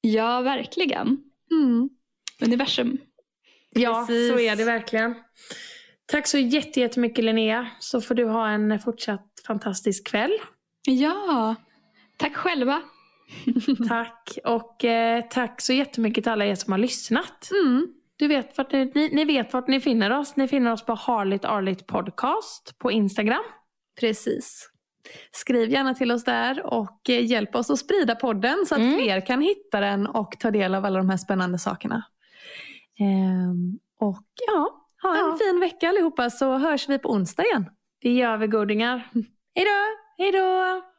ja 0.00 0.40
verkligen. 0.40 1.18
Mm. 1.50 1.88
Universum. 2.42 2.98
Ja, 3.70 4.04
Precis. 4.08 4.32
så 4.32 4.38
är 4.38 4.56
det 4.56 4.64
verkligen. 4.64 5.14
Tack 6.06 6.26
så 6.26 6.38
jätte- 6.38 6.80
jättemycket 6.80 7.24
Linnea. 7.24 7.68
Så 7.78 8.00
får 8.00 8.14
du 8.14 8.24
ha 8.24 8.48
en 8.48 8.78
fortsatt 8.78 9.27
fantastisk 9.48 10.06
kväll. 10.06 10.32
Ja, 10.86 11.54
tack 12.16 12.34
själva. 12.36 12.82
Tack. 13.88 14.38
Och 14.44 14.84
eh, 14.84 15.24
tack 15.30 15.60
så 15.60 15.72
jättemycket 15.72 16.24
till 16.24 16.32
alla 16.32 16.44
er 16.46 16.54
som 16.54 16.72
har 16.72 16.78
lyssnat. 16.78 17.48
Mm. 17.64 17.86
Du 18.16 18.28
vet 18.28 18.58
vart 18.58 18.72
ni, 18.72 18.92
ni, 18.94 19.08
ni 19.12 19.24
vet 19.24 19.52
vart 19.52 19.68
ni 19.68 19.80
finner 19.80 20.10
oss. 20.18 20.36
Ni 20.36 20.48
finner 20.48 20.72
oss 20.72 20.84
på 20.86 20.94
Harligt 20.94 21.44
Arligt 21.44 21.86
Podcast 21.86 22.78
på 22.78 22.90
Instagram. 22.92 23.42
Precis. 24.00 24.70
Skriv 25.32 25.70
gärna 25.70 25.94
till 25.94 26.12
oss 26.12 26.24
där 26.24 26.66
och 26.66 27.10
eh, 27.10 27.24
hjälp 27.24 27.54
oss 27.54 27.70
att 27.70 27.78
sprida 27.78 28.14
podden 28.14 28.56
så 28.66 28.74
att 28.74 28.80
Mm. 28.80 28.98
fler 28.98 29.26
kan 29.26 29.40
hitta 29.40 29.80
den 29.80 30.06
och 30.06 30.36
ta 30.40 30.50
del 30.50 30.74
av 30.74 30.84
alla 30.84 30.98
de 30.98 31.10
här 31.10 31.16
spännande 31.16 31.58
sakerna. 31.58 32.04
Ehm, 33.00 33.78
och 34.00 34.24
ja, 34.46 34.84
ha 35.02 35.10
en 35.18 35.26
Ja. 35.26 35.38
fin 35.40 35.60
vecka 35.60 35.88
allihopa 35.88 36.30
så 36.30 36.58
hörs 36.58 36.88
vi 36.88 36.98
på 36.98 37.10
onsdag 37.12 37.44
igen. 37.44 37.70
Det 38.02 38.10
gör 38.12 38.36
vi 38.36 38.46
godingar. 38.46 39.08
Hej 39.58 39.64
då! 39.64 40.24
Hej 40.24 40.32
då! 40.32 40.97